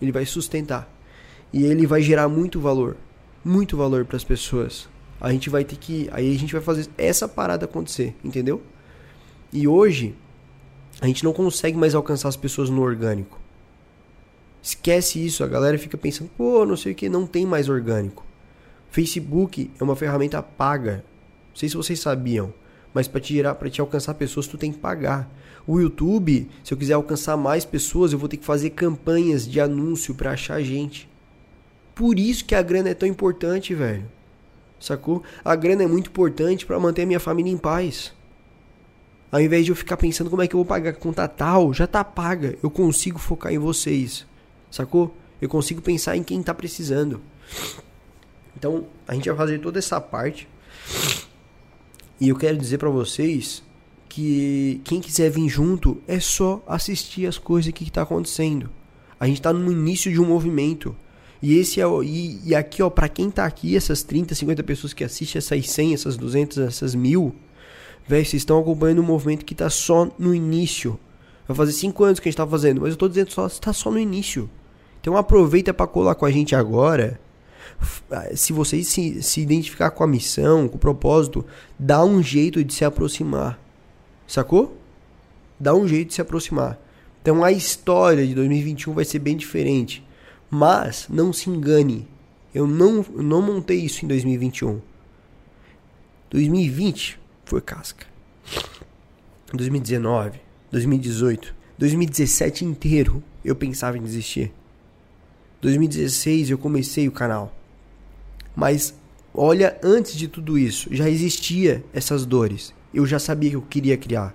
ele 0.00 0.12
vai 0.12 0.24
sustentar, 0.24 0.88
e 1.52 1.64
ele 1.64 1.86
vai 1.86 2.02
gerar 2.02 2.28
muito 2.28 2.60
valor, 2.60 2.96
muito 3.44 3.76
valor 3.76 4.04
para 4.04 4.16
as 4.16 4.24
pessoas. 4.24 4.88
A 5.20 5.32
gente 5.32 5.48
vai 5.48 5.64
ter 5.64 5.76
que, 5.76 6.08
aí 6.12 6.34
a 6.34 6.38
gente 6.38 6.52
vai 6.52 6.60
fazer 6.60 6.88
essa 6.98 7.26
parada 7.26 7.64
acontecer, 7.64 8.14
entendeu? 8.22 8.60
E 9.52 9.66
hoje 9.66 10.14
a 11.00 11.06
gente 11.06 11.24
não 11.24 11.32
consegue 11.32 11.76
mais 11.76 11.94
alcançar 11.94 12.28
as 12.28 12.36
pessoas 12.36 12.70
no 12.70 12.82
orgânico. 12.82 13.38
Esquece 14.62 15.24
isso, 15.24 15.44
a 15.44 15.46
galera 15.46 15.78
fica 15.78 15.96
pensando, 15.96 16.30
pô, 16.36 16.64
não 16.64 16.76
sei 16.76 16.92
o 16.92 16.94
que, 16.94 17.08
não 17.08 17.26
tem 17.26 17.46
mais 17.46 17.68
orgânico. 17.68 18.24
Facebook 18.90 19.70
é 19.78 19.84
uma 19.84 19.94
ferramenta 19.94 20.42
paga. 20.42 21.04
Não 21.50 21.56
sei 21.56 21.68
se 21.68 21.76
vocês 21.76 22.00
sabiam, 22.00 22.52
mas 22.92 23.06
para 23.06 23.20
te 23.20 23.34
gerar, 23.34 23.54
para 23.54 23.70
te 23.70 23.80
alcançar 23.80 24.14
pessoas, 24.14 24.46
tu 24.46 24.56
tem 24.56 24.72
que 24.72 24.78
pagar. 24.78 25.30
O 25.66 25.78
YouTube, 25.78 26.48
se 26.64 26.72
eu 26.72 26.78
quiser 26.78 26.94
alcançar 26.94 27.36
mais 27.36 27.64
pessoas, 27.64 28.12
eu 28.12 28.18
vou 28.18 28.28
ter 28.28 28.38
que 28.38 28.44
fazer 28.44 28.70
campanhas 28.70 29.46
de 29.46 29.60
anúncio 29.60 30.14
para 30.14 30.32
achar 30.32 30.62
gente. 30.62 31.08
Por 31.94 32.18
isso 32.18 32.44
que 32.44 32.54
a 32.54 32.62
grana 32.62 32.88
é 32.88 32.94
tão 32.94 33.08
importante, 33.08 33.74
velho. 33.74 34.04
Sacou? 34.78 35.22
A 35.44 35.56
grana 35.56 35.82
é 35.82 35.86
muito 35.86 36.08
importante 36.08 36.64
para 36.66 36.78
manter 36.78 37.02
a 37.02 37.06
minha 37.06 37.20
família 37.20 37.52
em 37.52 37.56
paz. 37.56 38.12
Ao 39.30 39.40
invés 39.40 39.64
de 39.64 39.72
eu 39.72 39.76
ficar 39.76 39.96
pensando 39.96 40.30
como 40.30 40.42
é 40.42 40.46
que 40.46 40.54
eu 40.54 40.58
vou 40.58 40.64
pagar 40.64 40.90
a 40.90 40.94
conta 40.94 41.26
tal, 41.26 41.72
já 41.72 41.86
tá 41.86 42.04
paga. 42.04 42.56
Eu 42.62 42.70
consigo 42.70 43.18
focar 43.18 43.52
em 43.52 43.58
vocês. 43.58 44.26
Sacou? 44.70 45.16
Eu 45.40 45.48
consigo 45.48 45.82
pensar 45.82 46.16
em 46.16 46.22
quem 46.22 46.42
tá 46.42 46.54
precisando. 46.54 47.20
Então, 48.56 48.86
a 49.06 49.14
gente 49.14 49.28
vai 49.28 49.36
fazer 49.36 49.58
toda 49.58 49.78
essa 49.78 50.00
parte. 50.00 50.48
E 52.20 52.28
eu 52.28 52.36
quero 52.36 52.56
dizer 52.56 52.78
para 52.78 52.88
vocês 52.88 53.62
que 54.08 54.80
quem 54.84 55.00
quiser 55.00 55.30
vir 55.30 55.48
junto 55.48 56.00
é 56.06 56.18
só 56.18 56.64
assistir 56.66 57.26
as 57.26 57.36
coisas 57.36 57.70
que 57.72 57.90
tá 57.90 58.02
acontecendo. 58.02 58.70
A 59.20 59.26
gente 59.26 59.42
tá 59.42 59.52
no 59.52 59.70
início 59.70 60.10
de 60.10 60.20
um 60.20 60.26
movimento. 60.26 60.96
E 61.42 61.58
esse 61.58 61.80
é 61.80 61.86
o, 61.86 62.02
e, 62.02 62.40
e 62.44 62.54
aqui, 62.54 62.82
ó, 62.82 62.88
para 62.88 63.08
quem 63.08 63.30
tá 63.30 63.44
aqui, 63.44 63.76
essas 63.76 64.02
30, 64.02 64.34
50 64.34 64.62
pessoas 64.62 64.94
que 64.94 65.04
assistem, 65.04 65.38
essas 65.38 65.70
100, 65.70 65.94
essas 65.94 66.16
200, 66.16 66.58
essas 66.58 66.94
mil, 66.94 67.34
Véi, 68.08 68.24
vocês 68.24 68.42
estão 68.42 68.60
acompanhando 68.60 69.00
um 69.00 69.04
movimento 69.04 69.44
que 69.44 69.52
está 69.52 69.68
só 69.68 70.08
no 70.16 70.32
início. 70.32 70.98
Vai 71.46 71.56
fazer 71.56 71.72
5 71.72 72.04
anos 72.04 72.20
que 72.20 72.28
a 72.28 72.30
gente 72.30 72.36
tá 72.36 72.46
fazendo, 72.46 72.80
mas 72.80 72.90
eu 72.90 72.96
tô 72.96 73.08
dizendo 73.08 73.32
só 73.32 73.46
está 73.46 73.72
só 73.72 73.90
no 73.90 73.98
início. 73.98 74.48
Então 75.00 75.16
aproveita 75.16 75.74
para 75.74 75.86
colar 75.86 76.14
com 76.14 76.24
a 76.24 76.30
gente 76.30 76.54
agora. 76.54 77.20
Ah, 78.10 78.28
se 78.34 78.52
vocês 78.52 78.88
se, 78.88 79.22
se 79.22 79.40
identificar 79.40 79.90
com 79.90 80.04
a 80.04 80.06
missão, 80.06 80.68
com 80.68 80.76
o 80.76 80.80
propósito, 80.80 81.44
dá 81.78 82.04
um 82.04 82.22
jeito 82.22 82.62
de 82.64 82.72
se 82.72 82.84
aproximar. 82.84 83.58
Sacou? 84.26 84.76
Dá 85.58 85.74
um 85.74 85.86
jeito 85.86 86.08
de 86.08 86.14
se 86.14 86.20
aproximar. 86.20 86.78
Então 87.22 87.42
a 87.42 87.50
história 87.50 88.24
de 88.26 88.34
2021 88.34 88.94
vai 88.94 89.04
ser 89.04 89.18
bem 89.18 89.36
diferente. 89.36 90.04
Mas 90.48 91.06
não 91.10 91.32
se 91.32 91.50
engane. 91.50 92.08
Eu 92.54 92.66
não, 92.66 93.04
eu 93.14 93.22
não 93.22 93.42
montei 93.42 93.78
isso 93.80 94.04
em 94.04 94.08
2021. 94.08 94.80
2020 96.30 97.25
foi 97.46 97.60
casca. 97.60 98.04
2019, 99.54 100.40
2018, 100.70 101.54
2017 101.78 102.64
inteiro 102.64 103.22
eu 103.44 103.54
pensava 103.54 103.96
em 103.96 104.02
desistir. 104.02 104.52
2016 105.62 106.50
eu 106.50 106.58
comecei 106.58 107.08
o 107.08 107.12
canal. 107.12 107.54
Mas 108.54 108.94
olha, 109.32 109.78
antes 109.82 110.16
de 110.16 110.26
tudo 110.26 110.58
isso, 110.58 110.88
já 110.92 111.08
existia 111.08 111.84
essas 111.94 112.26
dores. 112.26 112.74
Eu 112.92 113.06
já 113.06 113.18
sabia 113.18 113.50
que 113.50 113.56
eu 113.56 113.62
queria 113.62 113.96
criar. 113.96 114.34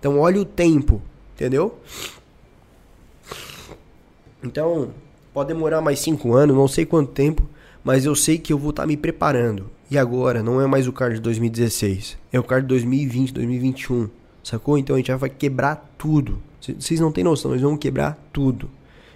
Então 0.00 0.18
olha 0.18 0.40
o 0.40 0.44
tempo, 0.44 1.02
entendeu? 1.34 1.78
Então, 4.42 4.94
pode 5.34 5.48
demorar 5.48 5.80
mais 5.80 5.98
5 5.98 6.32
anos, 6.32 6.56
não 6.56 6.68
sei 6.68 6.86
quanto 6.86 7.12
tempo, 7.12 7.46
mas 7.84 8.04
eu 8.04 8.14
sei 8.14 8.38
que 8.38 8.52
eu 8.52 8.58
vou 8.58 8.70
estar 8.70 8.84
tá 8.84 8.86
me 8.86 8.96
preparando. 8.96 9.70
E 9.90 9.96
agora, 9.96 10.42
não 10.42 10.60
é 10.60 10.66
mais 10.66 10.86
o 10.86 10.92
card 10.92 11.14
de 11.14 11.22
2016, 11.22 12.18
é 12.30 12.38
o 12.38 12.42
card 12.42 12.64
de 12.64 12.68
2020, 12.68 13.32
2021, 13.32 14.10
sacou? 14.42 14.76
Então 14.76 14.94
a 14.94 14.98
gente 14.98 15.10
vai 15.14 15.30
quebrar 15.30 15.94
tudo. 15.96 16.42
Vocês 16.60 17.00
não 17.00 17.10
têm 17.10 17.24
noção, 17.24 17.52
nós 17.52 17.62
vamos 17.62 17.78
quebrar 17.78 18.18
tudo, 18.30 18.68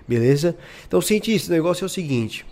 beleza? 0.09 0.57
Então, 0.89 1.03
cientista, 1.03 1.53
o 1.53 1.55
negócio 1.55 1.85
é 1.85 1.87
o 1.87 1.91
seguinte: 1.91 2.47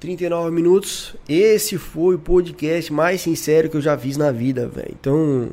39 0.00 0.50
minutos, 0.50 1.14
esse 1.28 1.78
foi 1.78 2.16
o 2.16 2.18
podcast 2.18 2.92
mais 2.92 3.20
sincero 3.20 3.70
que 3.70 3.76
eu 3.76 3.80
já 3.80 3.96
fiz 3.96 4.16
na 4.16 4.32
vida, 4.32 4.66
velho. 4.66 4.96
Então, 4.98 5.50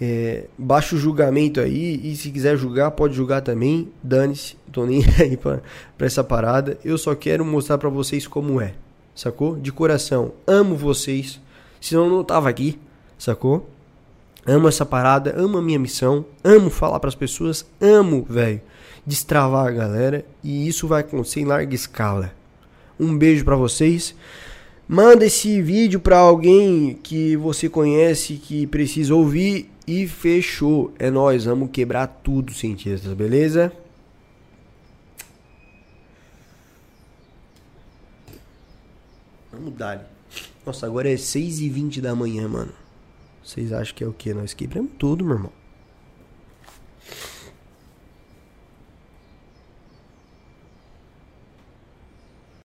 é, 0.00 0.46
baixa 0.56 0.96
o 0.96 0.98
julgamento 0.98 1.60
aí 1.60 2.00
e 2.02 2.16
se 2.16 2.30
quiser 2.30 2.56
julgar, 2.56 2.92
pode 2.92 3.12
julgar 3.12 3.42
também. 3.42 3.90
Dane-se, 4.02 4.56
tô 4.72 4.86
nem 4.86 5.04
aí 5.20 5.36
pra, 5.36 5.60
pra 5.98 6.06
essa 6.06 6.24
parada. 6.24 6.78
Eu 6.82 6.96
só 6.96 7.14
quero 7.14 7.44
mostrar 7.44 7.76
pra 7.76 7.90
vocês 7.90 8.26
como 8.26 8.58
é 8.58 8.72
sacou? 9.18 9.56
De 9.56 9.72
coração, 9.72 10.32
amo 10.46 10.76
vocês, 10.76 11.40
senão 11.80 12.04
eu 12.04 12.10
não 12.10 12.22
tava 12.22 12.48
aqui, 12.48 12.78
sacou? 13.18 13.68
Amo 14.46 14.68
essa 14.68 14.86
parada, 14.86 15.34
amo 15.36 15.58
a 15.58 15.62
minha 15.62 15.78
missão, 15.78 16.24
amo 16.44 16.70
falar 16.70 17.00
para 17.00 17.08
as 17.08 17.16
pessoas, 17.16 17.66
amo, 17.80 18.24
velho, 18.30 18.60
destravar 19.04 19.66
a 19.66 19.72
galera 19.72 20.24
e 20.42 20.68
isso 20.68 20.86
vai 20.86 21.00
acontecer 21.00 21.40
em 21.40 21.44
larga 21.44 21.74
escala. 21.74 22.32
Um 22.98 23.18
beijo 23.18 23.44
para 23.44 23.56
vocês. 23.56 24.14
Manda 24.86 25.26
esse 25.26 25.60
vídeo 25.60 25.98
para 25.98 26.18
alguém 26.18 26.96
que 27.02 27.36
você 27.36 27.68
conhece 27.68 28.34
que 28.34 28.68
precisa 28.68 29.14
ouvir 29.16 29.68
e 29.84 30.06
fechou. 30.06 30.92
É 30.96 31.10
nós, 31.10 31.44
vamos 31.44 31.70
quebrar 31.72 32.06
tudo, 32.06 32.54
cientistas, 32.54 33.12
beleza? 33.14 33.72
Vamos 39.58 39.76
dar. 39.76 40.08
Nossa, 40.64 40.86
agora 40.86 41.10
é 41.10 41.16
6h20 41.16 42.00
da 42.00 42.14
manhã, 42.14 42.46
mano. 42.46 42.72
Vocês 43.42 43.72
acham 43.72 43.94
que 43.94 44.04
é 44.04 44.06
o 44.06 44.12
quê? 44.12 44.32
Nós 44.32 44.54
quebramos 44.54 44.92
tudo, 44.96 45.24
meu 45.24 45.34
irmão. 45.34 45.57